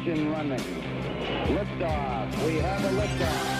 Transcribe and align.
engine 0.00 0.32
running. 0.32 0.58
Liftoff. 1.48 2.46
We 2.46 2.56
have 2.56 2.84
a 2.84 2.88
liftoff. 2.88 3.59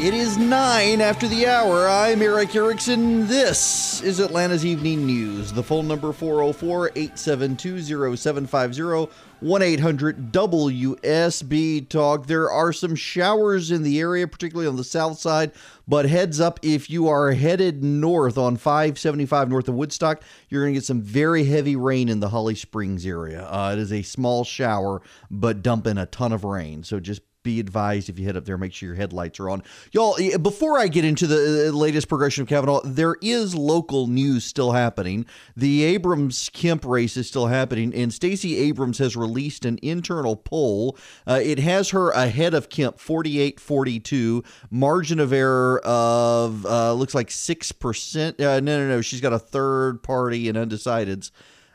It 0.00 0.14
is 0.14 0.38
nine 0.38 1.00
after 1.00 1.26
the 1.26 1.48
hour. 1.48 1.88
I'm 1.88 2.22
Erick 2.22 2.54
Erickson. 2.54 3.26
This 3.26 4.00
is 4.00 4.20
Atlanta's 4.20 4.64
Evening 4.64 5.04
News. 5.04 5.52
The 5.52 5.64
phone 5.64 5.88
number 5.88 6.12
404 6.12 6.92
872 6.94 8.16
0750 8.16 9.12
1 9.40 9.62
800 9.62 10.32
WSB 10.32 11.88
Talk. 11.88 12.26
There 12.28 12.48
are 12.48 12.72
some 12.72 12.94
showers 12.94 13.72
in 13.72 13.82
the 13.82 13.98
area, 13.98 14.28
particularly 14.28 14.68
on 14.68 14.76
the 14.76 14.84
south 14.84 15.18
side, 15.18 15.50
but 15.88 16.08
heads 16.08 16.38
up 16.38 16.60
if 16.62 16.88
you 16.88 17.08
are 17.08 17.32
headed 17.32 17.82
north 17.82 18.38
on 18.38 18.56
575 18.56 19.48
north 19.48 19.66
of 19.66 19.74
Woodstock, 19.74 20.22
you're 20.48 20.62
going 20.62 20.74
to 20.74 20.78
get 20.78 20.84
some 20.84 21.02
very 21.02 21.42
heavy 21.42 21.74
rain 21.74 22.08
in 22.08 22.20
the 22.20 22.28
Holly 22.28 22.54
Springs 22.54 23.04
area. 23.04 23.48
Uh, 23.48 23.72
it 23.72 23.80
is 23.80 23.92
a 23.92 24.02
small 24.02 24.44
shower, 24.44 25.02
but 25.28 25.60
dumping 25.60 25.98
a 25.98 26.06
ton 26.06 26.32
of 26.32 26.44
rain. 26.44 26.84
So 26.84 27.00
just 27.00 27.22
be 27.42 27.60
advised 27.60 28.08
if 28.08 28.18
you 28.18 28.26
head 28.26 28.36
up 28.36 28.44
there, 28.44 28.58
make 28.58 28.72
sure 28.72 28.88
your 28.88 28.96
headlights 28.96 29.40
are 29.40 29.50
on. 29.50 29.62
Y'all, 29.92 30.16
eh, 30.20 30.36
before 30.36 30.78
I 30.78 30.88
get 30.88 31.04
into 31.04 31.26
the 31.26 31.72
latest 31.72 32.08
progression 32.08 32.42
of 32.42 32.48
Kavanaugh, 32.48 32.80
there 32.84 33.16
is 33.22 33.54
local 33.54 34.06
news 34.06 34.44
still 34.44 34.72
happening. 34.72 35.24
The 35.56 35.84
Abrams 35.84 36.50
Kemp 36.52 36.84
race 36.84 37.16
is 37.16 37.28
still 37.28 37.46
happening, 37.46 37.94
and 37.94 38.12
Stacey 38.12 38.56
Abrams 38.58 38.98
has 38.98 39.16
released 39.16 39.64
an 39.64 39.78
internal 39.82 40.36
poll. 40.36 40.98
Uh, 41.26 41.40
it 41.42 41.58
has 41.58 41.90
her 41.90 42.10
ahead 42.10 42.54
of 42.54 42.68
Kemp 42.68 42.98
48 42.98 43.60
42, 43.60 44.42
margin 44.70 45.20
of 45.20 45.32
error 45.32 45.80
of 45.84 46.66
uh, 46.66 46.92
looks 46.92 47.14
like 47.14 47.28
6%. 47.28 48.40
Uh, 48.40 48.60
no, 48.60 48.78
no, 48.78 48.88
no. 48.88 49.00
She's 49.00 49.20
got 49.20 49.32
a 49.32 49.38
third 49.38 50.02
party 50.02 50.48
and 50.48 50.58
undecideds 50.58 51.30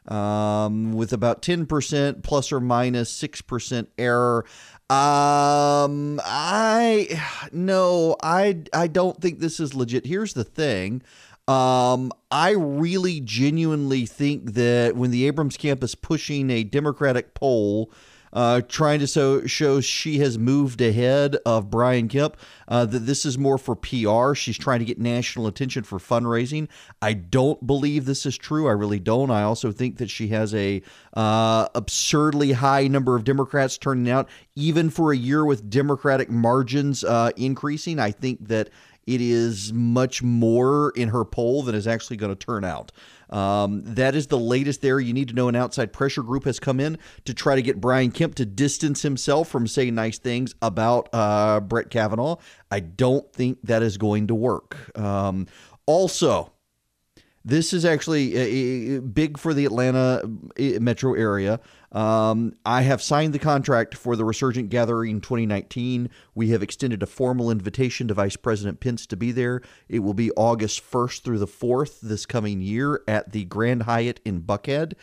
um, 0.07 0.93
with 0.93 1.13
about 1.13 1.41
10% 1.41 2.23
plus 2.23 2.51
or 2.51 2.59
minus 2.59 3.15
6% 3.21 3.87
error. 3.97 4.45
Um, 4.93 6.21
I 6.23 7.19
no, 7.51 8.15
I 8.21 8.61
I 8.73 8.85
don't 8.85 9.19
think 9.19 9.39
this 9.39 9.59
is 9.59 9.73
legit. 9.73 10.05
Here's 10.05 10.33
the 10.33 10.43
thing. 10.43 11.01
Um, 11.47 12.11
I 12.29 12.51
really 12.51 13.19
genuinely 13.19 14.05
think 14.05 14.53
that 14.53 14.95
when 14.95 15.09
the 15.09 15.25
Abrams 15.25 15.57
camp 15.57 15.83
is 15.83 15.95
pushing 15.95 16.49
a 16.51 16.63
Democratic 16.63 17.33
poll 17.33 17.91
uh, 18.33 18.61
trying 18.67 18.99
to 18.99 19.07
so, 19.07 19.45
show 19.45 19.79
she 19.79 20.19
has 20.19 20.37
moved 20.37 20.81
ahead 20.81 21.37
of 21.45 21.69
Brian 21.69 22.07
Kemp. 22.07 22.35
Uh, 22.67 22.85
that 22.85 22.99
this 22.99 23.25
is 23.25 23.37
more 23.37 23.57
for 23.57 23.75
PR. 23.75 24.33
She's 24.33 24.57
trying 24.57 24.79
to 24.79 24.85
get 24.85 24.97
national 24.99 25.47
attention 25.47 25.83
for 25.83 25.99
fundraising. 25.99 26.69
I 27.01 27.13
don't 27.13 27.65
believe 27.65 28.05
this 28.05 28.25
is 28.25 28.37
true. 28.37 28.67
I 28.67 28.71
really 28.71 28.99
don't. 28.99 29.29
I 29.29 29.43
also 29.43 29.71
think 29.71 29.97
that 29.97 30.09
she 30.09 30.29
has 30.29 30.55
a 30.55 30.81
uh, 31.13 31.67
absurdly 31.75 32.53
high 32.53 32.87
number 32.87 33.15
of 33.15 33.23
Democrats 33.23 33.77
turning 33.77 34.09
out, 34.09 34.29
even 34.55 34.89
for 34.89 35.11
a 35.11 35.17
year 35.17 35.45
with 35.45 35.69
Democratic 35.69 36.29
margins 36.29 37.03
uh, 37.03 37.31
increasing. 37.35 37.99
I 37.99 38.11
think 38.11 38.47
that 38.47 38.69
it 39.05 39.21
is 39.21 39.73
much 39.73 40.23
more 40.23 40.91
in 40.95 41.09
her 41.09 41.25
poll 41.25 41.63
than 41.63 41.75
is 41.75 41.87
actually 41.87 42.17
going 42.17 42.33
to 42.33 42.45
turn 42.45 42.63
out. 42.63 42.91
Um, 43.33 43.81
that 43.95 44.15
is 44.15 44.27
the 44.27 44.37
latest 44.37 44.81
there. 44.81 44.99
You 44.99 45.11
need 45.11 45.27
to 45.29 45.33
know 45.33 45.47
an 45.47 45.55
outside 45.55 45.91
pressure 45.91 46.21
group 46.21 46.45
has 46.45 46.59
come 46.59 46.79
in 46.79 46.99
to 47.25 47.33
try 47.33 47.55
to 47.55 47.61
get 47.63 47.81
Brian 47.81 48.11
Kemp 48.11 48.35
to 48.35 48.45
distance 48.45 49.01
himself 49.01 49.49
from 49.49 49.65
saying 49.65 49.95
nice 49.95 50.19
things 50.19 50.53
about 50.61 51.09
uh, 51.11 51.59
Brett 51.59 51.89
Kavanaugh. 51.89 52.37
I 52.69 52.79
don't 52.79 53.31
think 53.33 53.57
that 53.63 53.81
is 53.81 53.97
going 53.97 54.27
to 54.27 54.35
work. 54.35 54.97
Um, 54.97 55.47
also, 55.87 56.53
this 57.43 57.73
is 57.73 57.83
actually 57.85 58.99
big 58.99 59.37
for 59.37 59.53
the 59.53 59.65
Atlanta 59.65 60.21
uh, 60.23 60.79
metro 60.79 61.13
area. 61.13 61.59
Um, 61.93 62.55
I 62.65 62.81
have 62.81 63.03
signed 63.03 63.33
the 63.33 63.39
contract 63.39 63.95
for 63.95 64.15
the 64.15 64.25
Resurgent 64.25 64.69
Gathering 64.69 65.21
2019. 65.21 66.09
We 66.33 66.49
have 66.49 66.63
extended 66.63 67.03
a 67.03 67.07
formal 67.07 67.51
invitation 67.51 68.07
to 68.07 68.15
Vice 68.15 68.35
President 68.35 68.79
Pence 68.79 69.05
to 69.07 69.15
be 69.15 69.31
there. 69.31 69.61
It 69.87 69.99
will 69.99 70.15
be 70.15 70.31
August 70.31 70.81
1st 70.89 71.21
through 71.21 71.39
the 71.39 71.47
4th 71.47 72.01
this 72.01 72.25
coming 72.25 72.61
year 72.61 73.03
at 73.07 73.31
the 73.31 73.45
Grand 73.45 73.83
Hyatt 73.83 74.19
in 74.25 74.41
Buckhead. 74.41 74.93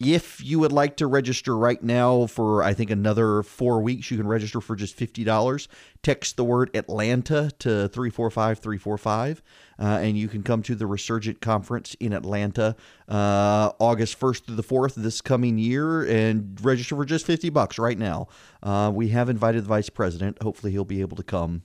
If 0.00 0.42
you 0.42 0.58
would 0.60 0.72
like 0.72 0.96
to 0.96 1.06
register 1.06 1.56
right 1.56 1.80
now 1.82 2.26
for, 2.26 2.62
I 2.62 2.72
think, 2.72 2.90
another 2.90 3.42
four 3.42 3.82
weeks, 3.82 4.10
you 4.10 4.16
can 4.16 4.26
register 4.26 4.62
for 4.62 4.74
just 4.74 4.98
$50. 4.98 5.68
Text 6.02 6.36
the 6.38 6.44
word 6.44 6.70
Atlanta 6.74 7.50
to 7.58 7.86
345 7.88 8.58
345, 8.60 9.42
uh, 9.80 9.98
and 10.02 10.18
you 10.18 10.28
can 10.28 10.42
come 10.42 10.62
to 10.62 10.74
the 10.74 10.86
Resurgent 10.86 11.40
Conference 11.40 11.96
in 11.98 12.12
Atlanta 12.12 12.76
uh, 13.08 13.72
August 13.78 14.20
1st 14.20 14.44
through 14.44 14.56
the 14.56 14.62
4th 14.62 14.94
this 14.94 15.20
coming 15.20 15.58
year 15.58 16.02
and 16.02 16.58
register 16.62 16.94
for 16.94 17.04
just 17.04 17.26
50 17.26 17.48
bucks 17.50 17.78
right 17.78 17.98
now. 17.98 18.28
Uh, 18.62 18.90
we 18.94 19.08
have 19.08 19.28
invited 19.28 19.64
the 19.64 19.68
Vice 19.68 19.88
President. 19.88 20.42
Hopefully, 20.42 20.72
he'll 20.72 20.84
be 20.84 21.00
able 21.00 21.16
to 21.16 21.22
come. 21.22 21.62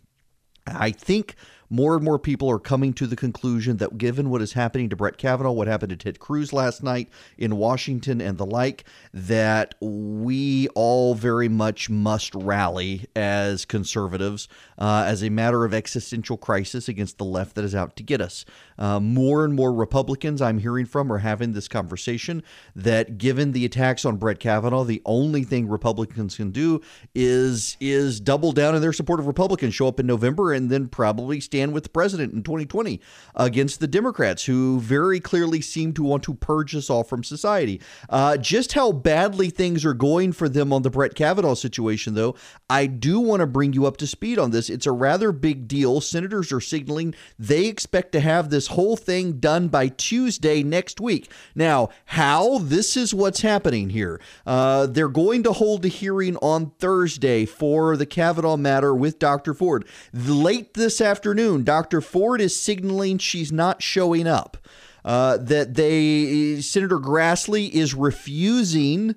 I 0.67 0.91
think 0.91 1.35
more 1.69 1.95
and 1.95 2.03
more 2.03 2.19
people 2.19 2.49
are 2.49 2.59
coming 2.59 2.93
to 2.93 3.07
the 3.07 3.15
conclusion 3.15 3.77
that 3.77 3.97
given 3.97 4.29
what 4.29 4.41
is 4.41 4.53
happening 4.53 4.89
to 4.89 4.95
Brett 4.95 5.17
Kavanaugh, 5.17 5.51
what 5.51 5.67
happened 5.67 5.89
to 5.89 5.95
Ted 5.95 6.19
Cruz 6.19 6.53
last 6.53 6.83
night 6.83 7.09
in 7.37 7.57
Washington, 7.57 8.21
and 8.21 8.37
the 8.37 8.45
like, 8.45 8.85
that 9.13 9.75
we 9.81 10.67
all 10.69 11.15
very 11.15 11.49
much 11.49 11.89
must 11.89 12.33
rally 12.35 13.05
as 13.15 13.65
conservatives 13.65 14.47
uh, 14.77 15.03
as 15.07 15.23
a 15.23 15.29
matter 15.29 15.65
of 15.65 15.73
existential 15.73 16.37
crisis 16.37 16.87
against 16.87 17.17
the 17.17 17.25
left 17.25 17.55
that 17.55 17.65
is 17.65 17.75
out 17.75 17.95
to 17.95 18.03
get 18.03 18.21
us. 18.21 18.45
Uh, 18.77 18.99
more 18.99 19.45
and 19.45 19.55
more 19.55 19.73
Republicans 19.73 20.41
I'm 20.41 20.59
hearing 20.59 20.85
from 20.85 21.11
are 21.11 21.19
having 21.19 21.53
this 21.53 21.67
conversation 21.67 22.43
that 22.75 23.17
given 23.17 23.53
the 23.53 23.65
attacks 23.65 24.05
on 24.05 24.17
Brett 24.17 24.39
Kavanaugh, 24.39 24.83
the 24.83 25.01
only 25.05 25.43
thing 25.43 25.67
Republicans 25.67 26.35
can 26.35 26.51
do 26.51 26.81
is 27.13 27.77
is 27.79 28.19
double 28.19 28.51
down 28.51 28.75
in 28.75 28.81
their 28.81 28.93
support 28.93 29.19
of 29.19 29.27
Republicans, 29.27 29.73
show 29.73 29.87
up 29.87 29.99
in 29.99 30.05
November, 30.05 30.53
and 30.53 30.69
then 30.69 30.87
probably 30.87 31.39
stand 31.39 31.54
with 31.71 31.83
the 31.83 31.89
president 31.89 32.33
in 32.33 32.43
2020 32.43 32.99
against 33.35 33.79
the 33.79 33.87
Democrats, 33.87 34.45
who 34.45 34.79
very 34.79 35.19
clearly 35.19 35.61
seem 35.61 35.93
to 35.93 36.03
want 36.03 36.23
to 36.23 36.33
purge 36.33 36.75
us 36.75 36.89
all 36.89 37.03
from 37.03 37.23
society. 37.23 37.81
Uh, 38.09 38.37
just 38.37 38.73
how 38.73 38.91
badly 38.91 39.49
things 39.49 39.85
are 39.85 39.93
going 39.93 40.31
for 40.31 40.49
them 40.49 40.71
on 40.71 40.81
the 40.81 40.89
Brett 40.89 41.15
Kavanaugh 41.15 41.55
situation, 41.55 42.13
though, 42.13 42.35
I 42.69 42.85
do 42.85 43.19
want 43.19 43.41
to 43.41 43.47
bring 43.47 43.73
you 43.73 43.85
up 43.85 43.97
to 43.97 44.07
speed 44.07 44.39
on 44.39 44.51
this. 44.51 44.69
It's 44.69 44.85
a 44.85 44.91
rather 44.91 45.31
big 45.31 45.67
deal. 45.67 46.01
Senators 46.01 46.51
are 46.51 46.61
signaling 46.61 47.13
they 47.37 47.65
expect 47.65 48.11
to 48.13 48.19
have 48.19 48.49
this 48.49 48.67
whole 48.67 48.95
thing 48.95 49.33
done 49.39 49.67
by 49.67 49.87
Tuesday 49.89 50.63
next 50.63 50.99
week. 50.99 51.29
Now, 51.53 51.89
how? 52.05 52.59
This 52.59 52.95
is 52.97 53.13
what's 53.13 53.41
happening 53.41 53.89
here. 53.89 54.19
Uh, 54.45 54.85
they're 54.87 55.07
going 55.07 55.43
to 55.43 55.53
hold 55.53 55.85
a 55.85 55.89
hearing 55.89 56.37
on 56.37 56.71
Thursday 56.79 57.45
for 57.45 57.97
the 57.97 58.05
Kavanaugh 58.05 58.57
matter 58.57 58.93
with 58.95 59.19
Dr. 59.19 59.53
Ford. 59.53 59.85
Late 60.13 60.73
this 60.73 61.01
afternoon, 61.01 61.44
Dr. 61.63 62.01
Ford 62.01 62.41
is 62.41 62.59
signaling 62.59 63.17
she's 63.17 63.51
not 63.51 63.81
showing 63.81 64.27
up. 64.27 64.57
Uh, 65.03 65.37
that 65.37 65.75
they, 65.75 66.59
Senator 66.61 66.97
Grassley 66.97 67.69
is 67.69 67.93
refusing 67.93 69.15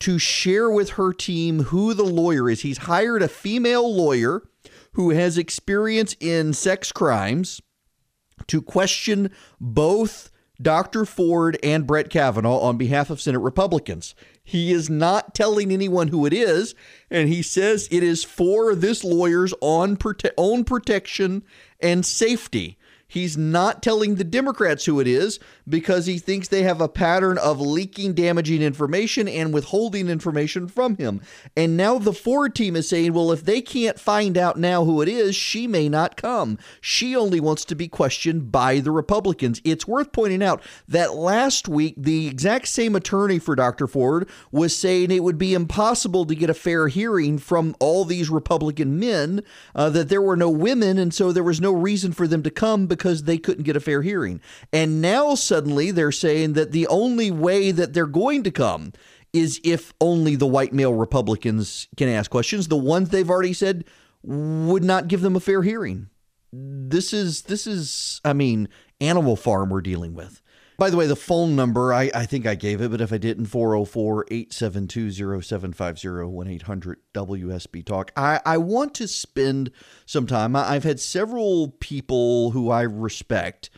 to 0.00 0.18
share 0.18 0.70
with 0.70 0.90
her 0.90 1.12
team 1.12 1.64
who 1.64 1.92
the 1.92 2.04
lawyer 2.04 2.48
is. 2.48 2.62
He's 2.62 2.78
hired 2.78 3.22
a 3.22 3.28
female 3.28 3.94
lawyer 3.94 4.42
who 4.92 5.10
has 5.10 5.36
experience 5.36 6.16
in 6.20 6.54
sex 6.54 6.90
crimes 6.90 7.60
to 8.46 8.62
question 8.62 9.30
both 9.60 10.30
Dr. 10.60 11.04
Ford 11.04 11.58
and 11.62 11.86
Brett 11.86 12.10
Kavanaugh 12.10 12.58
on 12.58 12.76
behalf 12.76 13.10
of 13.10 13.20
Senate 13.20 13.40
Republicans. 13.40 14.14
He 14.42 14.72
is 14.72 14.88
not 14.88 15.34
telling 15.34 15.72
anyone 15.72 16.08
who 16.08 16.26
it 16.26 16.32
is, 16.32 16.74
and 17.10 17.28
he 17.28 17.42
says 17.42 17.88
it 17.90 18.02
is 18.02 18.24
for 18.24 18.74
this 18.74 19.02
lawyer's 19.02 19.54
own, 19.60 19.96
prote- 19.96 20.30
own 20.36 20.64
protection 20.64 21.42
and 21.80 22.04
safety. 22.06 22.78
He's 23.14 23.36
not 23.36 23.80
telling 23.80 24.16
the 24.16 24.24
Democrats 24.24 24.86
who 24.86 24.98
it 24.98 25.06
is 25.06 25.38
because 25.68 26.06
he 26.06 26.18
thinks 26.18 26.48
they 26.48 26.64
have 26.64 26.80
a 26.80 26.88
pattern 26.88 27.38
of 27.38 27.60
leaking 27.60 28.14
damaging 28.14 28.60
information 28.60 29.28
and 29.28 29.54
withholding 29.54 30.08
information 30.08 30.66
from 30.66 30.96
him. 30.96 31.20
And 31.56 31.76
now 31.76 31.98
the 31.98 32.12
Ford 32.12 32.56
team 32.56 32.74
is 32.74 32.88
saying, 32.88 33.12
well, 33.12 33.30
if 33.30 33.44
they 33.44 33.60
can't 33.60 34.00
find 34.00 34.36
out 34.36 34.58
now 34.58 34.84
who 34.84 35.00
it 35.00 35.08
is, 35.08 35.36
she 35.36 35.68
may 35.68 35.88
not 35.88 36.16
come. 36.16 36.58
She 36.80 37.14
only 37.14 37.38
wants 37.38 37.64
to 37.66 37.76
be 37.76 37.86
questioned 37.86 38.50
by 38.50 38.80
the 38.80 38.90
Republicans. 38.90 39.60
It's 39.62 39.86
worth 39.86 40.10
pointing 40.10 40.42
out 40.42 40.60
that 40.88 41.14
last 41.14 41.68
week, 41.68 41.94
the 41.96 42.26
exact 42.26 42.66
same 42.66 42.96
attorney 42.96 43.38
for 43.38 43.54
Dr. 43.54 43.86
Ford 43.86 44.28
was 44.50 44.74
saying 44.74 45.12
it 45.12 45.22
would 45.22 45.38
be 45.38 45.54
impossible 45.54 46.26
to 46.26 46.34
get 46.34 46.50
a 46.50 46.54
fair 46.54 46.88
hearing 46.88 47.38
from 47.38 47.76
all 47.78 48.04
these 48.04 48.28
Republican 48.28 48.98
men, 48.98 49.44
uh, 49.76 49.88
that 49.90 50.08
there 50.08 50.20
were 50.20 50.36
no 50.36 50.50
women, 50.50 50.98
and 50.98 51.14
so 51.14 51.30
there 51.30 51.44
was 51.44 51.60
no 51.60 51.70
reason 51.70 52.10
for 52.10 52.26
them 52.26 52.42
to 52.42 52.50
come 52.50 52.88
because 52.88 53.03
because 53.04 53.24
they 53.24 53.36
couldn't 53.36 53.64
get 53.64 53.76
a 53.76 53.80
fair 53.80 54.00
hearing. 54.00 54.40
And 54.72 55.02
now 55.02 55.34
suddenly 55.34 55.90
they're 55.90 56.10
saying 56.10 56.54
that 56.54 56.72
the 56.72 56.86
only 56.86 57.30
way 57.30 57.70
that 57.70 57.92
they're 57.92 58.06
going 58.06 58.42
to 58.44 58.50
come 58.50 58.94
is 59.34 59.60
if 59.62 59.92
only 60.00 60.36
the 60.36 60.46
white 60.46 60.72
male 60.72 60.94
Republicans 60.94 61.86
can 61.98 62.08
ask 62.08 62.30
questions. 62.30 62.68
The 62.68 62.78
ones 62.78 63.10
they've 63.10 63.28
already 63.28 63.52
said 63.52 63.84
would 64.22 64.82
not 64.82 65.08
give 65.08 65.20
them 65.20 65.36
a 65.36 65.40
fair 65.40 65.60
hearing. 65.60 66.08
This 66.50 67.12
is 67.12 67.42
this 67.42 67.66
is 67.66 68.22
I 68.24 68.32
mean 68.32 68.70
Animal 69.02 69.36
Farm 69.36 69.68
we're 69.68 69.82
dealing 69.82 70.14
with. 70.14 70.40
By 70.76 70.90
the 70.90 70.96
way, 70.96 71.06
the 71.06 71.14
phone 71.14 71.54
number, 71.54 71.92
I, 71.92 72.10
I 72.12 72.26
think 72.26 72.46
I 72.46 72.56
gave 72.56 72.80
it, 72.80 72.90
but 72.90 73.00
if 73.00 73.12
I 73.12 73.18
didn't, 73.18 73.46
404 73.46 74.26
872 74.28 75.42
0750 75.42 76.24
1 76.24 76.48
800 76.48 76.98
WSB 77.14 77.84
Talk. 77.84 78.10
I, 78.16 78.40
I 78.44 78.58
want 78.58 78.94
to 78.94 79.06
spend 79.06 79.70
some 80.04 80.26
time. 80.26 80.56
I've 80.56 80.82
had 80.82 80.98
several 80.98 81.68
people 81.78 82.50
who 82.50 82.70
I 82.70 82.82
respect 82.82 83.70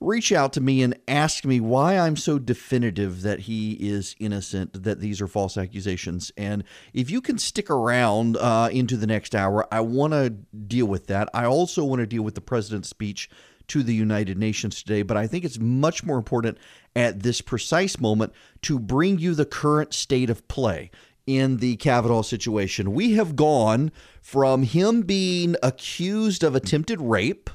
reach 0.00 0.32
out 0.32 0.52
to 0.52 0.60
me 0.60 0.82
and 0.82 0.98
ask 1.08 1.44
me 1.44 1.60
why 1.60 1.96
I'm 1.96 2.16
so 2.16 2.38
definitive 2.38 3.22
that 3.22 3.40
he 3.40 3.72
is 3.72 4.14
innocent, 4.18 4.82
that 4.82 5.00
these 5.00 5.20
are 5.20 5.28
false 5.28 5.56
accusations. 5.56 6.32
And 6.36 6.64
if 6.92 7.10
you 7.10 7.20
can 7.20 7.38
stick 7.38 7.70
around 7.70 8.36
uh, 8.36 8.68
into 8.72 8.96
the 8.96 9.06
next 9.06 9.34
hour, 9.34 9.66
I 9.72 9.80
want 9.80 10.12
to 10.12 10.30
deal 10.30 10.86
with 10.86 11.06
that. 11.06 11.28
I 11.32 11.46
also 11.46 11.84
want 11.84 12.00
to 12.00 12.06
deal 12.06 12.22
with 12.22 12.34
the 12.34 12.40
president's 12.40 12.88
speech 12.88 13.30
to 13.68 13.82
the 13.82 13.94
United 13.94 14.38
Nations 14.38 14.82
today, 14.82 15.02
but 15.02 15.16
I 15.16 15.26
think 15.26 15.44
it's 15.44 15.58
much 15.58 16.04
more 16.04 16.16
important 16.16 16.58
at 16.94 17.22
this 17.22 17.40
precise 17.40 17.98
moment 18.00 18.32
to 18.62 18.78
bring 18.78 19.18
you 19.18 19.34
the 19.34 19.46
current 19.46 19.94
state 19.94 20.30
of 20.30 20.46
play 20.48 20.90
in 21.26 21.58
the 21.58 21.76
Kavanaugh 21.76 22.22
situation. 22.22 22.92
We 22.92 23.14
have 23.14 23.36
gone 23.36 23.90
from 24.20 24.62
him 24.62 25.02
being 25.02 25.56
accused 25.62 26.44
of 26.44 26.54
attempted 26.54 27.00
rape 27.00 27.50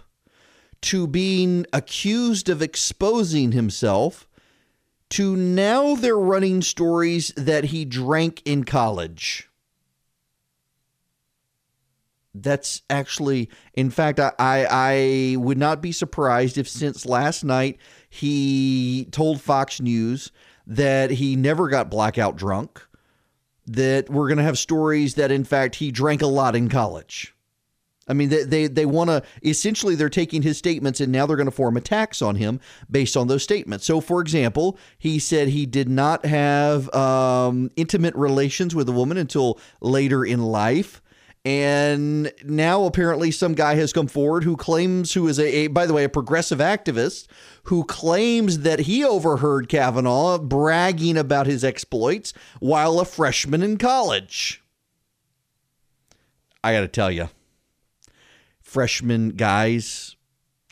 to 0.82 1.08
being 1.08 1.66
accused 1.74 2.50
of 2.50 2.62
exposing 2.62 3.52
himself 3.52 4.28
to 5.10 5.36
now 5.36 5.96
they're 5.96 6.18
running 6.18 6.62
stories 6.62 7.34
that 7.36 7.66
he 7.66 7.84
drank 7.84 8.42
in 8.46 8.64
college. 8.64 9.49
That's 12.41 12.81
actually, 12.89 13.50
in 13.74 13.89
fact, 13.89 14.19
I, 14.19 14.31
I 14.39 15.36
would 15.38 15.57
not 15.57 15.81
be 15.81 15.91
surprised 15.91 16.57
if 16.57 16.68
since 16.68 17.06
last 17.06 17.44
night 17.44 17.80
he 18.09 19.07
told 19.12 19.41
Fox 19.41 19.81
News 19.81 20.31
that 20.68 21.12
he 21.12 21.36
never 21.36 21.68
got 21.68 21.89
blackout 21.89 22.36
drunk, 22.36 22.86
that 23.68 24.09
we're 24.09 24.27
going 24.27 24.38
to 24.38 24.44
have 24.44 24.57
stories 24.57 25.15
that, 25.15 25.31
in 25.31 25.44
fact, 25.44 25.75
he 25.75 25.91
drank 25.91 26.21
a 26.21 26.27
lot 26.27 26.56
in 26.56 26.69
college. 26.69 27.33
I 28.09 28.13
mean, 28.13 28.30
they 28.30 28.44
they, 28.44 28.68
they 28.68 28.86
want 28.88 29.12
to 29.12 29.21
essentially 29.44 29.94
they're 29.94 30.09
taking 30.09 30.41
his 30.41 30.57
statements 30.57 31.00
and 31.00 31.12
now 31.12 31.27
they're 31.27 31.38
going 31.38 31.45
to 31.45 31.51
form 31.51 31.77
attacks 31.77 32.21
on 32.21 32.36
him 32.36 32.59
based 32.89 33.15
on 33.15 33.27
those 33.27 33.44
statements. 33.44 33.86
So, 33.86 34.01
for 34.01 34.19
example, 34.19 34.80
he 34.97 35.19
said 35.19 35.47
he 35.47 35.68
did 35.68 35.88
not 35.88 36.25
have 36.25 36.94
um, 36.94 37.69
intimate 37.75 38.15
relations 38.15 38.74
with 38.74 38.89
a 38.89 38.91
woman 38.91 39.18
until 39.18 39.59
later 39.80 40.25
in 40.25 40.41
life. 40.41 41.03
And 41.45 42.33
now 42.44 42.83
apparently 42.83 43.31
some 43.31 43.53
guy 43.53 43.75
has 43.75 43.94
come 43.94 44.07
forward 44.07 44.44
who 44.44 44.57
claims, 44.57 45.13
who 45.13 45.27
is 45.27 45.39
a, 45.39 45.47
a, 45.47 45.68
by 45.68 45.86
the 45.86 45.94
way, 45.94 46.03
a 46.03 46.09
progressive 46.09 46.59
activist, 46.59 47.27
who 47.63 47.86
claims 47.86 48.59
that 48.59 48.81
he 48.81 49.06
overheard 49.06 49.69
Kavanaugh 49.69 50.38
bragging 50.38 51.18
about 51.18 51.47
his 51.47 51.63
exploits 51.63 52.33
while 52.59 53.00
a 53.00 53.06
freshman 53.06 53.63
in 53.63 53.77
college. 53.77 54.62
I 56.62 56.74
got 56.74 56.81
to 56.81 56.88
tell 56.89 57.09
you, 57.09 57.30
freshman 58.62 59.30
guys, 59.30 60.18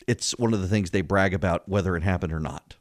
it's 0.06 0.32
one 0.38 0.52
of 0.52 0.60
the 0.60 0.68
things 0.68 0.90
they 0.90 1.00
brag 1.00 1.32
about 1.32 1.66
whether 1.68 1.96
it 1.96 2.02
happened 2.02 2.32
or 2.32 2.40
not. 2.40 2.76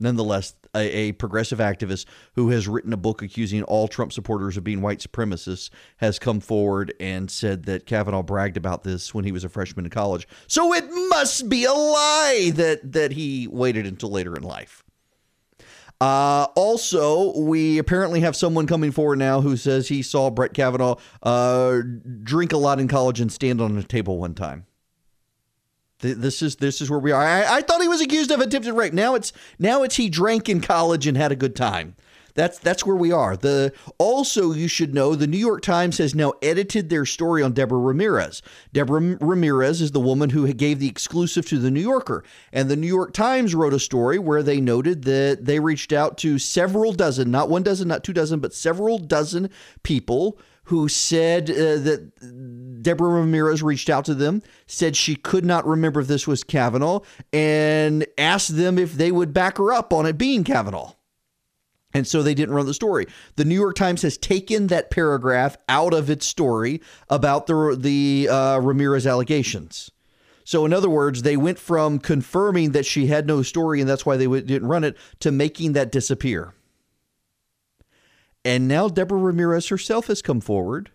Nonetheless, 0.00 0.54
a, 0.76 1.08
a, 1.08 1.12
progressive 1.12 1.58
activist 1.58 2.06
who 2.34 2.50
has 2.50 2.68
written 2.68 2.92
a 2.92 2.96
book 2.96 3.22
accusing 3.22 3.62
all 3.64 3.88
Trump 3.88 4.12
supporters 4.12 4.56
of 4.56 4.64
being 4.64 4.82
white 4.82 4.98
supremacists 4.98 5.70
has 5.96 6.18
come 6.18 6.40
forward 6.40 6.92
and 7.00 7.30
said 7.30 7.64
that 7.64 7.86
Kavanaugh 7.86 8.22
bragged 8.22 8.56
about 8.56 8.84
this 8.84 9.14
when 9.14 9.24
he 9.24 9.32
was 9.32 9.44
a 9.44 9.48
freshman 9.48 9.86
in 9.86 9.90
college. 9.90 10.28
So 10.46 10.72
it 10.72 10.84
must 11.08 11.48
be 11.48 11.64
a 11.64 11.72
lie 11.72 12.52
that 12.54 12.92
that 12.92 13.12
he 13.12 13.48
waited 13.48 13.86
until 13.86 14.10
later 14.10 14.34
in 14.36 14.42
life. 14.42 14.84
Uh, 16.00 16.46
also, 16.54 17.38
we 17.38 17.78
apparently 17.78 18.20
have 18.20 18.36
someone 18.36 18.66
coming 18.66 18.92
forward 18.92 19.18
now 19.18 19.40
who 19.40 19.56
says 19.56 19.88
he 19.88 20.02
saw 20.02 20.30
Brett 20.30 20.52
Kavanaugh 20.52 20.96
uh, 21.22 21.80
drink 22.22 22.52
a 22.52 22.58
lot 22.58 22.78
in 22.78 22.86
college 22.86 23.20
and 23.20 23.32
stand 23.32 23.60
on 23.60 23.78
a 23.78 23.82
table 23.82 24.18
one 24.18 24.34
time. 24.34 24.66
This 26.14 26.42
is 26.42 26.56
this 26.56 26.80
is 26.80 26.90
where 26.90 26.98
we 26.98 27.12
are. 27.12 27.22
I, 27.22 27.56
I 27.56 27.60
thought 27.62 27.82
he 27.82 27.88
was 27.88 28.00
accused 28.00 28.30
of 28.30 28.40
attempted 28.40 28.72
rape. 28.72 28.92
Now 28.92 29.14
it's 29.14 29.32
now 29.58 29.82
it's 29.82 29.96
he 29.96 30.08
drank 30.08 30.48
in 30.48 30.60
college 30.60 31.06
and 31.06 31.16
had 31.16 31.32
a 31.32 31.36
good 31.36 31.56
time. 31.56 31.96
That's 32.36 32.58
that's 32.58 32.84
where 32.84 32.94
we 32.94 33.10
are. 33.10 33.36
The 33.36 33.72
also 33.98 34.52
you 34.52 34.68
should 34.68 34.94
know 34.94 35.14
the 35.14 35.26
New 35.26 35.38
York 35.38 35.62
Times 35.62 35.98
has 35.98 36.14
now 36.14 36.34
edited 36.42 36.90
their 36.90 37.06
story 37.06 37.42
on 37.42 37.52
Deborah 37.52 37.80
Ramirez. 37.80 38.42
Deborah 38.72 39.16
Ramirez 39.20 39.80
is 39.80 39.90
the 39.90 40.00
woman 40.00 40.30
who 40.30 40.52
gave 40.52 40.78
the 40.78 40.88
exclusive 40.88 41.46
to 41.46 41.58
the 41.58 41.70
New 41.70 41.80
Yorker, 41.80 42.22
and 42.52 42.68
the 42.68 42.76
New 42.76 42.86
York 42.86 43.14
Times 43.14 43.54
wrote 43.54 43.72
a 43.72 43.80
story 43.80 44.18
where 44.18 44.42
they 44.42 44.60
noted 44.60 45.04
that 45.04 45.46
they 45.46 45.58
reached 45.58 45.92
out 45.92 46.18
to 46.18 46.38
several 46.38 46.92
dozen, 46.92 47.30
not 47.30 47.48
one 47.48 47.62
dozen, 47.62 47.88
not 47.88 48.04
two 48.04 48.12
dozen, 48.12 48.38
but 48.38 48.54
several 48.54 48.98
dozen 48.98 49.48
people 49.82 50.38
who 50.66 50.88
said 50.88 51.48
uh, 51.50 51.78
that 51.78 52.82
Deborah 52.82 53.20
Ramirez 53.20 53.62
reached 53.62 53.88
out 53.88 54.04
to 54.06 54.14
them, 54.14 54.42
said 54.66 54.96
she 54.96 55.14
could 55.14 55.44
not 55.44 55.66
remember 55.66 56.00
if 56.00 56.08
this 56.08 56.26
was 56.26 56.42
Kavanaugh, 56.42 57.00
and 57.32 58.04
asked 58.18 58.56
them 58.56 58.78
if 58.78 58.92
they 58.94 59.12
would 59.12 59.32
back 59.32 59.58
her 59.58 59.72
up 59.72 59.92
on 59.92 60.06
it 60.06 60.18
being 60.18 60.44
Kavanaugh. 60.44 60.92
And 61.94 62.06
so 62.06 62.22
they 62.22 62.34
didn't 62.34 62.54
run 62.54 62.66
the 62.66 62.74
story. 62.74 63.06
The 63.36 63.44
New 63.44 63.54
York 63.54 63.76
Times 63.76 64.02
has 64.02 64.18
taken 64.18 64.66
that 64.66 64.90
paragraph 64.90 65.56
out 65.68 65.94
of 65.94 66.10
its 66.10 66.26
story 66.26 66.82
about 67.08 67.46
the 67.46 67.76
the 67.78 68.28
uh, 68.28 68.58
Ramirez 68.58 69.06
allegations. 69.06 69.90
So, 70.44 70.64
in 70.64 70.72
other 70.72 70.90
words, 70.90 71.22
they 71.22 71.36
went 71.36 71.58
from 71.58 71.98
confirming 71.98 72.72
that 72.72 72.86
she 72.86 73.06
had 73.06 73.26
no 73.26 73.42
story 73.42 73.80
and 73.80 73.88
that's 73.88 74.04
why 74.04 74.16
they 74.16 74.26
didn't 74.26 74.68
run 74.68 74.84
it 74.84 74.96
to 75.20 75.32
making 75.32 75.72
that 75.72 75.90
disappear. 75.90 76.54
And 78.46 78.68
now 78.68 78.86
Deborah 78.86 79.18
Ramirez 79.18 79.66
herself 79.70 80.06
has 80.06 80.22
come 80.22 80.40
forward 80.40 80.92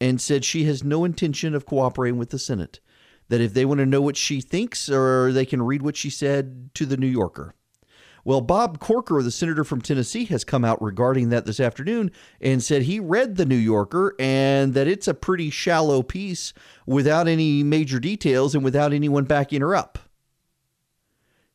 and 0.00 0.20
said 0.20 0.44
she 0.44 0.66
has 0.66 0.84
no 0.84 1.04
intention 1.04 1.52
of 1.52 1.66
cooperating 1.66 2.16
with 2.16 2.30
the 2.30 2.38
Senate. 2.38 2.78
That 3.28 3.40
if 3.40 3.54
they 3.54 3.64
want 3.64 3.78
to 3.78 3.86
know 3.86 4.00
what 4.00 4.16
she 4.16 4.40
thinks, 4.40 4.88
or 4.88 5.32
they 5.32 5.46
can 5.46 5.62
read 5.62 5.82
what 5.82 5.96
she 5.96 6.10
said 6.10 6.70
to 6.74 6.86
the 6.86 6.96
New 6.96 7.08
Yorker. 7.08 7.56
Well, 8.24 8.40
Bob 8.40 8.78
Corker, 8.78 9.20
the 9.20 9.32
senator 9.32 9.64
from 9.64 9.80
Tennessee, 9.80 10.26
has 10.26 10.44
come 10.44 10.64
out 10.64 10.80
regarding 10.80 11.30
that 11.30 11.44
this 11.44 11.58
afternoon 11.58 12.12
and 12.40 12.62
said 12.62 12.82
he 12.82 13.00
read 13.00 13.34
the 13.34 13.46
New 13.46 13.56
Yorker 13.56 14.14
and 14.20 14.74
that 14.74 14.86
it's 14.86 15.08
a 15.08 15.14
pretty 15.14 15.50
shallow 15.50 16.04
piece 16.04 16.52
without 16.86 17.26
any 17.26 17.64
major 17.64 17.98
details 17.98 18.54
and 18.54 18.62
without 18.62 18.92
anyone 18.92 19.24
backing 19.24 19.60
her 19.60 19.74
up. 19.74 19.98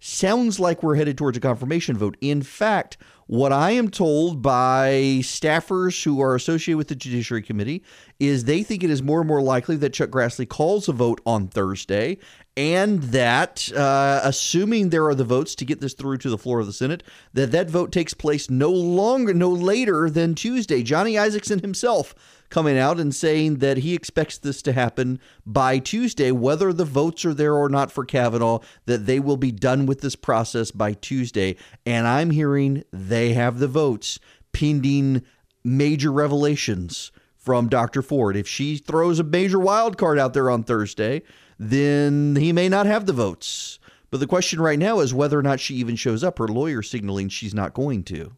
Sounds 0.02 0.62
like 0.62 0.82
we're 0.82 0.96
headed 0.96 1.18
towards 1.18 1.38
a 1.38 1.42
confirmation 1.42 1.98
vote. 1.98 2.16
In 2.22 2.42
fact, 2.42 2.98
what 3.28 3.52
I 3.52 3.72
am 3.72 3.90
told 3.90 4.42
by 4.42 5.20
staffers 5.22 6.04
who 6.04 6.22
are 6.22 6.36
associated 6.36 6.78
with 6.78 6.88
the 6.88 6.96
Judiciary 6.96 7.42
Committee 7.42 7.84
is 8.18 8.46
they 8.46 8.64
think 8.64 8.82
it 8.82 8.90
is 8.90 9.04
more 9.04 9.20
and 9.20 9.28
more 9.28 9.42
likely 9.42 9.76
that 9.76 9.94
Chuck 9.94 10.10
Grassley 10.10 10.48
calls 10.48 10.88
a 10.88 10.94
vote 10.94 11.20
on 11.26 11.50
Thursday 11.50 12.18
and 12.60 13.02
that, 13.04 13.72
uh, 13.72 14.20
assuming 14.22 14.90
there 14.90 15.06
are 15.06 15.16
the 15.16 15.24
votes 15.24 15.56
to 15.56 15.64
get 15.64 15.80
this 15.80 15.94
through 15.94 16.18
to 16.18 16.30
the 16.30 16.38
floor 16.38 16.60
of 16.60 16.66
the 16.66 16.74
Senate, 16.74 17.02
that 17.32 17.54
that 17.54 17.70
vote 17.70 17.90
takes 17.90 18.14
place 18.14 18.50
no 18.50 18.70
longer, 18.70 19.34
no 19.34 19.50
later 19.50 20.10
than 20.10 20.36
Tuesday. 20.36 20.84
Johnny 20.84 21.14
Isakson 21.14 21.62
himself 21.62 22.14
coming 22.50 22.78
out 22.78 23.00
and 23.00 23.16
saying 23.16 23.60
that 23.60 23.78
he 23.78 23.94
expects 23.94 24.38
this 24.38 24.62
to 24.62 24.74
happen 24.74 25.22
by 25.46 25.80
Tuesday, 25.80 26.34
whether 26.34 26.74
the 26.74 26.84
votes 26.84 27.24
are 27.24 27.34
there 27.34 27.56
or 27.56 27.70
not 27.70 27.94
for 27.94 28.04
Kavanaugh, 28.04 28.60
that 28.88 29.06
they 29.06 29.22
will 29.22 29.38
be 29.38 29.54
done 29.54 29.86
with 29.86 30.02
this 30.02 30.18
process 30.18 30.70
by 30.70 30.92
Tuesday. 30.92 31.56
And 31.86 32.10
I'm 32.10 32.32
hearing 32.32 32.84
they 32.92 33.32
have 33.36 33.60
the 33.60 33.70
votes 33.70 34.20
pending 34.52 35.24
major 35.64 36.12
revelations 36.12 37.14
from 37.38 37.70
Dr. 37.70 38.02
Ford. 38.02 38.36
If 38.36 38.50
she 38.50 38.76
throws 38.76 39.18
a 39.18 39.24
major 39.24 39.60
wild 39.60 39.98
card 39.98 40.20
out 40.20 40.34
there 40.34 40.50
on 40.50 40.64
Thursday, 40.64 41.22
then 41.60 42.38
he 42.38 42.54
may 42.54 42.70
not 42.70 42.86
have 42.86 43.06
the 43.06 43.14
votes. 43.14 43.78
But 44.10 44.20
the 44.20 44.28
question 44.28 44.60
right 44.62 44.80
now 44.80 45.02
is 45.02 45.14
whether 45.14 45.38
or 45.38 45.44
not 45.44 45.60
she 45.60 45.76
even 45.76 45.96
shows 45.96 46.24
up. 46.24 46.40
Her 46.40 46.48
lawyer 46.48 46.82
signaling 46.82 47.30
she's 47.30 47.54
not 47.54 47.74
going 47.74 48.04
to. 48.06 48.32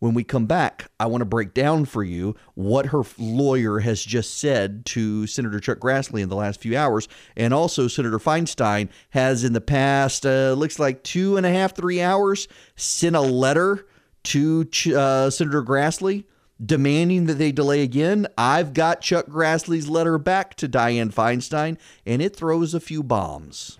When 0.00 0.14
we 0.14 0.24
come 0.24 0.46
back, 0.46 0.90
I 0.98 1.06
want 1.06 1.20
to 1.20 1.26
break 1.26 1.54
down 1.54 1.84
for 1.84 2.02
you 2.02 2.34
what 2.54 2.86
her 2.86 3.02
lawyer 3.18 3.78
has 3.78 4.02
just 4.02 4.38
said 4.38 4.84
to 4.86 5.28
Senator 5.28 5.60
Chuck 5.60 5.78
Grassley 5.78 6.22
in 6.22 6.28
the 6.28 6.34
last 6.34 6.60
few 6.60 6.76
hours. 6.76 7.06
And 7.36 7.54
also, 7.54 7.86
Senator 7.86 8.18
Feinstein 8.18 8.88
has 9.10 9.44
in 9.44 9.52
the 9.52 9.60
past, 9.60 10.26
uh, 10.26 10.54
looks 10.54 10.80
like 10.80 11.04
two 11.04 11.36
and 11.36 11.46
a 11.46 11.52
half, 11.52 11.76
three 11.76 12.00
hours, 12.00 12.48
sent 12.74 13.14
a 13.14 13.20
letter 13.20 13.86
to 14.24 14.68
uh, 14.96 15.30
Senator 15.30 15.62
Grassley 15.62 16.24
demanding 16.64 17.26
that 17.26 17.34
they 17.34 17.52
delay 17.52 17.82
again. 17.82 18.26
I've 18.36 18.72
got 18.74 19.00
Chuck 19.00 19.26
Grassley's 19.26 19.88
letter 19.88 20.18
back 20.18 20.54
to 20.56 20.68
Dianne 20.68 21.12
Feinstein, 21.12 21.78
and 22.06 22.22
it 22.22 22.36
throws 22.36 22.74
a 22.74 22.80
few 22.80 23.02
bombs. 23.02 23.78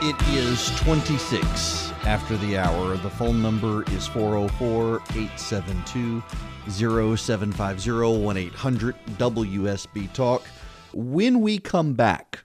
It 0.00 0.16
is 0.28 0.74
26 0.80 1.92
after 2.06 2.36
the 2.38 2.56
hour. 2.56 2.96
The 2.96 3.10
phone 3.10 3.42
number 3.42 3.82
is 3.90 4.06
404 4.06 5.02
872 5.10 6.22
0750 6.70 7.90
1 8.22 8.36
800 8.36 8.96
WSB 9.18 10.12
Talk. 10.14 10.46
When 10.94 11.40
we 11.40 11.58
come 11.58 11.94
back, 11.94 12.44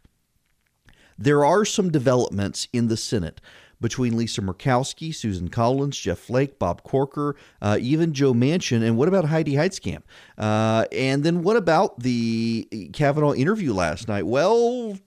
there 1.24 1.46
are 1.46 1.66
some 1.66 1.92
developments 1.92 2.68
in 2.74 2.88
the 2.88 2.98
Senate 2.98 3.42
between 3.82 4.16
Lisa 4.16 4.42
Murkowski, 4.42 5.14
Susan 5.14 5.50
Collins, 5.50 5.98
Jeff 5.98 6.18
Flake, 6.18 6.58
Bob 6.58 6.84
Corker, 6.84 7.36
uh, 7.62 7.78
even 7.82 8.14
Joe 8.14 8.34
Manchin. 8.34 8.82
And 8.82 8.98
what 8.98 9.10
about 9.10 9.26
Heidi 9.26 9.54
Heitkamp? 9.54 10.04
Uh, 10.38 10.86
and 10.92 11.24
then 11.24 11.44
what 11.44 11.58
about 11.58 12.00
the 12.00 12.90
Kavanaugh 12.94 13.34
interview 13.34 13.74
last 13.74 14.08
night? 14.08 14.26
Well, 14.26 14.98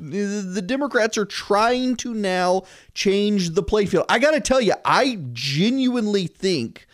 the 0.00 0.62
Democrats 0.64 1.18
are 1.18 1.24
trying 1.24 1.96
to 1.96 2.14
now 2.14 2.62
change 2.94 3.50
the 3.50 3.62
playfield. 3.62 4.06
I 4.08 4.18
got 4.18 4.30
to 4.30 4.40
tell 4.40 4.60
you, 4.60 4.74
I 4.84 5.18
genuinely 5.32 6.26
think 6.26 6.86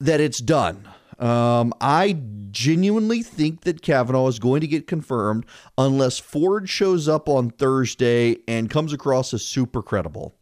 that 0.00 0.20
it's 0.20 0.38
done. 0.38 0.88
Um, 1.22 1.72
I 1.80 2.20
genuinely 2.50 3.22
think 3.22 3.60
that 3.60 3.80
Kavanaugh 3.80 4.26
is 4.26 4.40
going 4.40 4.60
to 4.60 4.66
get 4.66 4.88
confirmed 4.88 5.46
unless 5.78 6.18
Ford 6.18 6.68
shows 6.68 7.08
up 7.08 7.28
on 7.28 7.50
Thursday 7.50 8.38
and 8.48 8.68
comes 8.68 8.92
across 8.92 9.32
as 9.32 9.44
super 9.44 9.82
credible. 9.82 10.34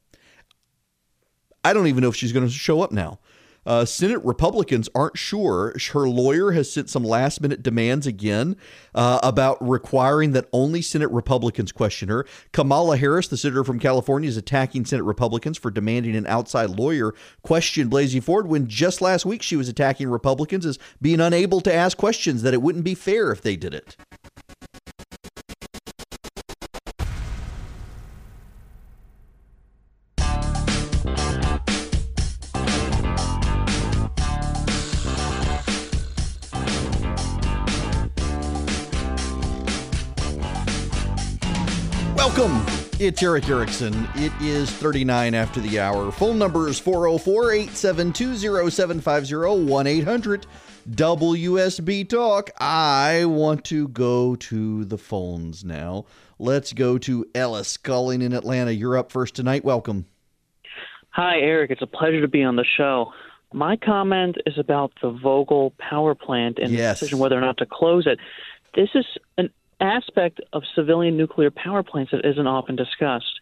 I 1.63 1.75
don't 1.75 1.87
even 1.87 2.01
know 2.01 2.09
if 2.09 2.17
she's 2.17 2.33
going 2.33 2.47
to 2.47 2.51
show 2.51 2.81
up 2.81 2.93
now. 2.93 3.19
Uh, 3.67 3.85
Senate 3.85 4.25
Republicans 4.25 4.89
aren't 4.95 5.19
sure. 5.19 5.75
Her 5.93 6.09
lawyer 6.09 6.53
has 6.53 6.73
sent 6.73 6.89
some 6.89 7.05
last 7.05 7.41
minute 7.41 7.63
demands 7.63 8.07
again 8.07 8.57
uh, 8.95 9.21
about 9.23 9.57
requiring 9.67 10.33
that 10.33 10.49
only 10.53 10.83
Senate 10.83 11.11
Republicans 11.11 11.73
question 11.73 12.09
her. 12.09 12.27
Kamala 12.53 12.97
Harris, 12.97 13.29
the 13.29 13.37
senator 13.37 13.65
from 13.65 13.79
California, 13.79 14.29
is 14.29 14.37
attacking 14.37 14.85
Senate 14.85 15.05
Republicans 15.05 15.59
for 15.59 15.71
demanding 15.71 16.17
an 16.17 16.27
outside 16.27 16.71
lawyer 16.71 17.15
question 17.43 17.91
Blasey 17.91 18.23
Ford 18.23 18.47
when 18.47 18.67
just 18.67 19.01
last 19.01 19.27
week 19.27 19.43
she 19.43 19.57
was 19.57 19.69
attacking 19.69 20.09
Republicans 20.09 20.65
as 20.65 20.79
being 21.01 21.21
unable 21.21 21.61
to 21.61 21.75
ask 21.75 21.99
questions, 21.99 22.43
that 22.43 22.55
it 22.55 22.63
wouldn't 22.63 22.85
be 22.85 22.95
fair 22.95 23.31
if 23.31 23.43
they 23.43 23.57
did 23.57 23.75
it. 23.75 23.97
It's 43.01 43.23
Erick 43.23 43.49
Erickson. 43.49 44.07
It 44.17 44.31
is 44.43 44.71
39 44.71 45.35
after 45.35 45.59
the 45.59 45.81
hour. 45.81 46.13
Phone 46.13 46.39
number 46.39 46.69
is 46.69 46.79
404 46.79 47.53
872 47.53 48.71
0750 48.71 49.65
1 49.65 49.87
800 49.87 50.47
WSB 50.91 52.07
Talk. 52.07 52.51
I 52.61 53.25
want 53.25 53.65
to 53.65 53.89
go 53.89 54.37
to 54.37 54.85
the 54.85 54.99
phones 54.99 55.65
now. 55.65 56.05
Let's 56.39 56.75
go 56.75 56.99
to 56.99 57.25
Ellis 57.35 57.79
calling 57.79 58.21
in 58.21 58.35
Atlanta. 58.35 58.73
You're 58.73 58.99
up 58.99 59.11
first 59.11 59.35
tonight. 59.35 59.65
Welcome. 59.65 60.05
Hi, 61.09 61.39
Erick. 61.39 61.71
It's 61.71 61.81
a 61.81 61.87
pleasure 61.87 62.21
to 62.21 62.29
be 62.29 62.43
on 62.43 62.57
the 62.57 62.67
show. 62.77 63.15
My 63.55 63.77
comment 63.77 64.37
is 64.45 64.59
about 64.59 64.93
the 65.01 65.11
Vogtle 65.11 65.73
power 65.79 66.15
plant 66.15 66.59
and 66.59 66.71
yes. 66.71 67.01
the 67.01 67.07
decision 67.07 67.19
whether 67.19 67.39
or 67.39 67.41
not 67.41 67.57
to 67.57 67.67
close 67.67 68.07
it. 68.07 68.19
This 68.75 68.91
is 68.95 69.07
an 69.39 69.49
aspect 69.81 70.41
of 70.53 70.63
civilian 70.75 71.17
nuclear 71.17 71.51
power 71.51 71.83
plants 71.83 72.13
that 72.13 72.25
isn't 72.25 72.47
often 72.47 72.77
discussed. 72.77 73.41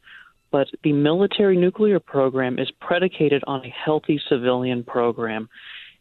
But 0.50 0.68
the 0.82 0.92
military 0.92 1.56
nuclear 1.56 2.00
program 2.00 2.58
is 2.58 2.70
predicated 2.80 3.42
on 3.46 3.64
a 3.64 3.68
healthy 3.84 4.20
civilian 4.28 4.82
program. 4.82 5.48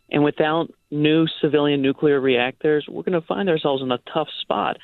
And 0.09 0.23
without 0.23 0.71
new 0.89 1.27
civilian 1.41 1.81
nuclear 1.81 2.21
reactors, 2.21 2.85
we're 2.87 3.03
going 3.03 3.19
to 3.19 3.27
find 3.27 3.49
ourselves 3.49 3.83
in 3.83 3.91
a 3.91 3.99
tough 4.13 4.29
spot. 4.41 4.77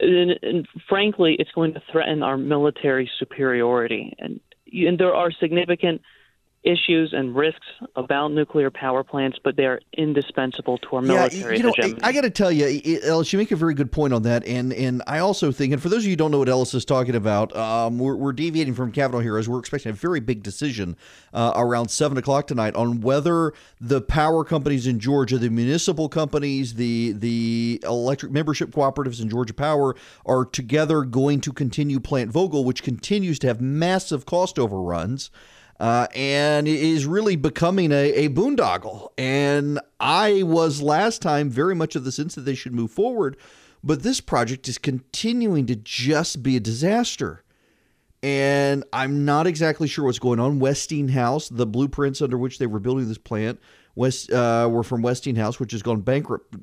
And, 0.00 0.32
and 0.42 0.68
frankly, 0.88 1.36
it's 1.38 1.52
going 1.52 1.74
to 1.74 1.82
threaten 1.92 2.22
our 2.22 2.36
military 2.36 3.08
superiority. 3.18 4.14
And, 4.18 4.40
and 4.72 4.98
there 4.98 5.14
are 5.14 5.30
significant 5.30 6.00
issues 6.62 7.14
and 7.14 7.34
risks 7.34 7.66
about 7.96 8.28
nuclear 8.32 8.70
power 8.70 9.02
plants, 9.02 9.38
but 9.42 9.56
they 9.56 9.64
are 9.64 9.80
indispensable 9.96 10.76
to 10.78 10.96
our 10.96 11.02
military 11.02 11.56
yeah, 11.56 11.56
you 11.56 11.62
know, 11.62 11.72
hegemony. 11.74 12.02
I 12.02 12.12
got 12.12 12.22
to 12.22 12.30
tell 12.30 12.52
you, 12.52 12.98
Ellis, 13.02 13.32
you 13.32 13.38
make 13.38 13.50
a 13.50 13.56
very 13.56 13.72
good 13.72 13.90
point 13.90 14.12
on 14.12 14.22
that, 14.24 14.46
and 14.46 14.72
and 14.72 15.02
I 15.06 15.20
also 15.20 15.52
think, 15.52 15.72
and 15.72 15.80
for 15.80 15.88
those 15.88 16.00
of 16.00 16.04
you 16.04 16.10
who 16.10 16.16
don't 16.16 16.30
know 16.30 16.38
what 16.38 16.50
Ellis 16.50 16.74
is 16.74 16.84
talking 16.84 17.14
about, 17.14 17.56
um, 17.56 17.98
we're, 17.98 18.14
we're 18.14 18.32
deviating 18.32 18.74
from 18.74 18.92
Kavanaugh 18.92 19.20
here 19.20 19.38
as 19.38 19.48
we're 19.48 19.58
expecting 19.58 19.90
a 19.90 19.94
very 19.94 20.20
big 20.20 20.42
decision 20.42 20.96
uh, 21.32 21.52
around 21.56 21.88
seven 21.90 22.18
o'clock 22.18 22.46
tonight 22.46 22.74
on 22.74 23.00
whether 23.00 23.54
the 23.80 24.02
power 24.02 24.44
companies 24.44 24.86
in 24.86 25.00
Georgia, 25.00 25.38
the 25.38 25.48
municipal 25.48 26.10
companies, 26.10 26.74
the 26.74 27.12
the 27.12 27.82
electric 27.84 28.32
membership 28.32 28.70
cooperatives 28.70 29.22
in 29.22 29.30
Georgia 29.30 29.54
Power, 29.54 29.96
are 30.26 30.44
together 30.44 31.02
going 31.04 31.40
to 31.40 31.52
continue 31.52 32.00
Plant 32.00 32.30
Vogtle, 32.30 32.64
which 32.64 32.82
continues 32.82 33.38
to 33.38 33.46
have 33.46 33.62
massive 33.62 34.26
cost 34.26 34.58
overruns 34.58 35.30
uh, 35.80 36.06
and 36.14 36.68
is 36.68 37.06
really 37.06 37.36
becoming 37.36 37.90
a, 37.90 38.12
a 38.12 38.28
boondoggle. 38.28 39.08
And 39.16 39.80
I 39.98 40.42
was 40.42 40.82
last 40.82 41.22
time 41.22 41.48
very 41.48 41.74
much 41.74 41.96
of 41.96 42.04
the 42.04 42.12
sense 42.12 42.34
that 42.34 42.42
they 42.42 42.54
should 42.54 42.74
move 42.74 42.90
forward, 42.90 43.38
but 43.82 44.02
this 44.02 44.20
project 44.20 44.68
is 44.68 44.76
continuing 44.76 45.64
to 45.66 45.76
just 45.76 46.42
be 46.42 46.54
a 46.54 46.60
disaster. 46.60 47.42
And 48.22 48.84
I'm 48.92 49.24
not 49.24 49.46
exactly 49.46 49.88
sure 49.88 50.04
what's 50.04 50.18
going 50.18 50.38
on. 50.38 50.58
Westinghouse, 50.58 51.48
the 51.48 51.66
blueprints 51.66 52.20
under 52.20 52.36
which 52.36 52.58
they 52.58 52.66
were 52.66 52.78
building 52.78 53.08
this 53.08 53.16
plant, 53.16 53.58
West 53.94 54.30
uh, 54.30 54.68
were 54.70 54.82
from 54.82 55.00
Westinghouse, 55.00 55.58
which 55.58 55.72
has 55.72 55.82
gone 55.82 56.02
bankrupt, 56.02 56.54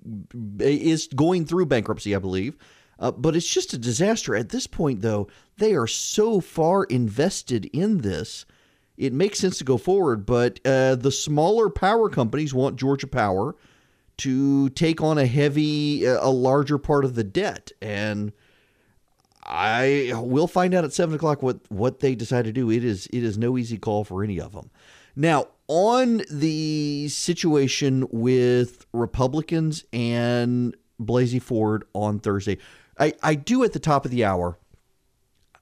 is 0.60 1.08
going 1.08 1.46
through 1.46 1.66
bankruptcy, 1.66 2.16
I 2.16 2.20
believe. 2.20 2.56
Uh, 3.00 3.12
but 3.12 3.36
it's 3.36 3.52
just 3.52 3.74
a 3.74 3.80
disaster. 3.80 4.36
At 4.36 4.50
this 4.50 4.68
point, 4.68 5.02
though, 5.02 5.28
they 5.58 5.74
are 5.74 5.88
so 5.88 6.40
far 6.40 6.84
invested 6.84 7.66
in 7.74 8.00
this 8.00 8.46
it 8.98 9.14
makes 9.14 9.40
sense 9.40 9.58
to 9.60 9.64
go 9.64 9.78
forward. 9.78 10.26
But 10.26 10.60
uh, 10.66 10.96
the 10.96 11.12
smaller 11.12 11.70
power 11.70 12.10
companies 12.10 12.54
want 12.54 12.76
Georgia 12.76 13.08
Power 13.08 13.56
to 14.18 14.70
take 14.70 15.02
on 15.02 15.18
a 15.18 15.28
heavy, 15.28 16.08
uh, 16.08 16.20
a 16.22 16.32
larger 16.32 16.78
part 16.78 17.06
of 17.06 17.16
the 17.16 17.24
debt, 17.24 17.72
and 17.82 18.34
I 19.44 20.12
will 20.16 20.48
find 20.48 20.74
out 20.74 20.84
at 20.84 20.94
seven 20.94 21.16
o'clock 21.16 21.42
what 21.42 21.60
what 21.70 22.00
they 22.00 22.16
decide 22.16 22.46
to 22.46 22.52
do. 22.52 22.70
It 22.70 22.84
is 22.84 23.08
it 23.08 23.24
is 23.24 23.38
no 23.38 23.58
easy 23.58 23.78
call 23.78 24.04
for 24.04 24.24
any 24.24 24.40
of 24.40 24.52
them. 24.54 24.70
Now 25.16 25.48
on 25.68 26.22
the 26.30 27.08
situation 27.10 28.08
with 28.12 28.86
Republicans 28.94 29.86
and 29.94 30.76
Blasey 31.00 31.42
Ford 31.42 31.86
on 31.94 32.20
Thursday, 32.20 32.58
I, 33.00 33.14
I 33.22 33.36
do 33.36 33.64
at 33.64 33.74
the 33.74 33.80
top 33.80 34.06
of 34.06 34.12
the 34.12 34.26
hour 34.26 34.58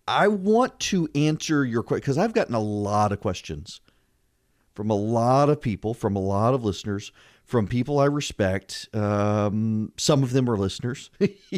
I 0.07 0.27
want 0.27 0.79
to 0.81 1.09
answer 1.15 1.65
your 1.65 1.83
question 1.83 2.01
because 2.01 2.17
I've 2.17 2.33
gotten 2.33 2.55
a 2.55 2.59
lot 2.59 3.11
of 3.11 3.19
questions 3.19 3.81
from 4.73 4.89
a 4.89 4.95
lot 4.95 5.49
of 5.49 5.61
people, 5.61 5.93
from 5.93 6.15
a 6.15 6.19
lot 6.19 6.53
of 6.53 6.63
listeners, 6.63 7.11
from 7.45 7.67
people 7.67 7.99
I 7.99 8.05
respect. 8.05 8.89
Um, 8.93 9.93
some 9.97 10.21
of 10.21 10.31
them 10.31 10.49
are 10.49 10.57
listeners, 10.57 11.09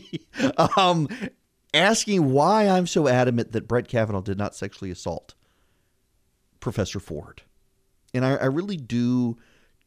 um, 0.77 1.09
asking 1.73 2.31
why 2.31 2.67
I'm 2.67 2.87
so 2.87 3.07
adamant 3.07 3.51
that 3.51 3.67
Brett 3.67 3.87
Kavanaugh 3.87 4.21
did 4.21 4.37
not 4.37 4.55
sexually 4.55 4.91
assault 4.91 5.33
Professor 6.59 6.99
Ford. 6.99 7.41
And 8.13 8.23
I, 8.23 8.35
I 8.35 8.45
really 8.45 8.77
do 8.77 9.37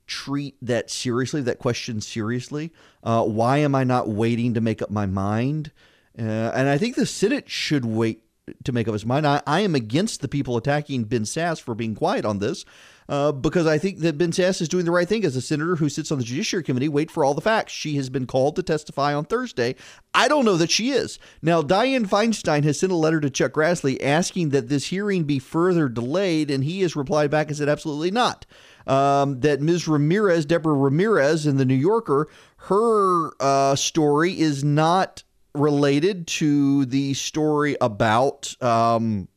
treat 0.07 0.57
that 0.61 0.91
seriously, 0.91 1.41
that 1.43 1.59
question 1.59 2.01
seriously. 2.01 2.73
Uh, 3.03 3.25
why 3.25 3.59
am 3.59 3.75
I 3.75 3.85
not 3.85 4.09
waiting 4.09 4.55
to 4.55 4.61
make 4.61 4.83
up 4.83 4.91
my 4.91 5.07
mind? 5.07 5.71
Uh, 6.19 6.23
and 6.23 6.69
I 6.69 6.77
think 6.77 6.97
the 6.97 7.07
Senate 7.07 7.49
should 7.49 7.85
wait 7.85 8.25
to 8.65 8.73
make 8.73 8.89
up 8.89 8.93
his 8.93 9.07
mind. 9.07 9.27
I, 9.27 9.43
I 9.47 9.61
am 9.61 9.75
against 9.75 10.21
the 10.21 10.29
people 10.29 10.57
attacking 10.57 11.05
Ben 11.05 11.23
Sasse 11.23 11.61
for 11.61 11.75
being 11.75 11.95
quiet 11.95 12.25
on 12.25 12.39
this. 12.39 12.65
Uh, 13.09 13.33
because 13.33 13.67
I 13.67 13.77
think 13.77 13.99
that 13.99 14.19
Ben 14.19 14.31
Sasse 14.31 14.61
is 14.61 14.69
doing 14.69 14.85
the 14.85 14.93
right 14.93 15.09
thing 15.09 15.25
as 15.25 15.35
a 15.35 15.41
senator 15.41 15.75
who 15.75 15.89
sits 15.89 16.13
on 16.13 16.19
the 16.19 16.25
Judiciary 16.25 16.63
Committee. 16.63 16.89
Wait 16.89 17.11
for 17.11 17.25
all 17.25 17.35
the 17.35 17.41
facts. 17.41 17.73
She 17.73 17.97
has 17.97 18.09
been 18.09 18.25
called 18.25 18.55
to 18.55 18.63
testify 18.63 19.13
on 19.13 19.25
Thursday. 19.25 19.75
I 20.15 20.29
don't 20.29 20.45
know 20.45 20.57
that 20.57 20.71
she 20.71 20.91
is. 20.91 21.19
Now, 21.43 21.61
Dianne 21.61 22.07
Feinstein 22.07 22.63
has 22.63 22.79
sent 22.79 22.93
a 22.93 22.97
letter 22.97 23.21
to 23.21 23.29
Chuck 23.29 23.51
Grassley 23.51 24.01
asking 24.01 24.51
that 24.51 24.69
this 24.69 24.87
hearing 24.87 25.25
be 25.25 25.41
further 25.41 25.89
delayed, 25.89 26.53
and 26.53 26.63
he 26.63 26.83
has 26.83 26.95
replied 26.95 27.33
back 27.33 27.49
and 27.49 27.57
said, 27.57 27.69
absolutely 27.69 28.13
not. 28.13 28.47
Um, 28.87 29.41
that 29.41 29.61
Ms. 29.61 29.89
Ramirez, 29.89 30.47
Deborah 30.47 30.77
Ramirez 30.77 31.47
in 31.47 31.57
the 31.57 31.65
New 31.65 31.75
Yorker, 31.75 32.29
her 32.59 33.33
uh, 33.41 33.75
story 33.75 34.39
is 34.39 34.63
not 34.63 35.25
related 35.55 36.27
to 36.27 36.85
the 36.87 37.15
story 37.15 37.77
about 37.81 38.55
um, 38.63 39.29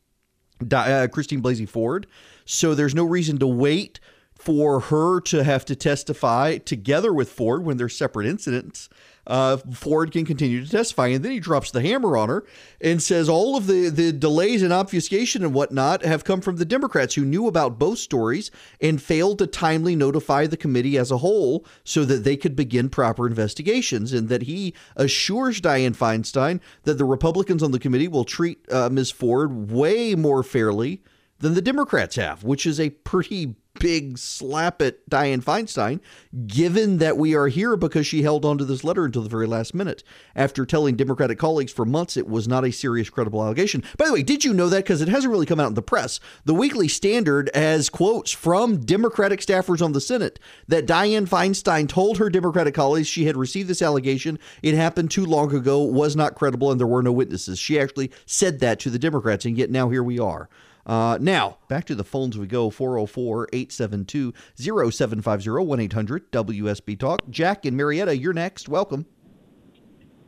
uh, 0.72 1.08
Christine 1.10 1.42
Blasey 1.42 1.68
Ford. 1.68 2.06
So 2.44 2.74
there's 2.74 2.94
no 2.94 3.04
reason 3.04 3.38
to 3.38 3.46
wait 3.46 4.00
for 4.34 4.80
her 4.80 5.20
to 5.20 5.42
have 5.42 5.64
to 5.64 5.76
testify 5.76 6.58
together 6.58 7.12
with 7.12 7.30
Ford 7.30 7.64
when 7.64 7.76
they're 7.76 7.88
separate 7.88 8.26
incidents 8.26 8.88
uh, 9.26 9.56
Ford 9.56 10.12
can 10.12 10.24
continue 10.24 10.64
to 10.64 10.70
testify. 10.70 11.08
And 11.08 11.24
then 11.24 11.32
he 11.32 11.40
drops 11.40 11.70
the 11.70 11.82
hammer 11.82 12.16
on 12.16 12.28
her 12.28 12.44
and 12.80 13.02
says 13.02 13.28
all 13.28 13.56
of 13.56 13.66
the, 13.66 13.88
the 13.88 14.12
delays 14.12 14.62
and 14.62 14.72
obfuscation 14.72 15.44
and 15.44 15.54
whatnot 15.54 16.04
have 16.04 16.24
come 16.24 16.40
from 16.40 16.56
the 16.56 16.64
Democrats 16.64 17.14
who 17.14 17.24
knew 17.24 17.46
about 17.46 17.78
both 17.78 17.98
stories 17.98 18.50
and 18.80 19.02
failed 19.02 19.38
to 19.38 19.46
timely 19.46 19.96
notify 19.96 20.46
the 20.46 20.56
committee 20.56 20.98
as 20.98 21.10
a 21.10 21.18
whole 21.18 21.64
so 21.84 22.04
that 22.04 22.24
they 22.24 22.36
could 22.36 22.56
begin 22.56 22.88
proper 22.88 23.26
investigations. 23.26 24.12
And 24.12 24.28
that 24.28 24.42
he 24.42 24.74
assures 24.96 25.60
Dianne 25.60 25.96
Feinstein 25.96 26.60
that 26.82 26.98
the 26.98 27.04
Republicans 27.04 27.62
on 27.62 27.70
the 27.70 27.78
committee 27.78 28.08
will 28.08 28.24
treat 28.24 28.70
uh, 28.70 28.88
Ms. 28.90 29.10
Ford 29.10 29.70
way 29.70 30.14
more 30.14 30.42
fairly 30.42 31.02
than 31.38 31.54
the 31.54 31.62
Democrats 31.62 32.16
have, 32.16 32.44
which 32.44 32.66
is 32.66 32.80
a 32.80 32.90
pretty 32.90 33.56
big 33.78 34.18
slap 34.18 34.80
at 34.80 35.08
Dianne 35.08 35.42
Feinstein, 35.42 36.00
given 36.46 36.98
that 36.98 37.16
we 37.16 37.34
are 37.34 37.48
here 37.48 37.76
because 37.76 38.06
she 38.06 38.22
held 38.22 38.44
on 38.44 38.58
to 38.58 38.64
this 38.64 38.84
letter 38.84 39.04
until 39.04 39.22
the 39.22 39.28
very 39.28 39.46
last 39.46 39.74
minute 39.74 40.02
after 40.34 40.64
telling 40.64 40.96
Democratic 40.96 41.38
colleagues 41.38 41.72
for 41.72 41.84
months 41.84 42.16
it 42.16 42.28
was 42.28 42.48
not 42.48 42.64
a 42.64 42.72
serious, 42.72 43.10
credible 43.10 43.42
allegation. 43.42 43.82
By 43.98 44.06
the 44.06 44.12
way, 44.12 44.22
did 44.22 44.44
you 44.44 44.54
know 44.54 44.68
that? 44.68 44.84
Because 44.84 45.02
it 45.02 45.08
hasn't 45.08 45.30
really 45.30 45.46
come 45.46 45.60
out 45.60 45.68
in 45.68 45.74
the 45.74 45.82
press. 45.82 46.20
The 46.44 46.54
Weekly 46.54 46.88
Standard 46.88 47.50
has 47.54 47.90
quotes 47.90 48.30
from 48.30 48.78
Democratic 48.78 49.40
staffers 49.40 49.82
on 49.82 49.92
the 49.92 50.00
Senate 50.00 50.38
that 50.68 50.86
Dianne 50.86 51.28
Feinstein 51.28 51.88
told 51.88 52.18
her 52.18 52.30
Democratic 52.30 52.74
colleagues 52.74 53.08
she 53.08 53.26
had 53.26 53.36
received 53.36 53.68
this 53.68 53.82
allegation. 53.82 54.38
It 54.62 54.74
happened 54.74 55.10
too 55.10 55.26
long 55.26 55.54
ago, 55.54 55.82
was 55.82 56.16
not 56.16 56.34
credible, 56.34 56.70
and 56.70 56.80
there 56.80 56.86
were 56.86 57.02
no 57.02 57.12
witnesses. 57.12 57.58
She 57.58 57.78
actually 57.78 58.10
said 58.26 58.60
that 58.60 58.80
to 58.80 58.90
the 58.90 58.98
Democrats, 58.98 59.44
and 59.44 59.58
yet 59.58 59.70
now 59.70 59.88
here 59.90 60.02
we 60.02 60.18
are. 60.18 60.48
Uh, 60.86 61.18
now, 61.20 61.58
back 61.68 61.84
to 61.86 61.94
the 61.94 62.04
phones 62.04 62.36
we 62.36 62.46
go 62.46 62.70
404 62.70 63.48
872 63.52 64.34
0750 64.56 65.50
1 65.50 65.80
800 65.80 66.32
WSB 66.32 66.98
Talk. 66.98 67.28
Jack 67.30 67.64
and 67.64 67.76
Marietta, 67.76 68.16
you're 68.16 68.32
next. 68.32 68.68
Welcome. 68.68 69.06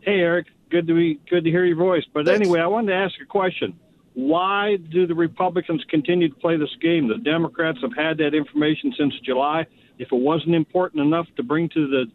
Hey, 0.00 0.20
Erick. 0.20 0.46
Good 0.70 0.86
to 0.88 0.94
be 0.94 1.20
good 1.30 1.44
to 1.44 1.50
hear 1.50 1.64
your 1.64 1.76
voice. 1.76 2.02
But 2.12 2.26
Thanks. 2.26 2.40
anyway, 2.40 2.60
I 2.60 2.66
wanted 2.66 2.92
to 2.92 2.98
ask 2.98 3.14
a 3.22 3.26
question. 3.26 3.78
Why 4.14 4.76
do 4.76 5.06
the 5.06 5.14
Republicans 5.14 5.84
continue 5.88 6.28
to 6.28 6.34
play 6.34 6.56
this 6.56 6.74
game? 6.80 7.06
The 7.06 7.18
Democrats 7.18 7.78
have 7.82 7.94
had 7.94 8.18
that 8.18 8.34
information 8.34 8.92
since 8.96 9.14
July. 9.20 9.66
If 9.98 10.10
it 10.10 10.16
wasn't 10.16 10.54
important 10.54 11.02
enough 11.02 11.26
to 11.36 11.42
bring 11.42 11.68
to 11.70 11.86
the 11.86 12.06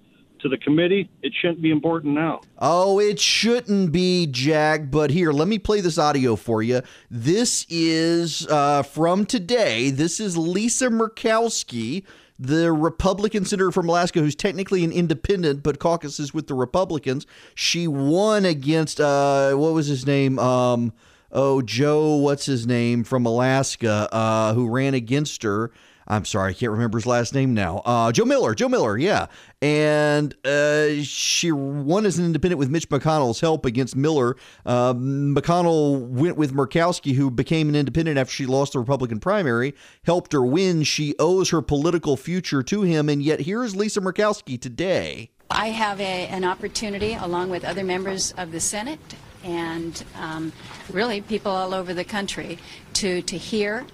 to 0.41 0.49
the 0.49 0.57
committee, 0.57 1.09
it 1.21 1.33
shouldn't 1.39 1.61
be 1.61 1.71
important 1.71 2.13
now. 2.13 2.41
Oh, 2.57 2.99
it 2.99 3.19
shouldn't 3.19 3.91
be, 3.91 4.27
Jack. 4.27 4.91
But 4.91 5.11
here, 5.11 5.31
let 5.31 5.47
me 5.47 5.59
play 5.59 5.81
this 5.81 5.97
audio 5.97 6.35
for 6.35 6.61
you. 6.61 6.81
This 7.09 7.65
is 7.69 8.47
uh, 8.47 8.83
from 8.83 9.25
today. 9.25 9.89
This 9.89 10.19
is 10.19 10.37
Lisa 10.37 10.89
Murkowski, 10.89 12.03
the 12.39 12.71
Republican 12.71 13.45
senator 13.45 13.71
from 13.71 13.87
Alaska, 13.87 14.19
who's 14.19 14.35
technically 14.35 14.83
an 14.83 14.91
independent 14.91 15.61
but 15.63 15.79
caucuses 15.79 16.33
with 16.33 16.47
the 16.47 16.55
Republicans. 16.55 17.27
She 17.53 17.87
won 17.87 18.45
against, 18.45 18.99
uh, 18.99 19.53
what 19.53 19.73
was 19.73 19.87
his 19.87 20.07
name? 20.07 20.39
Um, 20.39 20.93
oh, 21.31 21.61
Joe, 21.61 22.15
what's 22.15 22.45
his 22.47 22.65
name 22.65 23.03
from 23.03 23.25
Alaska, 23.25 24.09
uh, 24.11 24.53
who 24.53 24.69
ran 24.69 24.93
against 24.93 25.43
her. 25.43 25.71
I'm 26.07 26.25
sorry, 26.25 26.51
I 26.51 26.53
can't 26.53 26.71
remember 26.71 26.97
his 26.97 27.05
last 27.05 27.33
name 27.33 27.53
now. 27.53 27.81
Uh, 27.85 28.11
Joe 28.11 28.25
Miller, 28.25 28.55
Joe 28.55 28.67
Miller, 28.67 28.97
yeah. 28.97 29.27
And 29.61 30.35
uh, 30.45 31.03
she 31.03 31.51
won 31.51 32.05
as 32.05 32.17
an 32.17 32.25
independent 32.25 32.57
with 32.59 32.69
Mitch 32.69 32.89
McConnell's 32.89 33.39
help 33.39 33.65
against 33.65 33.95
Miller. 33.95 34.35
Uh, 34.65 34.93
McConnell 34.93 36.07
went 36.09 36.37
with 36.37 36.53
Murkowski, 36.53 37.13
who 37.13 37.29
became 37.29 37.69
an 37.69 37.75
independent 37.75 38.17
after 38.17 38.33
she 38.33 38.45
lost 38.45 38.73
the 38.73 38.79
Republican 38.79 39.19
primary, 39.19 39.73
helped 40.03 40.33
her 40.33 40.43
win. 40.43 40.83
She 40.83 41.13
owes 41.19 41.49
her 41.51 41.61
political 41.61 42.17
future 42.17 42.63
to 42.63 42.81
him. 42.81 43.07
And 43.07 43.21
yet, 43.21 43.41
here's 43.41 43.75
Lisa 43.75 44.01
Murkowski 44.01 44.59
today. 44.59 45.29
I 45.49 45.67
have 45.67 45.99
a, 45.99 46.27
an 46.27 46.43
opportunity, 46.43 47.13
along 47.13 47.49
with 47.49 47.63
other 47.63 47.83
members 47.83 48.33
of 48.37 48.51
the 48.51 48.59
Senate 48.59 48.99
and 49.43 50.03
um, 50.15 50.51
really 50.91 51.21
people 51.21 51.51
all 51.51 51.73
over 51.73 51.93
the 51.93 52.03
country, 52.03 52.57
to, 52.93 53.21
to 53.23 53.37
hear 53.37 53.85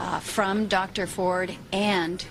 uh, 0.00 0.18
from 0.18 0.66
Dr. 0.66 1.06
Ford 1.06 1.54
and 1.72 2.24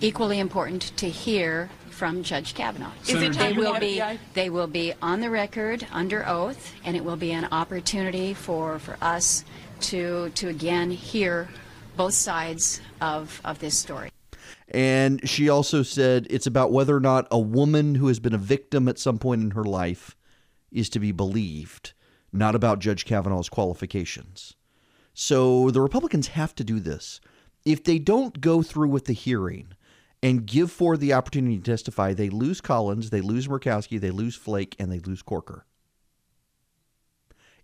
equally 0.00 0.38
important 0.38 0.96
to 0.96 1.08
hear 1.08 1.68
from 1.90 2.22
Judge 2.22 2.54
Kavanaugh. 2.54 2.92
they 3.04 3.52
will 3.52 3.78
be 3.78 4.02
they 4.32 4.48
will 4.48 4.66
be 4.66 4.94
on 5.02 5.20
the 5.20 5.28
record 5.28 5.86
under 5.92 6.26
oath, 6.26 6.72
and 6.84 6.96
it 6.96 7.04
will 7.04 7.16
be 7.16 7.32
an 7.32 7.46
opportunity 7.52 8.32
for, 8.32 8.78
for 8.78 8.96
us 9.02 9.44
to 9.80 10.30
to 10.36 10.48
again 10.48 10.90
hear 10.90 11.48
both 11.96 12.14
sides 12.14 12.80
of, 13.00 13.40
of 13.44 13.58
this 13.58 13.76
story. 13.76 14.10
And 14.68 15.28
she 15.28 15.48
also 15.48 15.82
said 15.82 16.26
it's 16.30 16.46
about 16.46 16.72
whether 16.72 16.96
or 16.96 17.00
not 17.00 17.26
a 17.30 17.38
woman 17.38 17.96
who 17.96 18.06
has 18.06 18.20
been 18.20 18.32
a 18.34 18.38
victim 18.38 18.88
at 18.88 18.98
some 18.98 19.18
point 19.18 19.42
in 19.42 19.50
her 19.50 19.64
life 19.64 20.16
is 20.70 20.88
to 20.90 21.00
be 21.00 21.10
believed, 21.10 21.92
not 22.32 22.54
about 22.54 22.78
Judge 22.78 23.04
Kavanaugh's 23.04 23.48
qualifications. 23.48 24.54
So 25.14 25.70
the 25.70 25.80
Republicans 25.80 26.28
have 26.28 26.54
to 26.56 26.64
do 26.64 26.80
this. 26.80 27.20
If 27.64 27.84
they 27.84 27.98
don't 27.98 28.40
go 28.40 28.62
through 28.62 28.88
with 28.88 29.04
the 29.04 29.12
hearing 29.12 29.72
and 30.22 30.46
give 30.46 30.70
Ford 30.70 31.00
the 31.00 31.12
opportunity 31.12 31.58
to 31.58 31.62
testify, 31.62 32.14
they 32.14 32.30
lose 32.30 32.60
Collins, 32.60 33.10
they 33.10 33.20
lose 33.20 33.48
Murkowski, 33.48 34.00
they 34.00 34.10
lose 34.10 34.36
Flake, 34.36 34.76
and 34.78 34.90
they 34.90 34.98
lose 35.00 35.22
Corker. 35.22 35.66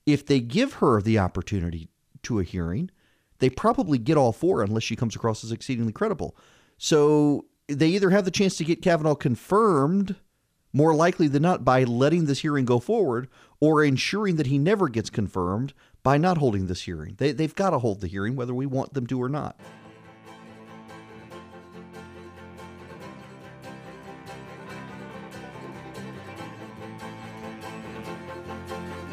If 0.05 0.25
they 0.25 0.41
give 0.41 0.75
her 0.75 1.01
the 1.01 1.19
opportunity 1.19 1.89
to 2.23 2.39
a 2.39 2.45
hearing, 2.45 2.91
they 3.39 3.51
probably 3.51 3.99
get 3.99 4.17
all 4.17 4.33
four 4.33 4.63
unless 4.63 4.85
she 4.85 4.97
comes 4.97 5.17
across 5.17 5.45
as 5.45 5.53
exceedingly 5.53 5.93
credible. 5.93 6.37
So 6.79 7.47
they 7.69 7.89
either 7.89 8.11
have 8.11 8.25
the 8.25 8.31
chance 8.31 8.57
to 8.57 8.65
get 8.65 8.83
Kavanaugh 8.83 9.15
confirmed 9.15 10.17
more 10.73 10.95
likely 10.95 11.27
than 11.27 11.43
not 11.43 11.65
by 11.65 11.85
letting 11.85 12.27
this 12.27 12.41
hearing 12.41 12.65
go 12.65 12.79
forward 12.79 13.29
or 13.61 13.83
ensuring 13.83 14.37
that 14.37 14.47
he 14.47 14.59
never 14.59 14.89
gets 14.89 15.11
confirmed 15.11 15.73
by 16.07 16.17
not 16.17 16.39
holding 16.39 16.69
this 16.69 16.83
hearing. 16.83 17.17
They, 17.19 17.33
they've 17.33 17.53
got 17.53 17.71
to 17.71 17.81
hold 17.81 18.01
the 18.01 18.07
hearing 18.07 18.37
whether 18.37 18.55
we 18.55 18.65
want 18.65 18.95
them 18.95 19.09
to 19.09 19.21
or 19.21 19.29
not. 19.29 19.59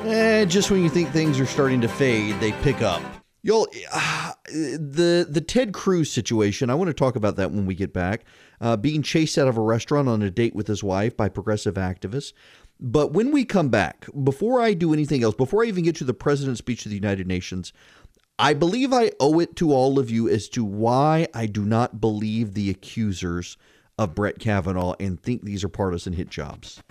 And 0.03 0.51
just 0.51 0.69
when 0.69 0.84
you 0.84 0.89
think 0.89 1.10
things 1.10 1.39
are 1.39 1.47
starting 1.47 1.82
to 1.82 1.88
fade, 1.88 2.39
they 2.39 2.51
pick 2.62 2.84
up. 2.84 3.01
You'll 3.41 3.67
uh, 3.91 4.34
the 4.45 5.25
the 5.27 5.41
Ted 5.41 5.73
Cruz 5.73 6.12
situation. 6.12 6.69
I 6.69 6.75
want 6.75 6.89
to 6.89 6.93
talk 6.93 7.15
about 7.15 7.38
that 7.38 7.49
when 7.49 7.65
we 7.65 7.73
get 7.73 7.91
back. 7.91 8.23
Uh, 8.62 8.77
being 8.77 9.01
chased 9.01 9.39
out 9.39 9.47
of 9.47 9.58
a 9.58 9.62
restaurant 9.62 10.08
on 10.08 10.21
a 10.21 10.29
date 10.29 10.53
with 10.53 10.67
his 10.67 10.84
wife 10.84 11.17
by 11.17 11.27
progressive 11.27 11.73
activists. 11.73 12.34
But 12.80 13.14
when 13.14 13.32
we 13.32 13.46
come 13.46 13.70
back, 13.70 14.08
before 14.24 14.62
I 14.62 14.74
do 14.74 14.94
anything 14.94 15.24
else, 15.24 15.36
before 15.36 15.64
I 15.64 15.68
even 15.68 15.84
get 15.84 15.96
to 15.98 16.04
the 16.04 16.14
president's 16.14 16.60
speech 16.60 16.84
to 16.84 16.90
the 16.90 16.96
United 16.96 17.28
Nations, 17.28 17.72
I 18.38 18.54
believe 18.54 18.92
I 18.92 19.12
owe 19.20 19.40
it 19.40 19.56
to 19.58 19.72
all 19.72 20.00
of 20.00 20.10
you 20.10 20.28
as 20.28 20.50
to 20.50 20.66
why 20.66 21.28
I 21.34 21.46
do 21.46 21.64
not 21.64 22.02
believe 22.02 22.54
the 22.54 22.70
accusers 22.70 23.58
of 23.98 24.16
Brett 24.16 24.40
Kavanaugh 24.40 24.96
and 25.00 25.22
think 25.22 25.44
these 25.44 25.64
are 25.64 25.70
partisan 25.70 26.14
hit 26.14 26.30
jobs. 26.30 26.82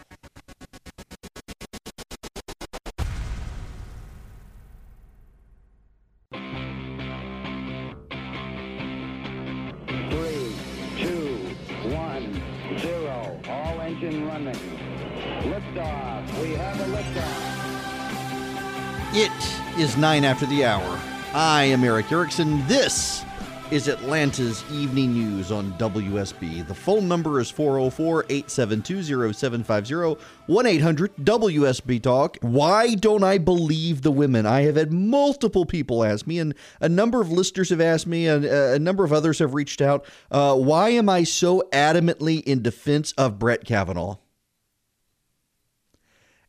It 19.14 19.30
is 19.78 19.98
nine 19.98 20.24
after 20.24 20.46
the 20.46 20.64
hour. 20.64 20.98
I 21.34 21.64
am 21.64 21.84
Erick 21.84 22.10
Erickson. 22.10 22.66
This 22.66 23.22
is 23.70 23.86
Atlanta's 23.86 24.64
Evening 24.72 25.12
News 25.12 25.52
on 25.52 25.74
WSB. 25.74 26.66
The 26.66 26.74
phone 26.74 27.08
number 27.08 27.38
is 27.38 27.50
404 27.50 28.24
872 28.30 29.34
0750 29.34 30.18
1 30.46 30.66
800 30.66 31.16
WSB 31.16 32.00
Talk. 32.02 32.38
Why 32.40 32.94
don't 32.94 33.22
I 33.22 33.36
believe 33.36 34.00
the 34.00 34.10
women? 34.10 34.46
I 34.46 34.62
have 34.62 34.76
had 34.76 34.94
multiple 34.94 35.66
people 35.66 36.04
ask 36.04 36.26
me, 36.26 36.38
and 36.38 36.54
a 36.80 36.88
number 36.88 37.20
of 37.20 37.30
listeners 37.30 37.68
have 37.68 37.82
asked 37.82 38.06
me, 38.06 38.26
and 38.26 38.46
a 38.46 38.78
number 38.78 39.04
of 39.04 39.12
others 39.12 39.40
have 39.40 39.52
reached 39.52 39.82
out. 39.82 40.06
Uh, 40.30 40.56
why 40.56 40.88
am 40.88 41.10
I 41.10 41.24
so 41.24 41.68
adamantly 41.70 42.42
in 42.44 42.62
defense 42.62 43.12
of 43.18 43.38
Brett 43.38 43.66
Kavanaugh? 43.66 44.16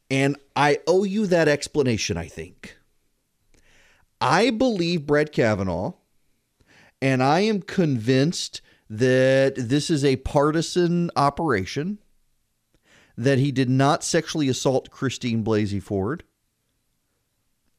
And 0.09 0.37
I 0.55 0.79
owe 0.85 1.03
you 1.03 1.27
that 1.27 1.47
explanation, 1.47 2.17
I 2.17 2.27
think. 2.27 2.77
I 4.21 4.51
believe 4.51 5.05
Brett 5.05 5.31
Kavanaugh, 5.31 5.93
and 7.01 7.21
I 7.21 7.41
am 7.41 7.61
convinced 7.61 8.61
that 8.89 9.55
this 9.57 9.89
is 9.89 10.05
a 10.05 10.17
partisan 10.17 11.09
operation, 11.15 11.99
that 13.17 13.39
he 13.39 13.51
did 13.51 13.69
not 13.69 14.03
sexually 14.03 14.47
assault 14.47 14.91
Christine 14.91 15.43
Blasey 15.43 15.81
Ford, 15.81 16.23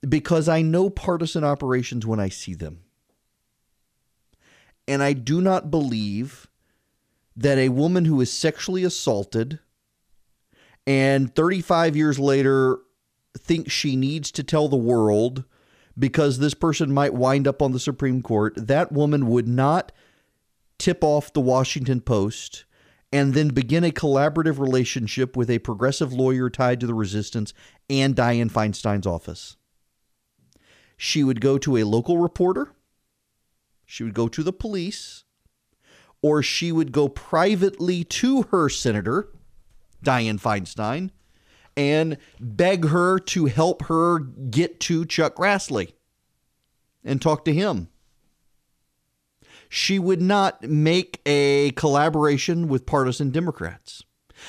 because 0.07 0.49
I 0.49 0.61
know 0.61 0.91
partisan 0.91 1.45
operations 1.45 2.05
when 2.05 2.21
I 2.21 2.29
see 2.29 2.55
them. 2.55 2.81
And 4.87 5.03
I 5.03 5.15
do 5.15 5.41
not 5.41 5.71
believe 5.71 6.49
that 7.37 7.59
a 7.59 7.71
woman 7.71 8.05
who 8.05 8.21
is 8.21 8.33
sexually 8.33 8.85
assaulted 8.85 9.61
and 10.87 11.35
35 11.35 11.97
years 11.97 12.19
later 12.19 12.79
thinks 13.37 13.73
she 13.73 13.97
needs 13.97 14.31
to 14.33 14.43
tell 14.43 14.69
the 14.69 14.77
world 14.77 15.45
because 15.99 16.39
this 16.39 16.55
person 16.55 16.93
might 16.93 17.15
wind 17.15 17.47
up 17.47 17.63
on 17.63 17.73
the 17.73 17.81
Supreme 17.81 18.23
Court, 18.23 18.55
that 18.57 18.93
woman 18.93 19.27
would 19.29 19.49
not 19.49 19.93
tip 20.79 21.05
off 21.05 21.33
the 21.33 21.41
Washington 21.41 22.01
Post 22.01 22.65
and 23.13 23.33
then 23.33 23.49
begin 23.49 23.85
a 23.85 23.91
collaborative 23.91 24.59
relationship 24.59 25.37
with 25.37 25.49
a 25.49 25.61
progressive 25.61 26.13
lawyer 26.13 26.51
tied 26.51 26.81
to 26.81 26.87
the 26.87 26.95
resistance 26.95 27.55
and 27.89 28.17
Dianne 28.17 28.51
Feinstein's 28.51 29.07
office. 29.07 29.57
She 30.97 31.23
would 31.23 31.41
go 31.41 31.59
to 31.59 31.77
a 31.77 31.85
local 31.85 32.19
reporter, 32.19 32.73
she 33.87 34.03
would 34.03 34.15
go 34.15 34.27
to 34.29 34.43
the 34.43 34.53
police, 34.53 35.25
or 36.23 36.43
she 36.43 36.73
would 36.73 36.91
go 36.91 37.09
privately 37.09 38.03
to 38.03 38.43
her 38.45 38.69
senator, 38.69 39.29
Dianne 40.05 40.41
Feinstein, 40.41 41.11
and 41.77 42.19
beg 42.41 42.87
her 42.87 43.19
to 43.19 43.47
help 43.47 43.87
her 43.87 44.19
get 44.21 44.81
to 44.81 45.05
Chuck 45.05 45.37
Grassley 45.37 45.95
and 47.05 47.21
talk 47.21 47.45
to 47.47 47.53
him 47.53 47.89
she 49.75 49.99
would 49.99 50.23
not 50.23 50.63
make 50.63 51.21
a 51.27 51.73
collaboration 51.73 52.69
with 52.69 52.87
partisan 52.87 53.31
Democrats. 53.31 54.05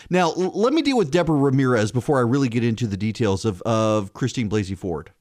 Now, 0.08 0.32
l- 0.34 0.52
let 0.54 0.72
me 0.72 0.84
deal 0.84 0.98
with 0.98 1.10
Deborah 1.10 1.36
Ramirez 1.36 1.92
before 1.92 2.20
I 2.20 2.22
really 2.22 2.48
get 2.48 2.64
into 2.64 2.86
the 2.86 2.96
details 2.96 3.44
of, 3.44 3.60
of 3.64 4.14
Christine 4.14 4.50
Blasey 4.50 4.78
Ford. 4.78 5.12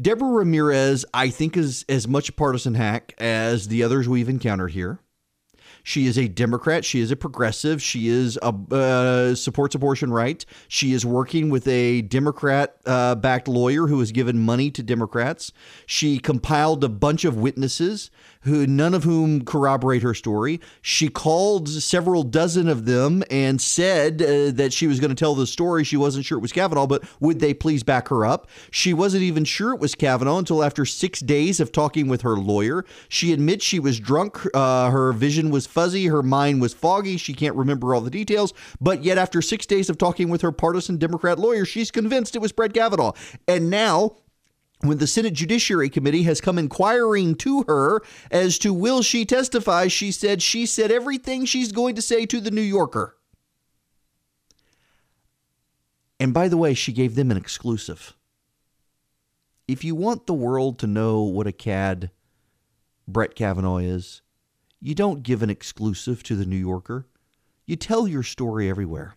Deborah 0.00 0.30
Ramirez, 0.30 1.04
I 1.12 1.28
think, 1.28 1.58
is 1.58 1.84
as 1.90 2.08
much 2.08 2.30
a 2.30 2.32
partisan 2.32 2.74
hack 2.74 3.12
as 3.18 3.68
the 3.68 3.82
others 3.82 4.08
we've 4.08 4.30
encountered 4.30 4.70
here. 4.70 4.98
She 5.82 6.06
is 6.06 6.18
a 6.18 6.28
Democrat. 6.28 6.84
She 6.84 7.00
is 7.00 7.10
a 7.10 7.16
progressive. 7.16 7.82
She 7.82 8.08
is 8.08 8.38
a 8.42 8.54
uh, 8.70 9.34
supports 9.34 9.74
abortion 9.74 10.12
rights. 10.12 10.46
She 10.68 10.92
is 10.92 11.06
working 11.06 11.50
with 11.50 11.66
a 11.68 12.02
Democrat-backed 12.02 13.48
uh, 13.48 13.52
lawyer 13.52 13.86
who 13.86 13.98
has 14.00 14.12
given 14.12 14.38
money 14.38 14.70
to 14.70 14.82
Democrats. 14.82 15.52
She 15.86 16.18
compiled 16.18 16.84
a 16.84 16.88
bunch 16.88 17.24
of 17.24 17.36
witnesses 17.36 18.10
who 18.42 18.66
none 18.66 18.94
of 18.94 19.04
whom 19.04 19.44
corroborate 19.44 20.02
her 20.02 20.14
story. 20.14 20.60
She 20.80 21.08
called 21.08 21.68
several 21.68 22.22
dozen 22.22 22.68
of 22.68 22.86
them 22.86 23.22
and 23.30 23.60
said 23.60 24.22
uh, 24.22 24.50
that 24.52 24.72
she 24.72 24.86
was 24.86 24.98
going 24.98 25.10
to 25.10 25.14
tell 25.14 25.34
the 25.34 25.46
story. 25.46 25.84
She 25.84 25.96
wasn't 25.96 26.24
sure 26.24 26.38
it 26.38 26.42
was 26.42 26.52
Kavanaugh, 26.52 26.86
but 26.86 27.04
would 27.20 27.40
they 27.40 27.52
please 27.52 27.82
back 27.82 28.08
her 28.08 28.24
up? 28.24 28.48
She 28.70 28.94
wasn't 28.94 29.22
even 29.22 29.44
sure 29.44 29.74
it 29.74 29.80
was 29.80 29.94
Kavanaugh 29.94 30.38
until 30.38 30.64
after 30.64 30.86
six 30.86 31.20
days 31.20 31.60
of 31.60 31.72
talking 31.72 32.08
with 32.08 32.22
her 32.22 32.36
lawyer. 32.36 32.84
She 33.08 33.32
admits 33.32 33.64
she 33.64 33.78
was 33.78 34.00
drunk. 34.00 34.38
Uh, 34.54 34.90
her 34.90 35.12
vision 35.12 35.50
was 35.50 35.66
fuzzy. 35.66 36.06
Her 36.06 36.22
mind 36.22 36.60
was 36.60 36.72
foggy. 36.72 37.16
She 37.16 37.34
can't 37.34 37.56
remember 37.56 37.94
all 37.94 38.00
the 38.00 38.10
details. 38.10 38.54
But 38.80 39.04
yet, 39.04 39.18
after 39.18 39.42
six 39.42 39.66
days 39.66 39.90
of 39.90 39.98
talking 39.98 40.30
with 40.30 40.40
her 40.40 40.52
partisan 40.52 40.96
Democrat 40.96 41.38
lawyer, 41.38 41.64
she's 41.64 41.90
convinced 41.90 42.34
it 42.34 42.40
was 42.40 42.52
Brett 42.52 42.72
Kavanaugh. 42.72 43.12
And 43.46 43.68
now 43.68 44.16
when 44.82 44.98
the 44.98 45.06
Senate 45.06 45.34
Judiciary 45.34 45.90
Committee 45.90 46.22
has 46.22 46.40
come 46.40 46.58
inquiring 46.58 47.34
to 47.36 47.64
her 47.64 48.00
as 48.30 48.58
to 48.58 48.72
will 48.72 49.02
she 49.02 49.24
testify, 49.24 49.88
she 49.88 50.10
said 50.10 50.40
she 50.40 50.64
said 50.64 50.90
everything 50.90 51.44
she's 51.44 51.72
going 51.72 51.94
to 51.94 52.02
say 52.02 52.24
to 52.26 52.40
the 52.40 52.50
New 52.50 52.62
Yorker. 52.62 53.16
And 56.18 56.32
by 56.32 56.48
the 56.48 56.56
way, 56.56 56.74
she 56.74 56.92
gave 56.92 57.14
them 57.14 57.30
an 57.30 57.36
exclusive. 57.36 58.14
If 59.68 59.84
you 59.84 59.94
want 59.94 60.26
the 60.26 60.34
world 60.34 60.78
to 60.80 60.86
know 60.86 61.22
what 61.22 61.46
a 61.46 61.52
cad 61.52 62.10
Brett 63.06 63.34
Kavanaugh 63.34 63.78
is, 63.78 64.22
you 64.80 64.94
don't 64.94 65.22
give 65.22 65.42
an 65.42 65.50
exclusive 65.50 66.22
to 66.24 66.36
the 66.36 66.46
New 66.46 66.56
Yorker. 66.56 67.06
You 67.66 67.76
tell 67.76 68.08
your 68.08 68.22
story 68.22 68.68
everywhere. 68.68 69.14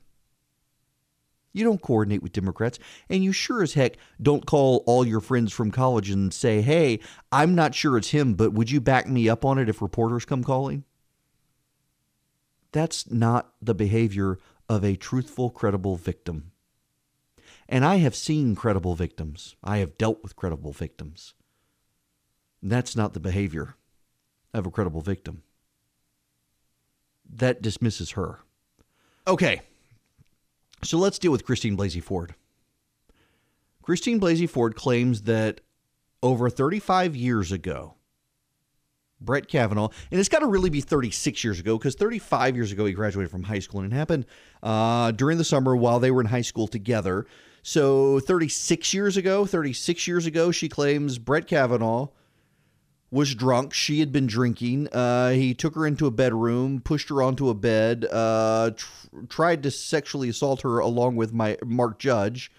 You 1.53 1.63
don't 1.63 1.81
coordinate 1.81 2.23
with 2.23 2.33
Democrats, 2.33 2.79
and 3.09 3.23
you 3.23 3.31
sure 3.31 3.61
as 3.61 3.75
heck 3.75 3.97
don't 4.19 4.45
call 4.45 4.83
all 4.87 5.05
your 5.05 5.21
friends 5.21 5.53
from 5.53 5.69
college 5.69 6.09
and 6.09 6.33
say, 6.33 6.61
hey, 6.61 6.99
I'm 7.31 7.53
not 7.53 7.75
sure 7.75 7.95
it's 7.95 8.09
him, 8.09 8.33
but 8.33 8.53
would 8.53 8.71
you 8.71 8.81
back 8.81 9.07
me 9.07 9.29
up 9.29 9.45
on 9.45 9.59
it 9.59 9.69
if 9.69 9.81
reporters 9.81 10.25
come 10.25 10.43
calling? 10.43 10.83
That's 12.71 13.09
not 13.11 13.53
the 13.61 13.75
behavior 13.75 14.39
of 14.67 14.83
a 14.83 14.95
truthful, 14.95 15.51
credible 15.51 15.95
victim. 15.95 16.51
And 17.69 17.85
I 17.85 17.97
have 17.97 18.15
seen 18.15 18.55
credible 18.55 18.95
victims, 18.95 19.55
I 19.63 19.77
have 19.77 19.97
dealt 19.97 20.23
with 20.23 20.35
credible 20.35 20.71
victims. 20.71 21.35
That's 22.63 22.95
not 22.95 23.13
the 23.13 23.19
behavior 23.19 23.75
of 24.53 24.65
a 24.65 24.71
credible 24.71 25.01
victim. 25.01 25.43
That 27.29 27.61
dismisses 27.61 28.11
her. 28.11 28.39
Okay. 29.27 29.61
So 30.83 30.97
let's 30.97 31.19
deal 31.19 31.31
with 31.31 31.45
Christine 31.45 31.77
Blasey 31.77 32.03
Ford. 32.03 32.35
Christine 33.81 34.19
Blasey 34.19 34.49
Ford 34.49 34.75
claims 34.75 35.23
that 35.23 35.61
over 36.21 36.49
35 36.49 37.15
years 37.15 37.51
ago, 37.51 37.95
Brett 39.19 39.47
Kavanaugh, 39.47 39.89
and 40.11 40.19
it's 40.19 40.29
got 40.29 40.39
to 40.39 40.47
really 40.47 40.69
be 40.69 40.81
36 40.81 41.43
years 41.43 41.59
ago 41.59 41.77
because 41.77 41.95
35 41.95 42.55
years 42.55 42.71
ago 42.71 42.85
he 42.85 42.93
graduated 42.93 43.31
from 43.31 43.43
high 43.43 43.59
school 43.59 43.81
and 43.81 43.91
it 43.91 43.95
happened 43.95 44.25
uh, 44.61 45.11
during 45.11 45.37
the 45.37 45.43
summer 45.43 45.75
while 45.75 45.99
they 45.99 46.11
were 46.11 46.21
in 46.21 46.27
high 46.27 46.41
school 46.41 46.67
together. 46.67 47.25
So 47.61 48.19
36 48.19 48.93
years 48.93 49.15
ago, 49.15 49.45
36 49.45 50.07
years 50.07 50.25
ago, 50.25 50.51
she 50.51 50.67
claims 50.67 51.17
Brett 51.17 51.47
Kavanaugh 51.47 52.07
was 53.13 53.35
drunk. 53.35 53.73
She 53.75 53.99
had 53.99 54.11
been 54.11 54.25
drinking. 54.25 54.87
Uh, 54.91 55.29
he 55.29 55.53
took 55.53 55.75
her 55.75 55.85
into 55.85 56.07
a 56.07 56.11
bedroom, 56.11 56.81
pushed 56.81 57.09
her 57.09 57.21
onto 57.21 57.47
a 57.47 57.53
bed, 57.53 58.05
uh, 58.11 58.71
tr- 58.75 59.07
tried 59.29 59.61
to 59.63 59.71
sexually 59.71 60.29
assault 60.29 60.63
her 60.63 60.79
along 60.79 61.15
with 61.15 61.31
my 61.31 61.55
Mark 61.63 61.99
Judge, 61.99 62.51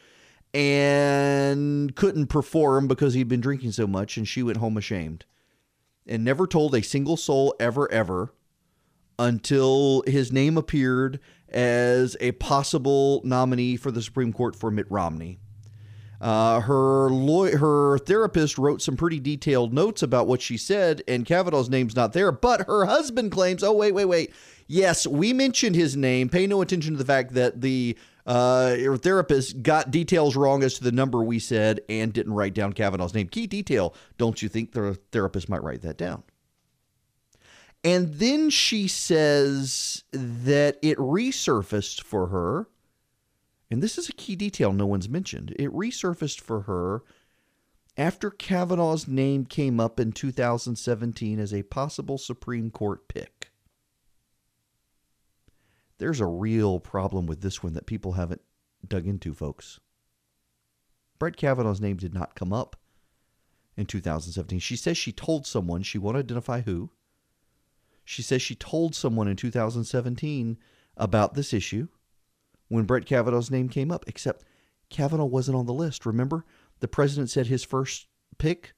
and 0.55 1.97
couldn't 1.97 2.29
perform 2.29 2.87
because 2.87 3.15
he'd 3.15 3.29
been 3.29 3.41
drinking 3.41 3.73
so 3.73 3.89
much, 3.89 4.17
and 4.17 4.29
she 4.29 4.45
went 4.45 4.59
home 4.59 4.77
ashamed, 4.77 5.25
and 6.07 6.25
never 6.25 6.47
told 6.47 6.73
a 6.77 6.83
single 6.85 7.17
soul 7.17 7.57
ever 7.59 7.91
ever 7.91 8.33
until 9.19 10.05
his 10.07 10.31
name 10.31 10.57
appeared 10.57 11.19
as 11.49 12.17
a 12.21 12.31
possible 12.33 13.21
nominee 13.25 13.77
for 13.77 13.91
the 13.91 14.03
Supreme 14.03 14.33
Court 14.33 14.55
for 14.55 14.71
Mitt 14.71 14.89
Romney. 14.89 15.41
Uh, 16.25 16.61
her 16.61 17.11
lawyer, 17.11 17.59
her 17.59 17.99
therapist 17.99 18.57
wrote 18.57 18.81
some 18.81 18.97
pretty 18.97 19.21
detailed 19.21 19.75
notes 19.75 20.03
about 20.03 20.27
what 20.27 20.41
she 20.41 20.57
said, 20.57 21.03
and 21.07 21.27
Kavanaugh's 21.27 21.69
name's 21.69 21.95
not 21.95 22.15
there. 22.15 22.33
But 22.33 22.63
her 22.63 22.87
husband 22.87 23.31
claims, 23.31 23.63
"Oh 23.63 23.75
wait, 23.75 23.93
wait, 23.93 24.07
wait. 24.07 24.33
Yes, 24.67 25.07
we 25.07 25.35
mentioned 25.35 25.77
his 25.77 25.99
name. 25.99 26.31
Pay 26.31 26.47
no 26.47 26.63
attention 26.63 26.95
to 26.95 26.99
the 26.99 27.05
fact 27.05 27.35
that 27.35 27.61
the 27.61 27.99
uh, 28.25 28.75
therapist 28.97 29.63
got 29.63 29.91
details 29.91 30.35
wrong 30.35 30.63
as 30.63 30.79
to 30.79 30.85
the 30.85 30.93
number 30.93 31.23
we 31.23 31.39
said 31.39 31.83
and 31.91 32.11
didn't 32.11 32.33
write 32.33 32.55
down 32.55 32.73
Kavanaugh's 32.73 33.13
name. 33.13 33.29
Key 33.29 33.47
detail. 33.47 33.95
Don't 34.17 34.41
you 34.41 34.49
think 34.49 34.73
the 34.73 34.99
therapist 35.13 35.51
might 35.51 35.63
write 35.63 35.83
that 35.83 35.99
down?" 35.99 36.23
And 37.85 38.15
then 38.15 38.49
she 38.49 38.89
says 38.89 40.05
that 40.11 40.79
it 40.81 40.97
resurfaced 40.97 42.01
for 42.01 42.29
her 42.29 42.67
and 43.75 43.83
this 43.83 43.99
is 43.99 44.09
a 44.09 44.13
key 44.13 44.37
detail 44.37 44.73
no 44.73 44.87
one's 44.87 45.09
mentioned, 45.09 45.51
it 45.59 45.69
resurfaced 45.73 46.41
for 46.41 46.61
her 46.61 47.03
after 47.97 48.31
Kavanaugh's 48.31 49.09
name 49.09 49.47
came 49.47 49.81
up 49.81 49.99
in 49.99 50.13
2017 50.13 51.41
as 51.41 51.53
a 51.53 51.65
possible 51.65 52.17
Supreme 52.17 52.71
Court 52.71 53.09
pick. 53.09 53.51
There's 55.99 56.21
a 56.21 56.27
real 56.27 56.79
problem 56.79 57.27
with 57.27 57.41
this 57.41 57.65
one 57.65 57.73
that 57.73 57.87
people 57.87 58.13
haven't 58.13 58.43
dug 58.87 59.09
into, 59.09 59.35
folks. 59.35 59.81
Brett 61.19 61.37
Kavanaugh's 61.37 61.81
name 61.81 61.97
did 61.97 62.15
not 62.15 62.37
come 62.37 62.53
up 62.53 62.77
in 63.77 63.87
2017. 63.87 64.61
She 64.61 64.77
says 64.77 64.97
she 64.97 65.11
told 65.11 65.49
someone, 65.49 65.83
she 65.83 65.99
won't 65.99 66.17
identify 66.17 66.61
who. 66.61 66.91
She 68.05 68.23
says 68.23 68.41
she 68.41 68.55
told 68.55 68.95
someone 68.95 69.27
in 69.27 69.35
2017 69.35 70.59
about 70.97 71.35
this 71.35 71.53
issue 71.53 71.89
when 72.69 72.85
Brett 72.85 73.07
Kavanaugh's 73.07 73.51
name 73.51 73.69
came 73.69 73.91
up, 73.91 74.05
except 74.07 74.45
Kavanaugh 74.91 75.25
wasn't 75.25 75.57
on 75.57 75.67
the 75.67 75.73
list. 75.73 76.07
Remember, 76.07 76.45
the 76.81 76.89
president 76.89 77.31
said 77.31 77.47
his 77.47 77.65
first 77.65 78.07
pick 78.39 78.75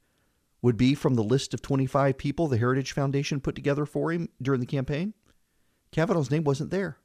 would 0.63 0.77
be 0.77 0.95
from 0.95 1.15
the 1.15 1.23
list 1.23 1.55
of 1.55 1.63
25 1.63 2.19
people 2.19 2.49
the 2.49 2.59
Heritage 2.59 2.93
Foundation 2.93 3.41
put 3.41 3.55
together 3.55 3.87
for 3.87 4.13
him 4.13 4.29
during 4.41 4.61
the 4.61 4.67
campaign. 4.67 5.15
Kavanaugh's 5.93 6.31
name 6.31 6.45
wasn't 6.45 6.71
there. 6.71 6.99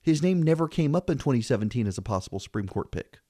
His 0.00 0.22
name 0.22 0.42
never 0.42 0.68
came 0.68 0.94
up 0.94 1.10
in 1.10 1.18
2017 1.18 1.86
as 1.86 1.98
a 1.98 2.02
possible 2.02 2.38
Supreme 2.38 2.68
Court 2.68 2.92
pick. 2.92 3.20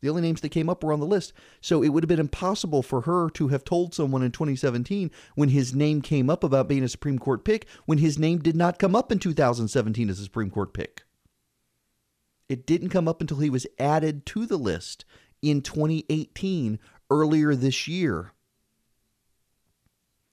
The 0.00 0.08
only 0.08 0.22
names 0.22 0.40
that 0.40 0.48
came 0.48 0.70
up 0.70 0.82
were 0.82 0.92
on 0.92 1.00
the 1.00 1.06
list. 1.06 1.32
So 1.60 1.82
it 1.82 1.90
would 1.90 2.02
have 2.02 2.08
been 2.08 2.18
impossible 2.18 2.82
for 2.82 3.02
her 3.02 3.28
to 3.30 3.48
have 3.48 3.64
told 3.64 3.94
someone 3.94 4.22
in 4.22 4.32
2017 4.32 5.10
when 5.34 5.50
his 5.50 5.74
name 5.74 6.00
came 6.00 6.30
up 6.30 6.42
about 6.42 6.68
being 6.68 6.82
a 6.82 6.88
Supreme 6.88 7.18
Court 7.18 7.44
pick, 7.44 7.66
when 7.84 7.98
his 7.98 8.18
name 8.18 8.38
did 8.38 8.56
not 8.56 8.78
come 8.78 8.96
up 8.96 9.12
in 9.12 9.18
2017 9.18 10.08
as 10.08 10.18
a 10.18 10.24
Supreme 10.24 10.50
Court 10.50 10.72
pick. 10.72 11.02
It 12.50 12.66
didn't 12.66 12.88
come 12.90 13.06
up 13.06 13.20
until 13.20 13.38
he 13.38 13.48
was 13.48 13.66
added 13.78 14.26
to 14.26 14.44
the 14.44 14.58
list 14.58 15.04
in 15.40 15.62
2018, 15.62 16.80
earlier 17.08 17.54
this 17.54 17.86
year. 17.86 18.32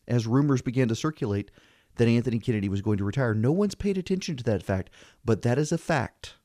as 0.07 0.25
rumors 0.25 0.61
began 0.61 0.87
to 0.87 0.95
circulate 0.95 1.51
that 1.95 2.07
Anthony 2.07 2.39
Kennedy 2.39 2.69
was 2.69 2.81
going 2.81 2.97
to 2.97 3.03
retire. 3.03 3.33
No 3.33 3.51
one's 3.51 3.75
paid 3.75 3.97
attention 3.97 4.37
to 4.37 4.43
that 4.45 4.63
fact, 4.63 4.89
but 5.25 5.41
that 5.41 5.57
is 5.57 5.71
a 5.71 5.77
fact. 5.77 6.35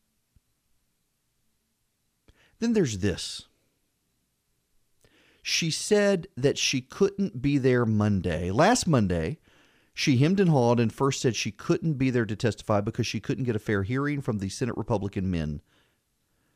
Then 2.59 2.73
there's 2.73 2.99
this. 2.99 3.47
She 5.43 5.71
said 5.71 6.29
that 6.37 6.59
she 6.59 6.81
couldn't 6.81 7.43
be 7.43 7.59
there 7.59 7.85
Monday. 7.85 8.51
Last 8.51 8.87
Monday, 8.87 9.39
she 9.95 10.17
hemmed 10.17 10.41
and 10.41 10.51
hawed 10.51 10.81
and 10.81 10.93
first 10.93 11.21
said 11.21 11.37
she 11.37 11.51
couldn't 11.51 11.95
be 11.95 12.11
there 12.11 12.25
to 12.25 12.37
testify 12.37 12.81
because 12.81 13.07
she 13.07 13.21
couldn't 13.21 13.45
get 13.45 13.57
a 13.57 13.61
fair 13.61 13.83
hearing 13.83 14.21
from 14.23 14.39
the 14.39 14.49
Senate 14.49 14.77
Republican 14.77 15.31
men. 15.31 15.61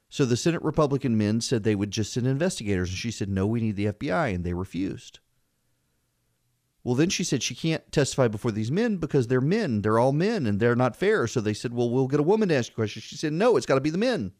So 0.09 0.25
the 0.25 0.37
Senate 0.37 0.63
Republican 0.63 1.19
men 1.19 1.41
said 1.41 1.63
they 1.63 1.75
would 1.75 1.91
just 1.91 2.13
send 2.13 2.27
investigators. 2.27 2.89
And 2.89 2.99
she 2.99 3.11
said, 3.11 3.29
no, 3.29 3.47
we 3.47 3.61
need 3.61 3.77
the 3.77 3.87
FBI. 3.87 4.35
And 4.35 4.45
they 4.45 4.55
refused. 4.55 5.19
Well, 6.83 6.95
then 6.95 7.11
she 7.11 7.25
said 7.25 7.43
she 7.43 7.57
can't 7.57 7.91
testify 7.91 8.29
before 8.29 8.53
these 8.53 8.71
men 8.71 8.99
because 8.99 9.27
they're 9.27 9.41
men. 9.41 9.83
They're 9.83 9.99
all 9.99 10.13
men 10.13 10.47
and 10.47 10.61
they're 10.61 10.77
not 10.77 10.97
fair. 10.97 11.27
So 11.27 11.41
they 11.41 11.53
said, 11.53 11.75
well, 11.75 11.91
we'll 11.91 12.07
get 12.07 12.21
a 12.21 12.23
woman 12.23 12.49
to 12.49 12.55
ask 12.55 12.71
you 12.71 12.77
questions. 12.77 13.05
She 13.05 13.17
said, 13.17 13.33
no, 13.33 13.57
it's 13.57 13.67
got 13.67 13.75
to 13.75 13.81
be 13.81 13.91
the 13.91 13.99
men. 13.99 14.33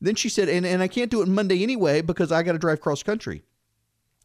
Then 0.00 0.14
she 0.14 0.28
said, 0.28 0.48
and, 0.48 0.64
and 0.64 0.82
I 0.82 0.88
can't 0.88 1.10
do 1.10 1.22
it 1.22 1.28
Monday 1.28 1.62
anyway 1.62 2.02
because 2.02 2.30
I 2.30 2.44
got 2.44 2.52
to 2.52 2.58
drive 2.58 2.80
cross 2.80 3.02
country 3.02 3.42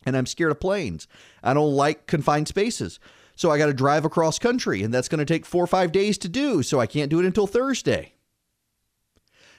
and 0.05 0.17
I'm 0.17 0.25
scared 0.25 0.51
of 0.51 0.59
planes. 0.59 1.07
I 1.43 1.53
don't 1.53 1.73
like 1.73 2.07
confined 2.07 2.47
spaces. 2.47 2.99
So 3.35 3.49
I 3.49 3.57
got 3.57 3.67
to 3.67 3.73
drive 3.73 4.05
across 4.05 4.39
country 4.39 4.83
and 4.83 4.93
that's 4.93 5.07
going 5.07 5.19
to 5.19 5.25
take 5.25 5.45
four 5.45 5.63
or 5.63 5.67
five 5.67 5.91
days 5.91 6.17
to 6.19 6.29
do. 6.29 6.63
So 6.63 6.79
I 6.79 6.87
can't 6.87 7.09
do 7.09 7.19
it 7.19 7.25
until 7.25 7.47
Thursday. 7.47 8.13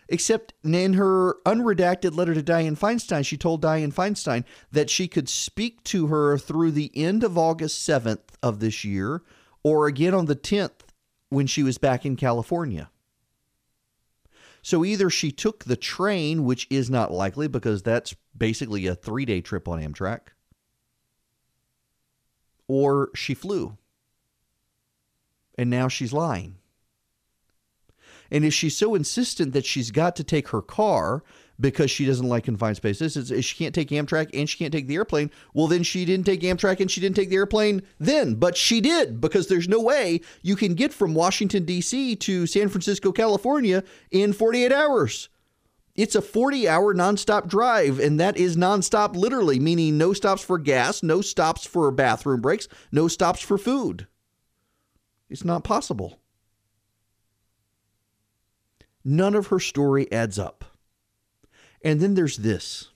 Except 0.08 0.52
in 0.62 0.94
her 0.94 1.36
unredacted 1.46 2.14
letter 2.16 2.34
to 2.34 2.42
Dianne 2.42 2.78
Feinstein, 2.78 3.24
she 3.24 3.36
told 3.36 3.62
Dianne 3.62 3.94
Feinstein 3.94 4.44
that 4.70 4.90
she 4.90 5.08
could 5.08 5.28
speak 5.28 5.82
to 5.84 6.08
her 6.08 6.36
through 6.36 6.72
the 6.72 6.90
end 6.94 7.24
of 7.24 7.38
August 7.38 7.88
7th 7.88 8.20
of 8.42 8.60
this 8.60 8.84
year 8.84 9.22
or 9.62 9.86
again 9.86 10.12
on 10.12 10.26
the 10.26 10.36
10th 10.36 10.80
when 11.28 11.46
she 11.46 11.62
was 11.62 11.78
back 11.78 12.04
in 12.04 12.16
California. 12.16 12.90
So 14.62 14.84
either 14.84 15.10
she 15.10 15.32
took 15.32 15.64
the 15.64 15.76
train, 15.76 16.44
which 16.44 16.66
is 16.70 16.88
not 16.88 17.10
likely 17.10 17.48
because 17.48 17.82
that's 17.82 18.14
basically 18.36 18.86
a 18.86 18.94
three 18.94 19.24
day 19.24 19.40
trip 19.40 19.68
on 19.68 19.80
Amtrak, 19.80 20.28
or 22.68 23.10
she 23.14 23.34
flew. 23.34 23.76
And 25.58 25.68
now 25.68 25.88
she's 25.88 26.12
lying. 26.12 26.56
And 28.32 28.46
if 28.46 28.54
she's 28.54 28.76
so 28.76 28.94
insistent 28.94 29.52
that 29.52 29.66
she's 29.66 29.90
got 29.90 30.16
to 30.16 30.24
take 30.24 30.48
her 30.48 30.62
car 30.62 31.22
because 31.60 31.90
she 31.90 32.06
doesn't 32.06 32.26
like 32.26 32.44
confined 32.44 32.78
spaces, 32.78 33.14
Is, 33.14 33.44
she 33.44 33.56
can't 33.56 33.74
take 33.74 33.90
Amtrak 33.90 34.30
and 34.32 34.48
she 34.48 34.56
can't 34.56 34.72
take 34.72 34.88
the 34.88 34.94
airplane, 34.94 35.30
well, 35.52 35.68
then 35.68 35.82
she 35.82 36.06
didn't 36.06 36.24
take 36.24 36.40
Amtrak 36.40 36.80
and 36.80 36.90
she 36.90 37.02
didn't 37.02 37.14
take 37.14 37.28
the 37.28 37.36
airplane 37.36 37.82
then. 38.00 38.36
But 38.36 38.56
she 38.56 38.80
did 38.80 39.20
because 39.20 39.48
there's 39.48 39.68
no 39.68 39.80
way 39.80 40.22
you 40.40 40.56
can 40.56 40.74
get 40.74 40.94
from 40.94 41.12
Washington, 41.12 41.66
D.C. 41.66 42.16
to 42.16 42.46
San 42.46 42.70
Francisco, 42.70 43.12
California 43.12 43.84
in 44.10 44.32
48 44.32 44.72
hours. 44.72 45.28
It's 45.94 46.14
a 46.14 46.22
40 46.22 46.68
hour 46.68 46.94
nonstop 46.94 47.48
drive, 47.48 47.98
and 47.98 48.18
that 48.18 48.36
is 48.36 48.56
nonstop 48.56 49.14
literally, 49.14 49.60
meaning 49.60 49.98
no 49.98 50.12
stops 50.12 50.42
for 50.42 50.58
gas, 50.58 51.02
no 51.02 51.20
stops 51.20 51.66
for 51.66 51.90
bathroom 51.90 52.40
breaks, 52.40 52.66
no 52.90 53.08
stops 53.08 53.40
for 53.40 53.58
food. 53.58 54.06
It's 55.28 55.44
not 55.44 55.64
possible. 55.64 56.18
None 59.04 59.34
of 59.34 59.48
her 59.48 59.58
story 59.58 60.10
adds 60.12 60.38
up. 60.38 60.64
And 61.84 62.00
then 62.00 62.14
there's 62.14 62.38
this 62.38 62.90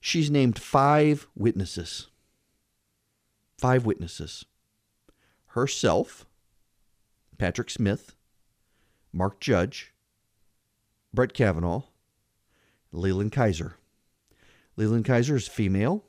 she's 0.00 0.30
named 0.30 0.58
five 0.58 1.28
witnesses. 1.36 2.08
Five 3.58 3.84
witnesses 3.86 4.44
herself, 5.48 6.26
Patrick 7.38 7.70
Smith, 7.70 8.16
Mark 9.12 9.38
Judge, 9.38 9.92
Brett 11.12 11.34
Kavanaugh, 11.34 11.82
Leland 12.92 13.32
Keyser. 13.32 13.74
Leland 14.76 15.04
Keyser 15.04 15.34
is 15.34 15.48
female, 15.48 16.04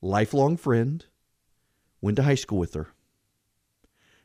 lifelong 0.00 0.56
friend, 0.56 1.06
went 2.00 2.16
to 2.16 2.22
high 2.22 2.34
school 2.34 2.58
with 2.58 2.74
her. 2.74 2.88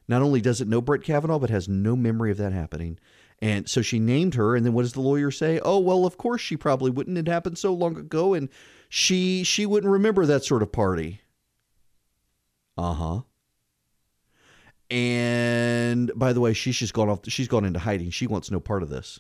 Not 0.08 0.22
only 0.22 0.42
does 0.42 0.62
it 0.62 0.68
know 0.68 0.82
Brett 0.82 1.04
Kavanaugh, 1.04 1.40
but 1.40 1.50
has 1.50 1.68
no 1.68 1.96
memory 1.96 2.32
of 2.32 2.38
that 2.38 2.52
happening. 2.52 3.00
And 3.40 3.68
so 3.68 3.82
she 3.82 4.00
named 4.00 4.36
her, 4.36 4.56
and 4.56 4.66
then 4.66 4.74
what 4.74 4.84
does 4.84 4.94
the 4.94 5.02
lawyer 5.02 5.32
say? 5.32 5.60
Oh, 5.64 5.80
well, 5.80 6.06
of 6.06 6.18
course 6.18 6.42
she 6.42 6.56
probably 6.56 6.92
wouldn't. 6.92 7.18
It 7.18 7.28
happened 7.28 7.58
so 7.58 7.74
long 7.74 7.98
ago, 7.98 8.34
and 8.34 8.50
she 8.90 9.44
she 9.44 9.66
wouldn't 9.66 9.92
remember 9.92 10.26
that 10.26 10.46
sort 10.46 10.62
of 10.62 10.72
party. 10.72 11.22
Uh-huh. 12.78 13.22
And 14.90 16.12
by 16.16 16.34
the 16.34 16.40
way, 16.40 16.54
she's 16.54 16.78
just 16.78 16.94
gone 16.94 17.10
off 17.10 17.20
she's 17.28 17.48
gone 17.48 17.66
into 17.66 17.80
hiding. 17.80 18.12
She 18.12 18.28
wants 18.28 18.52
no 18.52 18.60
part 18.60 18.84
of 18.84 18.90
this. 18.90 19.20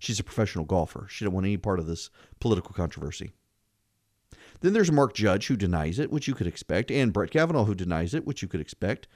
She's 0.00 0.20
a 0.20 0.24
professional 0.24 0.64
golfer. 0.64 1.06
She 1.10 1.24
don't 1.24 1.34
want 1.34 1.46
any 1.46 1.56
part 1.56 1.78
of 1.78 1.86
this 1.86 2.10
political 2.40 2.72
controversy. 2.72 3.32
Then 4.60 4.72
there's 4.72 4.90
Mark 4.90 5.14
Judge 5.14 5.46
who 5.46 5.56
denies 5.56 5.98
it, 5.98 6.10
which 6.10 6.26
you 6.26 6.34
could 6.34 6.46
expect, 6.46 6.90
and 6.90 7.12
Brett 7.12 7.30
Kavanaugh 7.30 7.64
who 7.64 7.74
denies 7.74 8.14
it, 8.14 8.26
which 8.26 8.42
you 8.42 8.48
could 8.48 8.60
expect. 8.60 9.06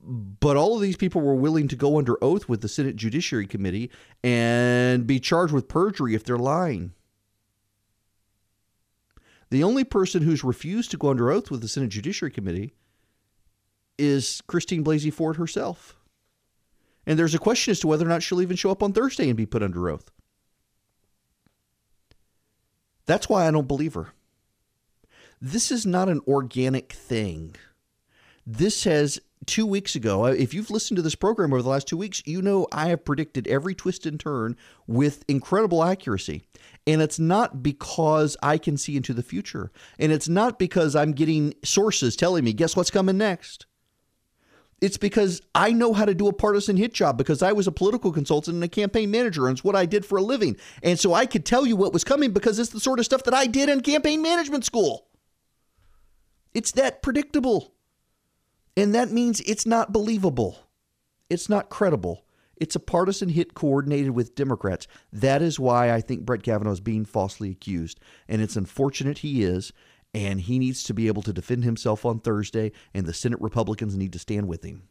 But 0.00 0.56
all 0.56 0.76
of 0.76 0.80
these 0.80 0.96
people 0.96 1.20
were 1.20 1.34
willing 1.34 1.66
to 1.68 1.76
go 1.76 1.98
under 1.98 2.22
oath 2.22 2.48
with 2.48 2.60
the 2.60 2.68
Senate 2.68 2.94
Judiciary 2.94 3.46
Committee 3.46 3.90
and 4.22 5.06
be 5.06 5.18
charged 5.18 5.52
with 5.52 5.66
perjury 5.66 6.14
if 6.14 6.22
they're 6.22 6.38
lying. 6.38 6.92
The 9.50 9.64
only 9.64 9.82
person 9.82 10.22
who's 10.22 10.44
refused 10.44 10.90
to 10.92 10.96
go 10.96 11.08
under 11.08 11.30
oath 11.30 11.50
with 11.50 11.62
the 11.62 11.68
Senate 11.68 11.88
Judiciary 11.88 12.30
Committee 12.30 12.74
is 13.98 14.40
Christine 14.46 14.84
Blasey 14.84 15.12
Ford 15.12 15.36
herself. 15.36 15.97
And 17.08 17.18
there's 17.18 17.34
a 17.34 17.38
question 17.38 17.70
as 17.70 17.80
to 17.80 17.86
whether 17.86 18.04
or 18.04 18.08
not 18.10 18.22
she'll 18.22 18.42
even 18.42 18.56
show 18.56 18.70
up 18.70 18.82
on 18.82 18.92
Thursday 18.92 19.28
and 19.28 19.36
be 19.36 19.46
put 19.46 19.62
under 19.62 19.88
oath. 19.88 20.10
That's 23.06 23.30
why 23.30 23.48
I 23.48 23.50
don't 23.50 23.66
believe 23.66 23.94
her. 23.94 24.08
This 25.40 25.72
is 25.72 25.86
not 25.86 26.10
an 26.10 26.20
organic 26.28 26.92
thing. 26.92 27.56
This 28.46 28.84
has 28.84 29.18
two 29.46 29.64
weeks 29.64 29.94
ago, 29.94 30.26
if 30.26 30.52
you've 30.52 30.70
listened 30.70 30.96
to 30.96 31.02
this 31.02 31.14
program 31.14 31.54
over 31.54 31.62
the 31.62 31.68
last 31.70 31.88
two 31.88 31.96
weeks, 31.96 32.22
you 32.26 32.42
know 32.42 32.66
I 32.72 32.88
have 32.88 33.06
predicted 33.06 33.48
every 33.48 33.74
twist 33.74 34.04
and 34.04 34.20
turn 34.20 34.54
with 34.86 35.24
incredible 35.28 35.82
accuracy. 35.82 36.42
And 36.86 37.00
it's 37.00 37.18
not 37.18 37.62
because 37.62 38.36
I 38.42 38.58
can 38.58 38.76
see 38.76 38.98
into 38.98 39.14
the 39.14 39.22
future. 39.22 39.72
And 39.98 40.12
it's 40.12 40.28
not 40.28 40.58
because 40.58 40.94
I'm 40.94 41.12
getting 41.12 41.54
sources 41.64 42.16
telling 42.16 42.44
me, 42.44 42.52
guess 42.52 42.76
what's 42.76 42.90
coming 42.90 43.16
next? 43.16 43.64
It's 44.80 44.96
because 44.96 45.42
I 45.54 45.72
know 45.72 45.92
how 45.92 46.04
to 46.04 46.14
do 46.14 46.28
a 46.28 46.32
partisan 46.32 46.76
hit 46.76 46.94
job 46.94 47.18
because 47.18 47.42
I 47.42 47.52
was 47.52 47.66
a 47.66 47.72
political 47.72 48.12
consultant 48.12 48.54
and 48.54 48.64
a 48.64 48.68
campaign 48.68 49.10
manager, 49.10 49.48
and 49.48 49.56
it's 49.56 49.64
what 49.64 49.74
I 49.74 49.86
did 49.86 50.06
for 50.06 50.18
a 50.18 50.22
living. 50.22 50.56
And 50.82 50.98
so 50.98 51.14
I 51.14 51.26
could 51.26 51.44
tell 51.44 51.66
you 51.66 51.74
what 51.74 51.92
was 51.92 52.04
coming 52.04 52.32
because 52.32 52.58
it's 52.58 52.70
the 52.70 52.78
sort 52.78 53.00
of 53.00 53.04
stuff 53.04 53.24
that 53.24 53.34
I 53.34 53.46
did 53.46 53.68
in 53.68 53.80
campaign 53.80 54.22
management 54.22 54.64
school. 54.64 55.08
It's 56.54 56.70
that 56.72 57.02
predictable. 57.02 57.74
And 58.76 58.94
that 58.94 59.10
means 59.10 59.40
it's 59.40 59.66
not 59.66 59.92
believable. 59.92 60.58
It's 61.28 61.48
not 61.48 61.70
credible. 61.70 62.24
It's 62.56 62.76
a 62.76 62.80
partisan 62.80 63.30
hit 63.30 63.54
coordinated 63.54 64.10
with 64.10 64.34
Democrats. 64.34 64.86
That 65.12 65.42
is 65.42 65.58
why 65.60 65.92
I 65.92 66.00
think 66.00 66.24
Brett 66.24 66.42
Kavanaugh 66.42 66.72
is 66.72 66.80
being 66.80 67.04
falsely 67.04 67.50
accused. 67.50 68.00
And 68.28 68.40
it's 68.40 68.56
unfortunate 68.56 69.18
he 69.18 69.42
is. 69.42 69.72
And 70.14 70.40
he 70.40 70.58
needs 70.58 70.82
to 70.84 70.94
be 70.94 71.06
able 71.06 71.22
to 71.22 71.32
defend 71.32 71.64
himself 71.64 72.04
on 72.04 72.20
Thursday. 72.20 72.72
And 72.94 73.06
the 73.06 73.14
Senate 73.14 73.40
Republicans 73.40 73.96
need 73.96 74.12
to 74.14 74.18
stand 74.18 74.48
with 74.48 74.64
him. 74.64 74.82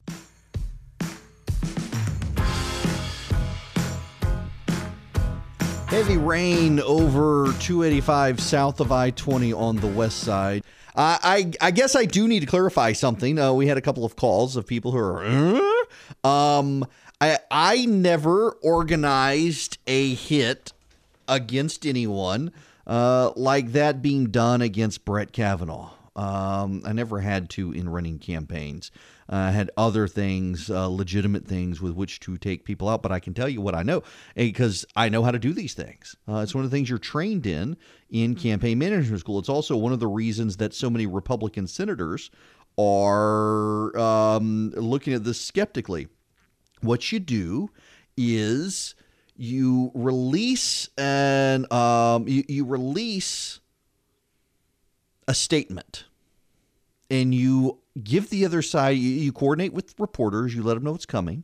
Heavy 5.87 6.17
rain 6.17 6.79
over 6.81 7.53
285 7.59 8.39
south 8.41 8.79
of 8.79 8.91
I 8.91 9.09
20 9.11 9.53
on 9.53 9.77
the 9.77 9.87
west 9.87 10.19
side. 10.19 10.63
I 10.97 11.51
I 11.61 11.71
guess 11.71 11.95
I 11.95 12.05
do 12.05 12.27
need 12.27 12.41
to 12.41 12.45
clarify 12.45 12.93
something. 12.93 13.39
Uh, 13.39 13.53
we 13.53 13.67
had 13.67 13.77
a 13.77 13.81
couple 13.81 14.03
of 14.03 14.15
calls 14.15 14.55
of 14.55 14.65
people 14.65 14.91
who 14.91 14.97
are. 14.97 15.23
Uh? 15.23 16.27
Um, 16.27 16.85
I 17.21 17.37
I 17.51 17.85
never 17.85 18.51
organized 18.63 19.77
a 19.87 20.15
hit 20.15 20.73
against 21.27 21.85
anyone 21.85 22.51
uh, 22.87 23.31
like 23.35 23.73
that 23.73 24.01
being 24.01 24.31
done 24.31 24.61
against 24.61 25.05
Brett 25.05 25.31
Kavanaugh. 25.31 25.91
Um, 26.15 26.81
I 26.83 26.93
never 26.93 27.19
had 27.19 27.47
to 27.51 27.71
in 27.71 27.87
running 27.87 28.17
campaigns. 28.17 28.89
I 29.29 29.51
had 29.51 29.69
other 29.77 30.07
things, 30.07 30.69
uh, 30.71 30.87
legitimate 30.87 31.45
things 31.45 31.79
with 31.79 31.93
which 31.93 32.19
to 32.21 32.37
take 32.37 32.63
people 32.63 32.89
out. 32.89 33.03
But 33.03 33.11
I 33.11 33.19
can 33.19 33.35
tell 33.35 33.47
you 33.47 33.61
what 33.61 33.75
I 33.75 33.83
know 33.83 34.01
because 34.35 34.83
I 34.95 35.09
know 35.09 35.21
how 35.21 35.29
to 35.29 35.37
do 35.37 35.53
these 35.53 35.75
things. 35.75 36.15
Uh, 36.27 36.37
it's 36.37 36.55
one 36.55 36.63
of 36.63 36.71
the 36.71 36.75
things 36.75 36.89
you're 36.89 36.97
trained 36.97 37.45
in 37.45 37.77
in 38.09 38.33
campaign 38.33 38.79
management 38.79 39.19
school. 39.19 39.37
It's 39.37 39.49
also 39.49 39.77
one 39.77 39.93
of 39.93 39.99
the 39.99 40.07
reasons 40.07 40.57
that 40.57 40.73
so 40.73 40.89
many 40.89 41.05
Republican 41.05 41.67
senators 41.67 42.31
are 42.79 43.95
um, 43.97 44.71
looking 44.71 45.13
at 45.13 45.23
this 45.23 45.39
skeptically. 45.39 46.07
What 46.81 47.11
you 47.11 47.19
do 47.19 47.69
is 48.15 48.95
you 49.37 49.91
release 49.93 50.89
and 50.97 51.71
um, 51.71 52.27
you, 52.27 52.43
you 52.47 52.65
release 52.65 53.59
a 55.27 55.33
statement 55.33 56.05
and 57.09 57.33
you 57.33 57.79
give 58.03 58.29
the 58.29 58.45
other 58.45 58.61
side, 58.61 58.97
you, 58.97 59.09
you 59.09 59.31
coordinate 59.31 59.73
with 59.73 59.93
reporters, 59.99 60.55
you 60.55 60.63
let 60.63 60.73
them 60.73 60.83
know 60.83 60.91
what's 60.91 61.05
coming, 61.05 61.43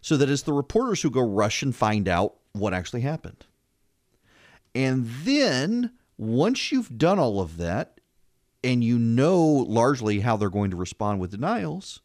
so 0.00 0.16
that 0.16 0.28
it's 0.28 0.42
the 0.42 0.52
reporters 0.52 1.02
who 1.02 1.10
go 1.10 1.20
rush 1.20 1.62
and 1.62 1.76
find 1.76 2.08
out 2.08 2.34
what 2.52 2.74
actually 2.74 3.02
happened. 3.02 3.46
And 4.74 5.06
then 5.06 5.92
once 6.16 6.72
you've 6.72 6.96
done 6.96 7.18
all 7.18 7.40
of 7.40 7.58
that 7.58 8.00
and 8.64 8.82
you 8.82 8.98
know 8.98 9.38
largely 9.38 10.20
how 10.20 10.36
they're 10.36 10.50
going 10.50 10.70
to 10.70 10.76
respond 10.76 11.20
with 11.20 11.30
denials, 11.30 12.00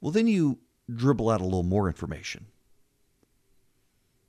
well, 0.00 0.10
then 0.10 0.26
you 0.26 0.58
dribble 0.92 1.28
out 1.28 1.40
a 1.40 1.44
little 1.44 1.62
more 1.62 1.86
information 1.86 2.46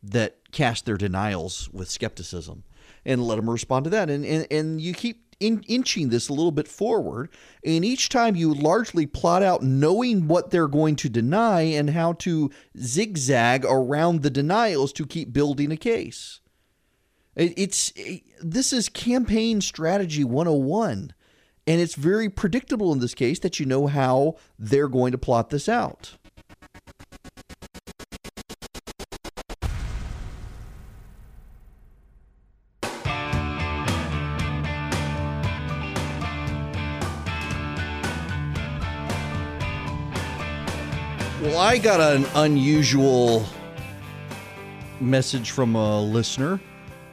that 0.04 0.52
cast 0.52 0.86
their 0.86 0.98
denials 0.98 1.70
with 1.72 1.90
skepticism 1.90 2.64
and 3.06 3.26
let 3.26 3.36
them 3.36 3.50
respond 3.50 3.86
to 3.86 3.90
that. 3.90 4.10
And, 4.10 4.26
and, 4.26 4.48
and 4.52 4.82
you 4.82 4.94
keep 4.94 5.36
in, 5.40 5.64
inching 5.68 6.10
this 6.10 6.30
a 6.30 6.34
little 6.34 6.52
bit 6.52 6.68
forward. 6.68 7.30
And 7.64 7.84
each 7.86 8.10
time 8.10 8.36
you 8.36 8.54
largely 8.54 9.06
plot 9.06 9.44
out 9.44 9.64
knowing 9.64 10.28
what 10.28 10.52
they're 10.52 10.68
going 10.68 10.96
to 10.98 11.10
deny 11.10 11.62
and 11.62 11.92
how 11.92 12.14
to 12.14 12.52
zigzag 12.78 13.66
around 13.66 14.22
the 14.22 14.30
denials 14.30 14.94
to 14.94 15.06
keep 15.06 15.34
building 15.34 15.72
a 15.72 15.78
case. 15.78 16.42
It, 17.36 17.54
it's 17.58 17.92
it, 17.96 18.24
this 18.42 18.74
is 18.74 18.90
campaign 18.90 19.62
strategy 19.62 20.24
101. 20.24 21.14
And 21.68 21.82
it's 21.82 21.96
very 21.96 22.30
predictable 22.30 22.94
in 22.94 23.00
this 23.00 23.14
case 23.14 23.40
that 23.40 23.60
you 23.60 23.66
know 23.66 23.88
how 23.88 24.38
they're 24.58 24.88
going 24.88 25.12
to 25.12 25.18
plot 25.18 25.50
this 25.50 25.68
out. 25.68 26.14
I 41.68 41.78
got 41.78 42.00
an 42.00 42.26
unusual 42.34 43.46
message 45.02 45.52
from 45.52 45.76
a 45.76 46.02
listener. 46.02 46.62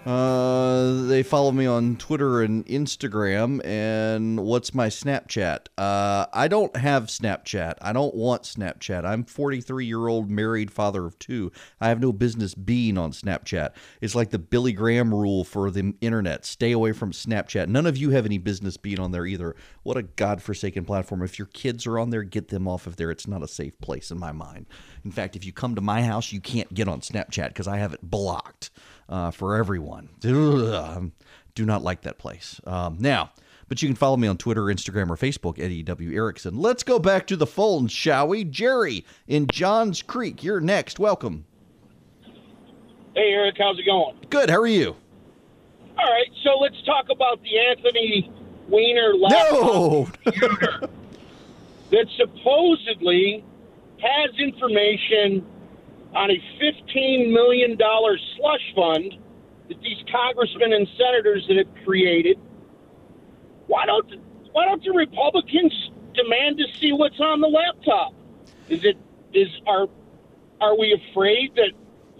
Uh, 0.04 1.04
they 1.06 1.22
follow 1.22 1.50
me 1.50 1.64
on 1.64 1.96
Twitter 1.96 2.42
and 2.42 2.66
Instagram. 2.66 3.64
And 3.64 4.38
what's 4.40 4.74
my 4.74 4.88
Snapchat? 4.88 5.66
Uh, 5.78 6.26
I 6.32 6.46
don't 6.46 6.76
have 6.76 7.04
Snapchat. 7.04 7.76
I 7.80 7.94
don't 7.94 8.14
want 8.14 8.42
Snapchat. 8.42 9.06
I'm 9.06 9.24
43 9.24 9.86
year 9.86 10.06
old 10.06 10.30
married 10.30 10.70
father 10.70 11.06
of 11.06 11.18
two. 11.18 11.50
I 11.80 11.88
have 11.88 12.00
no 12.00 12.12
business 12.12 12.54
being 12.54 12.98
on 12.98 13.12
Snapchat. 13.12 13.70
It's 14.02 14.14
like 14.14 14.28
the 14.28 14.38
Billy 14.38 14.72
Graham 14.72 15.14
rule 15.14 15.42
for 15.42 15.70
the 15.70 15.94
internet. 16.02 16.44
Stay 16.44 16.72
away 16.72 16.92
from 16.92 17.12
Snapchat. 17.12 17.68
None 17.68 17.86
of 17.86 17.96
you 17.96 18.10
have 18.10 18.26
any 18.26 18.38
business 18.38 18.76
being 18.76 19.00
on 19.00 19.12
there 19.12 19.24
either. 19.24 19.56
What 19.84 19.96
a 19.96 20.02
godforsaken 20.02 20.84
platform. 20.84 21.22
If 21.22 21.38
your 21.38 21.48
kids 21.48 21.86
are 21.86 21.98
on 21.98 22.10
there, 22.10 22.24
get 22.24 22.48
them 22.48 22.68
off 22.68 22.86
of 22.86 22.96
there. 22.96 23.10
It's 23.10 23.26
not 23.26 23.42
a 23.42 23.48
safe 23.48 23.78
place 23.80 24.10
in 24.10 24.18
my 24.18 24.32
mind. 24.32 24.66
In 25.02 25.12
fact, 25.12 25.34
if 25.34 25.46
you 25.46 25.52
come 25.52 25.74
to 25.74 25.80
my 25.80 26.02
house, 26.02 26.30
you 26.30 26.42
can't 26.42 26.74
get 26.74 26.88
on 26.88 27.00
Snapchat 27.00 27.48
because 27.48 27.68
I 27.68 27.78
have 27.78 27.94
it 27.94 28.02
blocked 28.02 28.70
uh, 29.08 29.30
for 29.30 29.56
everyone. 29.56 30.08
Ugh, 30.24 31.10
do 31.54 31.64
not 31.64 31.82
like 31.82 32.02
that 32.02 32.18
place. 32.18 32.60
Um, 32.66 32.96
now, 32.98 33.30
but 33.68 33.80
you 33.82 33.88
can 33.88 33.96
follow 33.96 34.16
me 34.16 34.28
on 34.28 34.36
Twitter, 34.36 34.62
Instagram, 34.62 35.08
or 35.10 35.16
Facebook, 35.16 35.58
at 35.58 35.70
EW 35.70 36.12
Erickson. 36.14 36.58
Let's 36.58 36.82
go 36.82 36.98
back 36.98 37.26
to 37.28 37.36
the 37.36 37.46
phones, 37.46 37.92
shall 37.92 38.28
we? 38.28 38.44
Jerry 38.44 39.04
in 39.26 39.46
Johns 39.52 40.02
Creek, 40.02 40.42
you're 40.44 40.60
next. 40.60 40.98
Welcome. 40.98 41.46
Hey, 43.14 43.30
Erick, 43.32 43.56
how's 43.58 43.78
it 43.78 43.86
going? 43.86 44.16
Good. 44.28 44.50
How 44.50 44.60
are 44.60 44.66
you? 44.66 44.96
All 45.96 46.04
right, 46.10 46.28
so 46.42 46.58
let's 46.58 46.80
talk 46.84 47.06
about 47.10 47.40
the 47.42 47.58
Anthony 47.70 48.30
Weiner 48.68 49.12
No. 49.16 50.08
computer 50.24 50.80
that 51.90 52.06
supposedly 52.16 53.44
has 54.00 54.30
information 54.38 55.46
on 56.14 56.30
a 56.30 56.40
$15 56.62 57.32
million 57.32 57.76
slush 57.76 58.74
fund 58.74 59.14
that 59.68 59.80
these 59.80 59.98
congressmen 60.10 60.72
and 60.72 60.86
senators 60.96 61.44
that 61.48 61.56
have 61.56 61.84
created. 61.84 62.38
Why 63.66 63.86
don't 63.86 64.06
why 64.52 64.66
don't 64.66 64.82
the 64.84 64.92
Republicans 64.92 65.72
demand 66.14 66.58
to 66.58 66.64
see 66.78 66.92
what's 66.92 67.18
on 67.18 67.40
the 67.40 67.48
laptop? 67.48 68.12
Is 68.68 68.84
it 68.84 68.96
is 69.32 69.48
are 69.66 69.88
are 70.60 70.78
we 70.78 70.98
afraid 71.10 71.54
that 71.56 71.72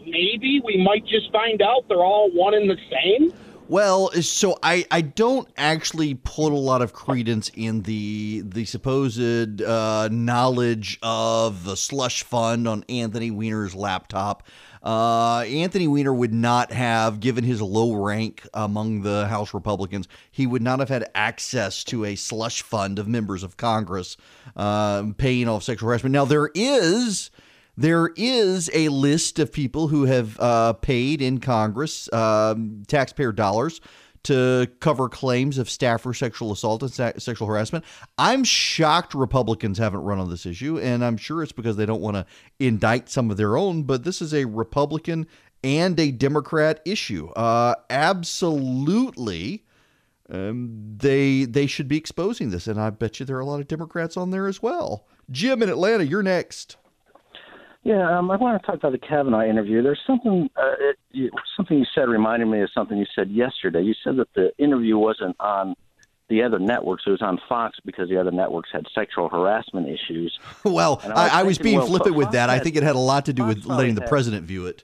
maybe 0.07 0.61
we 0.65 0.83
might 0.83 1.07
just 1.07 1.31
find 1.31 1.63
out 1.63 1.89
they're 1.89 2.05
all 2.05 2.31
one 2.31 2.55
and 2.55 2.69
the 2.69 2.79
same? 2.91 3.33
Well, 3.67 4.11
so 4.13 4.59
I, 4.63 4.85
I 4.91 5.01
don't 5.01 5.49
actually 5.57 6.15
put 6.15 6.53
a 6.53 6.57
lot 6.57 6.83
of 6.83 6.93
credence 6.93 7.51
in 7.55 7.83
the 7.83 8.43
the 8.45 8.67
supposed 8.67 9.63
uh, 9.63 10.09
knowledge 10.09 10.99
of 11.03 11.65
the 11.65 11.75
slush 11.75 12.25
fund 12.25 12.69
on 12.69 12.85
Anthony 12.91 13.31
Weiner's 13.31 13.75
laptop. 13.75 14.43
Uh, 14.83 15.41
Anthony 15.41 15.89
Weiner 15.89 16.13
would 16.13 16.35
not 16.35 16.71
have, 16.71 17.19
given 17.19 17.43
his 17.43 17.63
low 17.63 17.95
rank 17.95 18.47
among 18.53 19.01
the 19.01 19.27
House 19.29 19.55
Republicans, 19.55 20.09
he 20.31 20.47
would 20.47 20.61
not 20.61 20.79
have 20.79 20.91
had 20.91 21.11
access 21.15 21.83
to 21.85 22.05
a 22.05 22.17
slush 22.17 22.61
fund 22.61 22.99
of 22.99 23.09
members 23.09 23.43
of 23.43 23.57
Congress 23.57 24.19
uh, 24.57 25.05
paying 25.17 25.49
off 25.49 25.63
sexual 25.63 25.89
harassment. 25.89 26.13
Now 26.13 26.27
there 26.27 26.51
is 26.55 27.31
there 27.77 28.11
is 28.17 28.71
a 28.73 28.89
list 28.89 29.39
of 29.39 29.53
people 29.53 29.89
who 29.89 30.05
have 30.05 30.39
uh, 30.41 30.73
paid 30.75 31.21
in 31.21 31.41
Congress 31.41 32.13
um, 32.13 32.83
taxpayer 32.87 33.33
dollars 33.33 33.81
to 34.25 34.67
cover 34.81 35.09
claims 35.09 35.59
of 35.59 35.69
staffer 35.69 36.15
sexual 36.15 36.51
assault 36.51 36.83
and 36.83 36.93
se- 36.93 37.15
sexual 37.19 37.47
harassment. 37.47 37.85
I'm 38.17 38.43
shocked 38.43 39.15
Republicans 39.15 39.79
haven't 39.79 40.01
run 40.01 40.19
on 40.19 40.31
this 40.31 40.47
issue, 40.47 40.79
and 40.79 41.05
I'm 41.05 41.17
sure 41.17 41.43
it's 41.43 41.53
because 41.53 41.77
they 41.77 41.87
don't 41.87 42.01
want 42.01 42.17
to 42.17 42.27
indict 42.59 43.11
some 43.11 43.31
of 43.31 43.37
their 43.37 43.57
own. 43.57 43.83
But 43.83 44.05
this 44.05 44.23
is 44.23 44.33
a 44.33 44.47
Republican 44.47 45.27
and 45.63 45.99
a 46.01 46.11
Democrat 46.11 46.81
issue. 46.85 47.29
Uh, 47.31 47.75
absolutely. 47.91 49.65
Um, 50.31 50.97
they 50.97 51.45
they 51.45 51.67
should 51.67 51.87
be 51.87 51.99
exposing 51.99 52.49
this, 52.51 52.67
and 52.67 52.81
I 52.81 52.89
bet 52.91 53.21
you 53.21 53.27
there 53.27 53.37
are 53.37 53.41
a 53.41 53.47
lot 53.47 53.61
of 53.61 53.69
Democrats 53.69 54.17
on 54.17 54.31
there 54.31 54.47
as 54.47 54.63
well. 54.63 55.07
Jim 55.31 55.63
in 55.63 55.69
Atlanta, 55.69 56.07
you're 56.07 56.23
next. 56.23 56.77
Yeah, 57.85 58.19
um, 58.19 58.31
I 58.31 58.37
want 58.37 58.61
to 58.61 58.67
talk 58.67 58.77
about 58.77 58.93
the 58.93 58.99
Kavanaugh 58.99 59.45
interview. 59.45 59.83
There's 59.83 60.01
something 60.07 60.49
uh, 60.57 60.73
it, 60.81 60.97
you, 61.11 61.31
something 61.55 61.79
you 61.79 61.85
said 61.95 62.09
reminded 62.09 62.47
me 62.47 62.63
of 62.63 62.71
something 62.75 62.97
you 62.97 63.07
said 63.15 63.31
yesterday. 63.31 63.83
You 63.83 63.95
said 64.03 64.17
that 64.17 64.33
the 64.35 64.53
interview 64.57 64.97
wasn't 64.97 65.37
on 65.39 65.75
the 66.31 66.43
other 66.43 66.59
networks; 66.59 67.03
it 67.07 67.11
was 67.11 67.21
on 67.21 67.39
Fox 67.47 67.79
because 67.85 68.09
the 68.09 68.19
other 68.19 68.31
networks 68.31 68.71
had 68.73 68.87
sexual 68.95 69.29
harassment 69.29 69.89
issues. 69.89 70.39
Well, 70.65 71.01
And 71.05 71.13
I, 71.13 71.27
I 71.29 71.41
I, 71.41 71.43
was 71.43 71.49
was 71.51 71.57
thinking, 71.59 71.65
being 71.73 71.79
well, 71.81 71.87
flippant 71.89 72.15
Fox 72.15 72.25
with 72.25 72.33
that. 72.33 72.49
I 72.49 72.59
think 72.59 72.77
it 72.77 72.83
had 72.83 72.97
a 72.97 72.99
lot 72.99 73.27
to 73.27 73.35
do 73.35 73.43
Fox 73.43 73.55
with 73.57 73.67
letting 73.67 73.95
the 73.97 74.01
had- 74.01 74.09
president 74.09 74.47
view 74.47 74.67
it. 74.67 74.83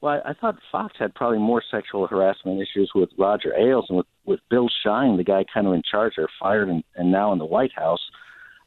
Well, 0.00 0.20
I, 0.24 0.30
I 0.30 0.32
thought 0.34 0.58
Fox 0.70 0.94
had 0.98 1.12
probably 1.14 1.38
more 1.38 1.62
sexual 1.68 2.06
harassment 2.06 2.60
issues 2.60 2.92
with 2.94 3.10
Roger 3.18 3.52
Ailes 3.58 3.86
and 3.88 3.96
with 3.98 4.06
with 4.24 4.40
Bill 4.48 4.68
Shine, 4.84 5.16
the 5.16 5.24
guy 5.24 5.44
kind 5.52 5.66
of 5.66 5.72
in 5.72 5.82
charge, 5.82 6.14
or 6.18 6.28
fired 6.38 6.68
and, 6.68 6.84
and 6.94 7.10
now 7.10 7.32
in 7.32 7.38
the 7.40 7.44
White 7.46 7.72
House. 7.74 8.00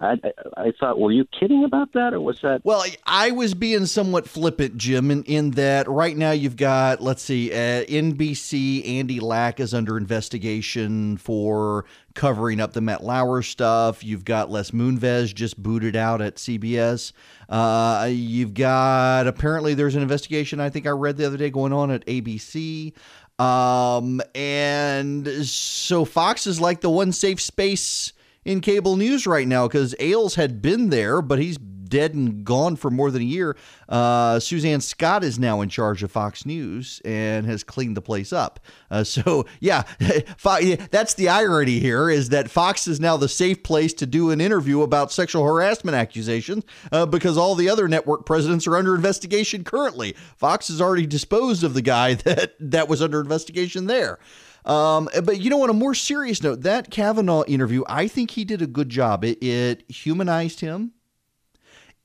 I, 0.02 0.18
I, 0.56 0.72
thought, 0.80 0.98
were 0.98 1.12
you 1.12 1.26
kidding 1.26 1.66
about 1.66 1.92
that, 1.92 2.14
or 2.14 2.22
was 2.22 2.40
that? 2.42 2.64
Well, 2.64 2.86
I 3.06 3.32
was 3.32 3.54
being 3.54 3.86
somewhat 3.86 4.30
flippant, 4.30 4.78
Jim, 4.78 5.12
in, 5.12 5.24
in 5.24 5.52
that 5.52 5.90
right 5.90 6.16
now 6.16 6.32
you've 6.32 6.56
got, 6.56 7.02
let's 7.02 7.22
see, 7.22 7.52
uh, 7.52 7.84
NBC, 7.84 8.88
Andy 8.88 9.20
Lack 9.20 9.60
is 9.60 9.74
under 9.74 9.98
investigation 9.98 11.18
for 11.18 11.84
covering 12.14 12.62
up 12.62 12.72
the 12.72 12.80
Matt 12.80 13.04
Lauer 13.04 13.42
stuff. 13.42 14.02
You've 14.02 14.24
got 14.24 14.50
Les 14.50 14.72
Moonves 14.72 15.36
just 15.36 15.62
booted 15.62 15.98
out 15.98 16.22
at 16.22 16.36
CBS. 16.36 17.12
Uh, 17.50 18.08
you've 18.10 18.54
got, 18.54 19.28
apparently, 19.28 19.74
there's 19.74 19.96
an 19.96 20.02
investigation 20.02 20.62
I 20.62 20.70
think 20.70 20.88
I 20.88 20.92
read 20.92 21.18
the 21.18 21.26
other 21.26 21.38
day 21.38 21.50
going 21.50 21.74
on 21.74 21.92
at 21.92 22.06
ABC. 22.06 22.94
Um, 23.38 24.22
and 24.34 25.28
so 25.46 26.06
Fox 26.06 26.48
is 26.48 26.62
like 26.62 26.80
the 26.80 26.90
one 26.90 27.12
safe 27.12 27.42
space 27.42 28.14
in 28.50 28.62
cable 28.62 28.96
news 28.96 29.28
right 29.28 29.48
now 29.48 29.68
because 29.68 29.94
Ailes 30.00 30.34
had 30.34 30.60
been 30.60 30.90
there, 30.90 31.22
but 31.22 31.38
he's 31.38 31.60
dead 31.60 32.16
and 32.16 32.44
gone 32.44 32.76
for 32.76 32.90
more 32.90 33.12
than 33.12 33.22
a 33.22 33.26
year. 33.26 33.56
Uh, 33.88 34.40
Suzanne 34.40 34.82
Scott 34.82 35.24
is 35.24 35.38
now 35.38 35.62
in 35.62 35.70
charge 35.70 36.02
of 36.02 36.12
Fox 36.12 36.48
News 36.48 37.00
and 37.06 37.46
has 37.46 37.64
cleaned 37.64 37.96
the 37.96 38.02
place 38.02 38.34
up. 38.34 38.60
Uh, 38.90 39.04
so 39.04 39.46
yeah, 39.60 39.84
that's 40.00 41.14
the 41.14 41.30
irony 41.30 41.80
here 41.80 42.10
is 42.10 42.30
that 42.30 42.50
Fox 42.50 42.88
is 42.88 43.00
now 43.00 43.18
the 43.18 43.30
safe 43.30 43.62
place 43.62 43.94
to 43.94 44.08
do 44.08 44.32
an 44.32 44.42
interview 44.42 44.82
about 44.82 45.12
sexual 45.12 45.44
harassment 45.44 45.96
accusations 45.96 46.64
uh, 46.92 47.06
because 47.06 47.38
all 47.38 47.54
the 47.54 47.70
other 47.70 47.88
network 47.88 48.26
presidents 48.26 48.66
are 48.66 48.76
under 48.76 48.96
investigation 48.96 49.64
currently. 49.64 50.16
Fox 50.38 50.70
has 50.70 50.82
already 50.82 51.06
disposed 51.06 51.64
of 51.64 51.76
the 51.76 51.84
guy 51.84 52.14
that 52.26 52.54
that 52.60 52.88
was 52.88 53.02
under 53.02 53.20
investigation 53.22 53.86
there. 53.86 54.18
Um, 54.66 55.10
but 55.24 55.40
you 55.40 55.50
know, 55.50 55.64
on 55.64 55.70
a 55.70 55.74
more 55.74 55.94
serious 55.94 56.44
note, 56.44 56.62
that 56.62 56.92
Kavanaugh 56.92 57.44
interview, 57.48 57.84
I 57.88 58.08
think 58.08 58.32
he 58.32 58.46
did 58.46 58.62
a 58.62 58.68
good 58.68 58.90
job. 58.90 59.24
It, 59.24 59.42
it 59.44 59.90
humanized 59.90 60.60
him. 60.60 60.92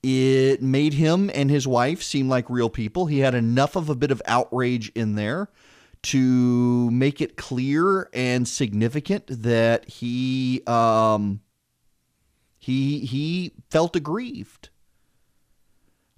It 0.01 0.61
made 0.61 0.93
him 0.93 1.31
and 1.33 1.49
his 1.49 1.67
wife 1.67 2.03
seem 2.03 2.29
like 2.29 2.49
real 2.49 2.69
people. 2.69 3.07
He 3.07 3.19
had 3.19 3.33
enough 3.33 3.75
of 3.75 3.89
a 3.89 3.95
bit 3.95 4.11
of 4.11 4.21
outrage 4.27 4.91
in 4.93 5.15
there 5.15 5.49
to 6.03 6.91
make 6.91 7.21
it 7.21 7.35
clear 7.35 8.07
and 8.13 8.47
significant 8.47 9.23
that 9.27 9.89
he 9.89 10.61
um, 10.67 11.41
he 12.59 12.99
he 12.99 13.53
felt 13.71 13.95
aggrieved. 13.95 14.69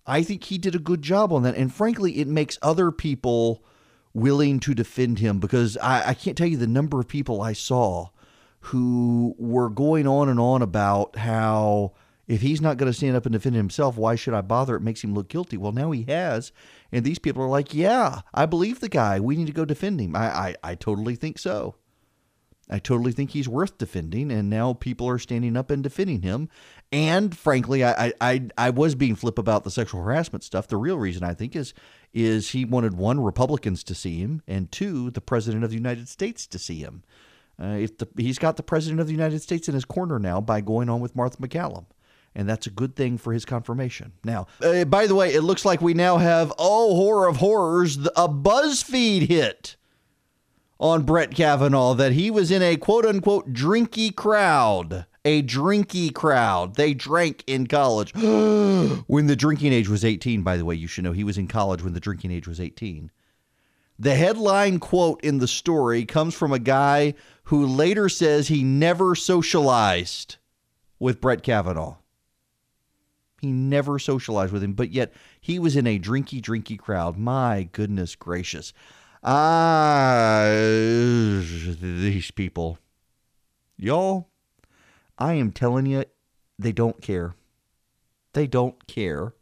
I 0.06 0.24
think 0.24 0.44
he 0.44 0.58
did 0.58 0.76
a 0.76 0.80
good 0.80 1.02
job 1.02 1.32
on 1.32 1.44
that, 1.44 1.56
and 1.56 1.74
frankly, 1.74 2.20
it 2.20 2.28
makes 2.28 2.58
other 2.62 2.92
people 2.92 3.64
willing 4.14 4.60
to 4.62 4.74
defend 4.74 5.20
him 5.20 5.40
because 5.40 5.78
I, 5.78 6.10
I 6.10 6.14
can't 6.14 6.38
tell 6.38 6.48
you 6.48 6.58
the 6.58 6.68
number 6.68 7.00
of 7.00 7.08
people 7.08 7.42
I 7.42 7.54
saw 7.54 8.10
who 8.62 9.36
were 9.38 9.70
going 9.70 10.08
on 10.08 10.30
and 10.30 10.40
on 10.40 10.62
about 10.62 11.16
how 11.18 11.94
if 12.28 12.42
he's 12.42 12.62
not 12.62 12.78
going 12.78 12.92
to 12.92 12.98
stand 12.98 13.16
up 13.16 13.26
and 13.26 13.34
defend 13.34 13.56
himself, 13.56 13.98
why 13.98 14.16
should 14.16 14.34
I 14.34 14.42
bother? 14.42 14.76
It 14.76 14.82
makes 14.82 15.04
him 15.04 15.14
look 15.14 15.30
guilty. 15.30 15.56
Well, 15.56 15.72
now 15.72 15.92
he 15.92 16.04
has. 16.04 16.52
And 16.92 17.06
these 17.06 17.20
people 17.20 17.42
are 17.42 17.50
like, 17.50 17.74
yeah, 17.74 18.22
I 18.34 18.46
believe 18.46 18.80
the 18.80 18.90
guy. 18.90 19.20
We 19.20 19.38
need 19.38 19.48
to 19.48 19.54
go 19.54 19.66
defend 19.66 20.02
him. 20.02 20.16
I, 20.16 20.28
I, 20.28 20.56
I 20.64 20.76
totally 20.76 21.16
think 21.16 21.40
so. 21.40 21.76
I 22.70 22.80
totally 22.80 23.12
think 23.12 23.32
he's 23.32 23.48
worth 23.48 23.78
defending. 23.78 24.32
And 24.32 24.50
now 24.50 24.74
people 24.74 25.08
are 25.08 25.20
standing 25.20 25.56
up 25.56 25.72
and 25.72 25.82
defending 25.82 26.22
him. 26.22 26.50
And 26.92 27.38
frankly, 27.38 27.84
I, 27.84 28.14
I, 28.22 28.48
I 28.58 28.70
was 28.70 28.96
being 28.96 29.16
flip 29.16 29.38
about 29.38 29.64
the 29.64 29.72
sexual 29.72 30.02
harassment 30.02 30.44
stuff. 30.44 30.68
The 30.68 30.78
real 30.78 30.98
reason 30.98 31.24
I 31.24 31.34
think 31.34 31.56
is 31.56 31.74
is 32.14 32.52
he 32.52 32.66
wanted 32.66 32.96
one 32.96 33.20
Republicans 33.20 33.84
to 33.84 33.94
see 33.94 34.20
him, 34.20 34.42
and 34.48 34.72
two 34.72 35.12
the 35.12 35.22
president 35.22 35.64
of 35.64 35.70
the 35.70 35.76
United 35.76 36.08
States 36.08 36.48
to 36.48 36.58
see 36.58 36.80
him. 36.80 37.04
Uh, 37.62 37.78
if 37.80 37.98
the, 37.98 38.08
he's 38.18 38.40
got 38.40 38.56
the 38.56 38.64
president 38.64 39.02
of 39.02 39.08
the 39.08 39.14
United 39.14 39.42
States 39.42 39.68
in 39.68 39.74
his 39.74 39.86
corner 39.86 40.18
now 40.18 40.40
by 40.40 40.62
going 40.62 40.90
on 40.90 41.02
with 41.02 41.16
Martha 41.16 41.38
MacCallum 41.38 41.86
and 42.38 42.48
that's 42.48 42.68
a 42.68 42.70
good 42.70 42.96
thing 42.96 43.18
for 43.18 43.34
his 43.34 43.46
confirmation. 43.46 44.14
Now, 44.24 44.46
uh, 44.62 44.86
by 44.86 45.08
the 45.08 45.16
way, 45.16 45.34
it 45.34 45.42
looks 45.42 45.66
like 45.66 45.82
we 45.82 45.96
now 45.96 46.18
have 46.18 46.54
oh 46.60 46.96
horror 46.96 47.28
of 47.28 47.38
horrors, 47.38 47.98
a 47.98 48.30
BuzzFeed 48.30 49.28
hit 49.28 49.76
on 50.80 51.04
Brett 51.04 51.34
Kavanaugh 51.34 51.94
that 51.96 52.14
he 52.14 52.30
was 52.30 52.52
in 52.52 52.62
a 52.62 52.78
quote 52.78 53.06
unquote 53.06 53.54
drinky 53.54 54.14
crowd. 54.14 55.06
A 55.26 55.44
drinky 55.44 56.14
crowd. 56.14 56.76
They 56.76 56.94
drank 56.94 57.44
in 57.48 57.68
college. 57.68 58.14
when 58.16 59.28
the 59.28 59.36
drinking 59.36 59.74
age 59.74 59.90
was 59.90 60.06
18, 60.06 60.42
by 60.42 60.56
the 60.56 60.64
way, 60.64 60.76
you 60.76 60.88
should 60.88 61.04
know 61.04 61.12
he 61.12 61.26
was 61.26 61.38
in 61.38 61.48
college 61.48 61.84
when 61.84 61.94
the 61.94 62.00
drinking 62.00 62.32
age 62.32 62.48
was 62.48 62.62
18. 62.62 63.12
The 64.00 64.16
headline 64.16 64.80
quote 64.80 65.22
in 65.24 65.40
the 65.40 65.48
story 65.48 66.06
comes 66.06 66.36
from 66.36 66.54
a 66.54 66.60
guy 66.60 67.16
who 67.46 67.66
later 67.66 68.10
says 68.10 68.48
he 68.48 68.64
never 68.64 69.16
socialized 69.16 70.38
with 71.00 71.20
Brett 71.20 71.44
Kavanaugh. 71.44 71.98
He 73.42 73.52
never 73.52 74.00
socialized 74.00 74.54
with 74.54 74.64
him, 74.64 74.74
but 74.74 74.92
yet 74.92 75.14
he 75.40 75.60
was 75.60 75.76
in 75.76 75.86
a 75.86 76.00
drinky, 76.00 76.42
drinky 76.42 76.78
crowd. 76.78 77.18
My 77.18 77.70
goodness 77.72 78.16
gracious. 78.16 78.74
Ah, 79.24 80.46
these 81.82 82.32
people. 82.32 82.78
Y'all, 83.78 84.30
I 85.18 85.34
am 85.34 85.52
telling 85.52 85.86
you, 85.86 86.06
they 86.58 86.72
don't 86.72 87.02
care. 87.02 87.36
They 88.34 88.48
don't 88.48 88.86
care 88.88 89.34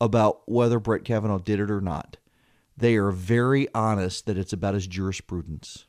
about 0.00 0.48
whether 0.48 0.78
Brett 0.78 1.04
Kavanaugh 1.04 1.38
did 1.38 1.60
it 1.60 1.70
or 1.70 1.80
not. 1.80 2.16
They 2.76 2.96
are 2.96 3.10
very 3.10 3.68
honest 3.74 4.26
that 4.26 4.38
it's 4.38 4.52
about 4.52 4.74
his 4.74 4.86
jurisprudence. 4.86 5.86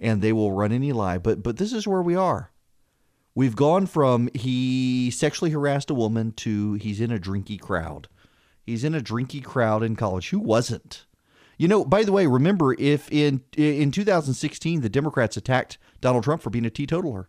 And 0.00 0.22
they 0.22 0.32
will 0.32 0.52
run 0.52 0.72
any 0.72 0.92
lie. 0.92 1.18
But 1.18 1.42
but 1.42 1.58
this 1.58 1.72
is 1.72 1.86
where 1.86 2.02
we 2.02 2.16
are. 2.16 2.50
We've 3.34 3.56
gone 3.56 3.86
from 3.86 4.28
he 4.34 5.10
sexually 5.10 5.50
harassed 5.50 5.90
a 5.90 5.94
woman 5.94 6.32
to 6.32 6.74
he's 6.74 7.00
in 7.00 7.10
a 7.10 7.18
drinky 7.18 7.60
crowd. 7.60 8.08
He's 8.62 8.84
in 8.84 8.94
a 8.94 9.00
drinky 9.00 9.44
crowd 9.44 9.82
in 9.82 9.96
college. 9.96 10.30
Who 10.30 10.38
wasn't? 10.38 11.06
You 11.58 11.68
know, 11.68 11.84
by 11.84 12.02
the 12.04 12.12
way, 12.12 12.26
remember 12.26 12.74
if 12.74 13.10
in 13.10 13.42
in 13.56 13.90
2016 13.90 14.80
the 14.80 14.88
Democrats 14.88 15.36
attacked 15.36 15.78
Donald 16.00 16.24
Trump 16.24 16.42
for 16.42 16.50
being 16.50 16.66
a 16.66 16.70
teetotaler 16.70 17.28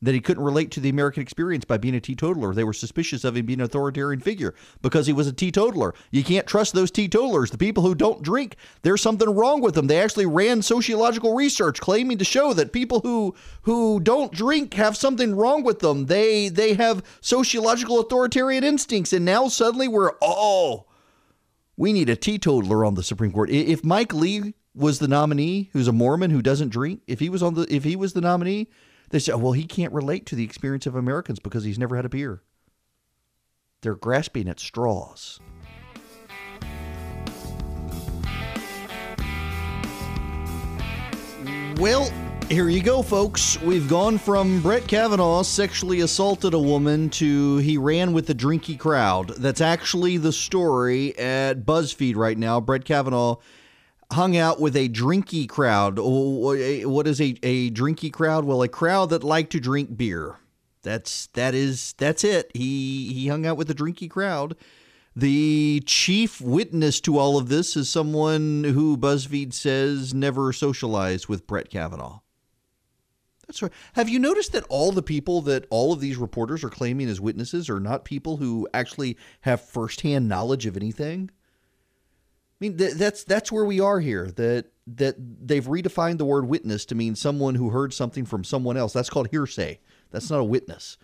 that 0.00 0.14
he 0.14 0.20
couldn't 0.20 0.44
relate 0.44 0.70
to 0.70 0.80
the 0.80 0.88
American 0.88 1.22
experience 1.22 1.64
by 1.64 1.76
being 1.76 1.94
a 1.94 2.00
teetotaler. 2.00 2.54
They 2.54 2.64
were 2.64 2.72
suspicious 2.72 3.24
of 3.24 3.36
him 3.36 3.46
being 3.46 3.60
an 3.60 3.64
authoritarian 3.64 4.20
figure 4.20 4.54
because 4.80 5.06
he 5.06 5.12
was 5.12 5.26
a 5.26 5.32
teetotaler. 5.32 5.94
You 6.10 6.22
can't 6.22 6.46
trust 6.46 6.74
those 6.74 6.90
teetotalers. 6.90 7.50
The 7.50 7.58
people 7.58 7.82
who 7.82 7.94
don't 7.94 8.22
drink, 8.22 8.56
there's 8.82 9.02
something 9.02 9.28
wrong 9.30 9.60
with 9.60 9.74
them. 9.74 9.86
They 9.86 10.00
actually 10.00 10.26
ran 10.26 10.62
sociological 10.62 11.34
research 11.34 11.80
claiming 11.80 12.18
to 12.18 12.24
show 12.24 12.52
that 12.52 12.72
people 12.72 13.00
who 13.00 13.34
who 13.62 14.00
don't 14.00 14.32
drink 14.32 14.74
have 14.74 14.96
something 14.96 15.34
wrong 15.34 15.62
with 15.62 15.80
them. 15.80 16.06
They 16.06 16.48
they 16.48 16.74
have 16.74 17.02
sociological 17.20 18.00
authoritarian 18.00 18.64
instincts 18.64 19.12
and 19.12 19.24
now 19.24 19.48
suddenly 19.48 19.88
we're 19.88 20.12
oh 20.22 20.86
we 21.78 21.92
need 21.92 22.10
a 22.10 22.16
teetotaler 22.16 22.84
on 22.84 22.96
the 22.96 23.04
Supreme 23.04 23.30
Court. 23.32 23.48
If 23.50 23.84
Mike 23.84 24.12
Lee 24.12 24.54
was 24.74 24.98
the 24.98 25.06
nominee, 25.06 25.70
who's 25.72 25.86
a 25.86 25.92
Mormon 25.92 26.30
who 26.30 26.42
doesn't 26.42 26.70
drink, 26.70 27.02
if 27.06 27.20
he 27.20 27.30
was 27.30 27.40
on 27.42 27.54
the 27.54 27.72
if 27.74 27.84
he 27.84 27.94
was 27.94 28.12
the 28.12 28.20
nominee, 28.20 28.68
they 29.10 29.20
say, 29.20 29.32
well, 29.34 29.52
he 29.52 29.64
can't 29.64 29.92
relate 29.92 30.26
to 30.26 30.34
the 30.34 30.42
experience 30.44 30.86
of 30.86 30.96
Americans 30.96 31.38
because 31.38 31.62
he's 31.62 31.78
never 31.78 31.94
had 31.94 32.04
a 32.04 32.08
beer. 32.08 32.42
They're 33.80 33.94
grasping 33.94 34.48
at 34.48 34.58
straws. 34.58 35.38
Well, 41.76 42.12
here 42.48 42.70
you 42.70 42.82
go, 42.82 43.02
folks. 43.02 43.60
We've 43.60 43.88
gone 43.88 44.16
from 44.16 44.62
Brett 44.62 44.86
Kavanaugh 44.86 45.42
sexually 45.42 46.00
assaulted 46.00 46.54
a 46.54 46.58
woman 46.58 47.10
to 47.10 47.58
he 47.58 47.76
ran 47.76 48.14
with 48.14 48.26
the 48.26 48.34
drinky 48.34 48.78
crowd. 48.78 49.28
That's 49.36 49.60
actually 49.60 50.16
the 50.16 50.32
story 50.32 51.16
at 51.18 51.66
BuzzFeed 51.66 52.16
right 52.16 52.38
now. 52.38 52.58
Brett 52.60 52.86
Kavanaugh 52.86 53.36
hung 54.10 54.36
out 54.36 54.60
with 54.60 54.76
a 54.76 54.88
drinky 54.88 55.46
crowd. 55.46 55.98
What 55.98 57.06
is 57.06 57.20
a, 57.20 57.36
a 57.42 57.70
drinky 57.70 58.10
crowd? 58.10 58.46
Well, 58.46 58.62
a 58.62 58.68
crowd 58.68 59.10
that 59.10 59.22
liked 59.22 59.52
to 59.52 59.60
drink 59.60 59.96
beer. 59.96 60.36
That's 60.82 61.26
that 61.34 61.54
is 61.54 61.94
that's 61.98 62.24
it. 62.24 62.50
He 62.54 63.12
he 63.12 63.28
hung 63.28 63.44
out 63.44 63.58
with 63.58 63.70
a 63.70 63.74
drinky 63.74 64.08
crowd. 64.08 64.56
The 65.14 65.82
chief 65.84 66.40
witness 66.40 67.00
to 67.02 67.18
all 67.18 67.36
of 67.36 67.48
this 67.48 67.76
is 67.76 67.90
someone 67.90 68.64
who 68.64 68.96
BuzzFeed 68.96 69.52
says 69.52 70.14
never 70.14 70.52
socialized 70.52 71.26
with 71.26 71.46
Brett 71.46 71.68
Kavanaugh. 71.68 72.20
That's 73.48 73.62
right. 73.62 73.72
Have 73.94 74.10
you 74.10 74.18
noticed 74.18 74.52
that 74.52 74.64
all 74.68 74.92
the 74.92 75.02
people 75.02 75.40
that 75.42 75.66
all 75.70 75.92
of 75.92 76.00
these 76.00 76.18
reporters 76.18 76.62
are 76.62 76.68
claiming 76.68 77.08
as 77.08 77.18
witnesses 77.18 77.70
are 77.70 77.80
not 77.80 78.04
people 78.04 78.36
who 78.36 78.68
actually 78.74 79.16
have 79.40 79.62
firsthand 79.62 80.28
knowledge 80.28 80.66
of 80.66 80.76
anything? 80.76 81.30
I 81.32 82.56
mean, 82.60 82.76
th- 82.76 82.94
that's 82.94 83.24
that's 83.24 83.50
where 83.50 83.64
we 83.64 83.80
are 83.80 84.00
here. 84.00 84.30
That 84.32 84.66
that 84.86 85.16
they've 85.18 85.64
redefined 85.64 86.18
the 86.18 86.26
word 86.26 86.46
witness 86.46 86.84
to 86.86 86.94
mean 86.94 87.14
someone 87.14 87.54
who 87.54 87.70
heard 87.70 87.94
something 87.94 88.26
from 88.26 88.44
someone 88.44 88.76
else. 88.76 88.92
That's 88.92 89.10
called 89.10 89.28
hearsay. 89.30 89.80
That's 90.10 90.30
not 90.30 90.40
a 90.40 90.44
witness. 90.44 90.98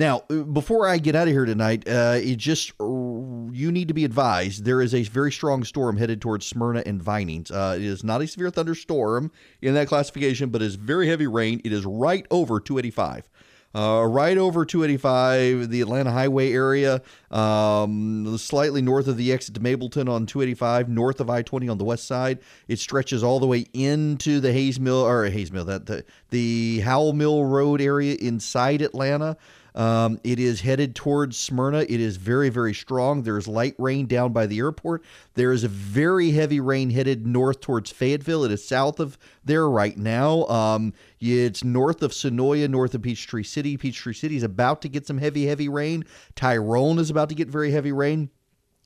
Now, 0.00 0.22
uh, 0.30 0.44
before 0.44 0.88
I 0.88 0.96
get 0.96 1.14
out 1.14 1.28
of 1.28 1.34
here 1.34 1.44
tonight, 1.44 1.86
uh, 1.86 2.18
it 2.22 2.36
just 2.36 2.72
you 2.80 3.70
need 3.70 3.88
to 3.88 3.92
be 3.92 4.06
advised. 4.06 4.64
There 4.64 4.80
is 4.80 4.94
a 4.94 5.02
very 5.02 5.30
strong 5.30 5.62
storm 5.62 5.98
headed 5.98 6.22
towards 6.22 6.46
Smyrna 6.46 6.82
and 6.86 7.02
Vinings. 7.02 7.50
Uh, 7.50 7.74
it 7.76 7.84
is 7.84 8.02
not 8.02 8.22
a 8.22 8.26
severe 8.26 8.48
thunderstorm 8.48 9.30
in 9.60 9.74
that 9.74 9.88
classification, 9.88 10.48
but 10.48 10.62
is 10.62 10.76
very 10.76 11.06
heavy 11.06 11.26
rain. 11.26 11.60
It 11.64 11.72
is 11.74 11.84
right 11.84 12.26
over 12.30 12.60
285 12.60 13.28
uh, 13.74 14.04
right 14.08 14.36
over 14.36 14.64
285, 14.64 15.70
the 15.70 15.80
Atlanta 15.80 16.10
Highway 16.10 16.52
area, 16.52 17.02
um, 17.30 18.36
slightly 18.36 18.82
north 18.82 19.06
of 19.06 19.16
the 19.16 19.32
exit 19.32 19.54
to 19.54 19.60
Mableton 19.60 20.08
on 20.08 20.26
285, 20.26 20.88
north 20.88 21.20
of 21.20 21.30
I-20 21.30 21.70
on 21.70 21.78
the 21.78 21.84
west 21.84 22.06
side. 22.06 22.40
It 22.66 22.80
stretches 22.80 23.22
all 23.22 23.38
the 23.38 23.46
way 23.46 23.66
into 23.72 24.40
the 24.40 24.52
Hayes 24.52 24.80
Mill 24.80 25.06
or 25.06 25.26
Hayes 25.26 25.52
Mill, 25.52 25.64
that 25.66 25.86
the, 25.86 26.04
the 26.30 26.80
Howell 26.80 27.12
Mill 27.12 27.44
Road 27.44 27.80
area 27.80 28.16
inside 28.20 28.82
Atlanta. 28.82 29.36
Um, 29.74 30.20
it 30.24 30.38
is 30.38 30.60
headed 30.60 30.94
towards 30.94 31.36
Smyrna. 31.36 31.80
It 31.80 32.00
is 32.00 32.16
very, 32.16 32.48
very 32.48 32.74
strong. 32.74 33.22
There's 33.22 33.46
light 33.46 33.74
rain 33.78 34.06
down 34.06 34.32
by 34.32 34.46
the 34.46 34.58
airport. 34.58 35.04
There 35.34 35.52
is 35.52 35.64
a 35.64 35.68
very 35.68 36.32
heavy 36.32 36.60
rain 36.60 36.90
headed 36.90 37.26
north 37.26 37.60
towards 37.60 37.90
Fayetteville. 37.90 38.44
It 38.44 38.52
is 38.52 38.66
south 38.66 39.00
of 39.00 39.18
there 39.44 39.68
right 39.68 39.96
now. 39.96 40.44
Um, 40.46 40.92
it's 41.20 41.64
north 41.64 42.02
of 42.02 42.12
Senoia, 42.12 42.68
north 42.68 42.94
of 42.94 43.02
Peachtree 43.02 43.44
City. 43.44 43.76
Peachtree 43.76 44.14
City 44.14 44.36
is 44.36 44.42
about 44.42 44.82
to 44.82 44.88
get 44.88 45.06
some 45.06 45.18
heavy, 45.18 45.46
heavy 45.46 45.68
rain. 45.68 46.04
Tyrone 46.34 46.98
is 46.98 47.10
about 47.10 47.28
to 47.28 47.34
get 47.34 47.48
very 47.48 47.70
heavy 47.70 47.92
rain. 47.92 48.30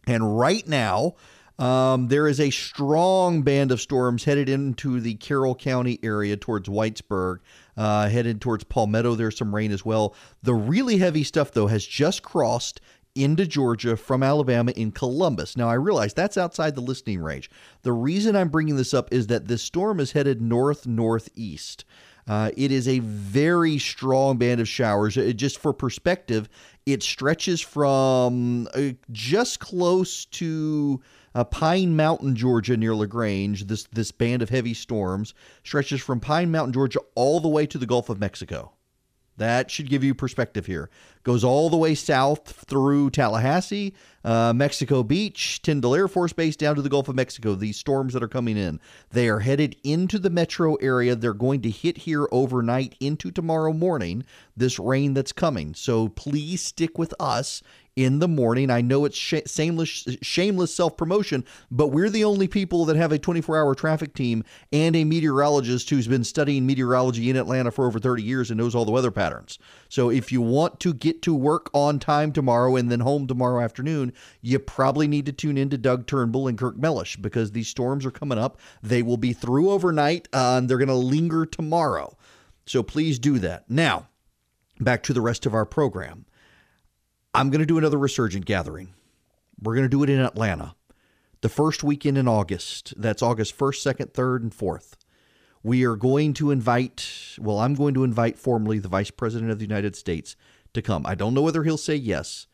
And 0.07 0.39
right 0.39 0.67
now, 0.67 1.15
um, 1.59 2.09
there 2.09 2.27
is 2.27 2.41
a 2.41 2.51
strong 2.51 3.43
band 3.43 3.71
of 3.71 3.81
storms 3.81 4.25
headed 4.25 4.49
into 4.49 5.01
the 5.01 5.15
Carroll 5.15 5.55
County 5.55 5.99
area 6.03 6.37
towards 6.37 6.69
Whitesburg, 6.69 7.39
uh, 7.77 8.09
headed 8.09 8.41
towards 8.41 8.65
Palmetto. 8.65 9.15
There's 9.15 9.39
some 9.39 9.55
rain 9.55 9.71
as 9.71 9.85
well. 9.85 10.15
The 10.43 10.55
really 10.55 10.99
heavy 10.99 11.23
stuff, 11.23 11.53
though, 11.53 11.69
has 11.69 11.87
just 11.87 12.23
crossed 12.23 12.81
into 13.15 13.47
Georgia 13.47 13.97
from 13.97 14.25
Alabama 14.25 14.73
in 14.73 14.91
Columbus. 14.91 15.57
Now, 15.57 15.69
I 15.69 15.75
realize 15.75 16.13
that's 16.13 16.37
outside 16.37 16.75
the 16.75 16.81
listening 16.81 17.21
range. 17.21 17.49
The 17.83 17.93
reason 17.93 18.35
I'm 18.35 18.49
bringing 18.49 18.77
this 18.77 18.93
up 18.93 19.13
is 19.13 19.29
that 19.29 19.47
this 19.47 19.63
storm 19.63 20.01
is 20.01 20.13
headed 20.13 20.43
north 20.43 20.87
northeast. 20.87 21.85
Uh, 22.27 22.51
it 22.57 22.73
is 22.73 22.89
a 22.89 23.01
very 23.01 23.79
strong 23.79 24.39
band 24.39 24.61
of 24.61 24.69
showers. 24.69 25.17
Uh, 25.17 25.31
just 25.37 25.59
for 25.59 25.73
perspective, 25.73 26.49
it 26.87 27.03
stretches 27.03 27.61
from 27.61 28.67
uh, 28.75 28.91
just 29.13 29.61
close 29.61 30.25
to 30.25 31.01
uh, 31.35 31.45
Pine 31.45 31.97
Mountain, 31.97 32.37
Georgia, 32.37 32.77
near 32.77 32.95
Lagrange. 32.95 33.67
This 33.67 33.85
this 33.93 34.13
band 34.13 34.43
of 34.43 34.51
heavy 34.51 34.75
storms 34.75 35.35
stretches 35.63 36.01
from 36.01 36.21
Pine 36.21 36.51
Mountain, 36.51 36.73
Georgia, 36.73 37.01
all 37.15 37.41
the 37.41 37.49
way 37.49 37.67
to 37.67 37.79
the 37.79 37.87
Gulf 37.87 38.09
of 38.09 38.21
Mexico. 38.21 38.73
That 39.37 39.71
should 39.71 39.91
give 39.91 40.05
you 40.05 40.15
perspective 40.15 40.67
here. 40.67 40.91
Goes 41.25 41.43
all 41.43 41.69
the 41.69 41.77
way 41.77 41.95
south 41.95 42.65
through 42.69 43.11
Tallahassee, 43.11 43.95
uh, 44.23 44.53
Mexico 44.55 45.03
Beach, 45.03 45.61
Tyndall 45.63 45.95
Air 45.95 46.07
Force 46.07 46.33
Base, 46.33 46.55
down 46.55 46.77
to 46.77 46.83
the 46.83 46.89
Gulf 46.89 47.09
of 47.09 47.17
Mexico. 47.17 47.55
These 47.55 47.77
storms 47.77 48.13
that 48.13 48.23
are 48.23 48.29
coming 48.29 48.57
in, 48.57 48.79
they 49.11 49.29
are 49.29 49.41
headed 49.41 49.77
into 49.83 50.19
the 50.19 50.31
metro 50.31 50.77
area. 50.77 51.17
They're 51.17 51.33
going 51.33 51.63
to 51.63 51.71
hit 51.71 51.99
here 51.99 52.29
overnight 52.31 52.95
into 53.01 53.33
tomorrow 53.33 53.73
morning. 53.73 54.25
This 54.57 54.79
rain 54.79 55.15
that's 55.15 55.33
coming. 55.33 55.75
So 55.75 56.09
please 56.09 56.63
stick 56.63 56.97
with 56.97 57.13
us 57.19 57.63
in 57.97 58.19
the 58.19 58.29
morning. 58.29 58.71
I 58.71 58.81
know 58.81 59.05
it's 59.05 59.17
sh- 59.17 59.47
shameless, 59.47 60.17
shameless 60.21 60.75
self 60.75 60.97
promotion, 60.97 61.45
but 61.71 61.89
we're 61.89 62.11
the 62.11 62.25
only 62.25 62.49
people 62.49 62.85
that 62.87 62.97
have 62.97 63.13
a 63.13 63.19
24 63.19 63.57
hour 63.57 63.75
traffic 63.75 64.15
team 64.15 64.45
and 64.73 64.97
a 64.97 65.05
meteorologist 65.05 65.91
who's 65.91 66.09
been 66.09 66.25
studying 66.25 66.67
meteorology 66.67 67.31
in 67.31 67.37
Atlanta 67.37 67.71
for 67.71 67.87
over 67.87 67.99
30 67.99 68.23
years 68.23 68.51
and 68.51 68.59
knows 68.59 68.75
all 68.75 68.85
the 68.85 68.93
weather 68.93 69.11
patterns. 69.11 69.59
So 69.89 70.11
if 70.11 70.33
you 70.33 70.43
want 70.43 70.81
to 70.81 70.93
get 70.93 71.23
to 71.23 71.35
work 71.35 71.71
on 71.73 71.99
time 71.99 72.33
tomorrow 72.33 72.77
and 72.77 72.91
then 72.91 73.01
home 73.01 73.27
tomorrow 73.27 73.63
afternoon, 73.63 74.13
you 74.43 74.59
probably 74.59 75.07
need 75.07 75.27
to 75.27 75.33
tune 75.33 75.57
in 75.57 75.71
to 75.71 75.79
Doug 75.79 76.07
Turnbull 76.07 76.49
and 76.49 76.59
Kirk 76.59 76.77
Mellish 76.77 77.17
because 77.17 77.53
these 77.53 77.69
storms 77.69 78.05
are 78.05 78.11
coming 78.11 78.39
up. 78.39 78.59
They 78.83 79.03
will 79.03 79.17
be 79.17 79.33
through 79.33 79.71
overnight 79.71 80.29
uh, 80.33 80.57
and 80.59 80.69
they're 80.69 80.79
going 80.79 80.89
to 80.89 80.95
linger 80.95 81.47
tomorrow. 81.47 82.17
So 82.67 82.83
please 82.83 83.19
do 83.19 83.39
that. 83.41 83.71
Now, 83.71 84.09
back 84.81 85.03
to 85.05 85.13
the 85.13 85.21
rest 85.21 85.47
of 85.47 85.55
our 85.55 85.67
program. 85.67 86.27
I'm 87.35 87.51
going 87.51 87.61
to 87.61 87.67
do 87.67 87.79
another 87.79 87.99
resurgent 87.99 88.45
gathering. 88.45 88.95
We're 89.61 89.75
going 89.75 89.87
to 89.87 89.89
do 89.89 90.05
it 90.05 90.11
in 90.11 90.21
Atlanta. 90.21 90.77
The 91.41 91.49
first 91.49 91.83
weekend 91.83 92.17
in 92.17 92.29
August. 92.29 92.95
That's 92.97 93.23
August 93.23 93.59
1st, 93.59 93.97
2nd, 93.97 94.13
3rd, 94.13 94.43
and 94.43 94.53
4th. 94.57 94.93
We 95.63 95.85
are 95.85 95.97
going 95.97 96.35
to 96.35 96.51
invite, 96.51 97.37
well, 97.39 97.59
I'm 97.59 97.75
going 97.75 97.95
to 97.95 98.05
invite 98.05 98.39
formally 98.39 98.79
the 98.79 98.89
Vice 98.89 99.11
President 99.11 99.51
of 99.51 99.59
the 99.59 99.65
United 99.65 99.97
States 99.97 100.37
to 100.75 100.83
come. 100.83 101.05
I 101.07 101.15
don't 101.15 101.35
know 101.35 101.43
whether 101.43 101.65
he'll 101.65 101.77
say 101.77 101.97
yes, 101.97 102.47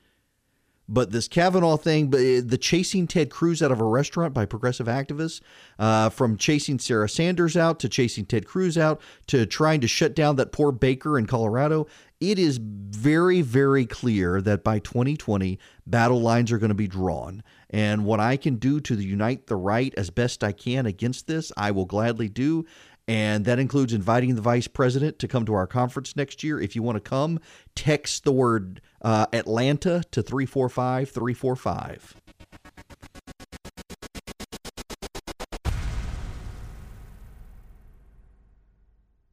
but 0.89 1.11
this 1.13 1.29
Kavanaugh 1.29 1.77
thing, 1.77 2.11
the 2.11 2.59
chasing 2.61 3.07
Ted 3.07 3.31
Cruz 3.31 3.63
out 3.63 3.71
of 3.71 3.81
a 3.81 3.85
restaurant 3.85 4.35
by 4.35 4.45
progressive 4.45 4.89
activists, 4.89 5.41
uh, 5.79 6.09
from 6.09 6.37
chasing 6.37 6.79
Sarah 6.79 7.09
Sanders 7.09 7.57
out 7.57 7.79
to 7.81 7.89
chasing 7.89 8.25
Ted 8.25 8.47
Cruz 8.47 8.77
out 8.77 9.01
to 9.29 9.47
trying 9.47 9.81
to 9.83 9.89
shut 9.89 10.15
down 10.15 10.37
that 10.37 10.53
poor 10.53 10.73
baker 10.73 11.17
in 11.17 11.27
Colorado, 11.27 11.87
it 12.21 12.39
is 12.39 12.59
very, 12.61 13.41
very 13.41 13.87
clear 13.87 14.43
that 14.43 14.63
by 14.63 14.79
2020, 14.79 15.59
battle 15.87 16.21
lines 16.21 16.53
are 16.53 16.59
going 16.59 16.69
to 16.69 16.75
be 16.75 16.87
drawn. 16.87 17.43
And 17.71 18.05
what 18.05 18.21
I 18.21 18.37
can 18.37 18.57
do 18.57 18.81
to 18.81 18.95
unite 18.95 19.47
the 19.47 19.57
right 19.57 19.95
as 19.97 20.11
best 20.11 20.45
I 20.45 20.53
can 20.53 20.87
against 20.87 21.27
this, 21.27 21.51
I 21.57 21.71
will 21.71 21.87
gladly 21.87 22.29
do. 22.29 22.67
And 23.09 23.45
that 23.47 23.59
includes 23.59 23.93
inviting 23.93 24.35
the 24.35 24.43
vice 24.43 24.69
president 24.69 25.19
to 25.21 25.29
come 25.29 25.47
to 25.47 25.55
our 25.55 25.67
conference 25.67 26.15
next 26.15 26.45
year. 26.45 26.61
If 26.61 26.77
you 26.77 26.83
want 26.83 26.97
to 26.97 27.01
come, 27.01 27.41
text 27.75 28.25
the 28.25 28.33
word 28.33 28.81
uh, 29.03 29.27
Atlanta 29.33 30.03
to 30.13 30.23
345 30.23 31.11
345. 31.11 32.15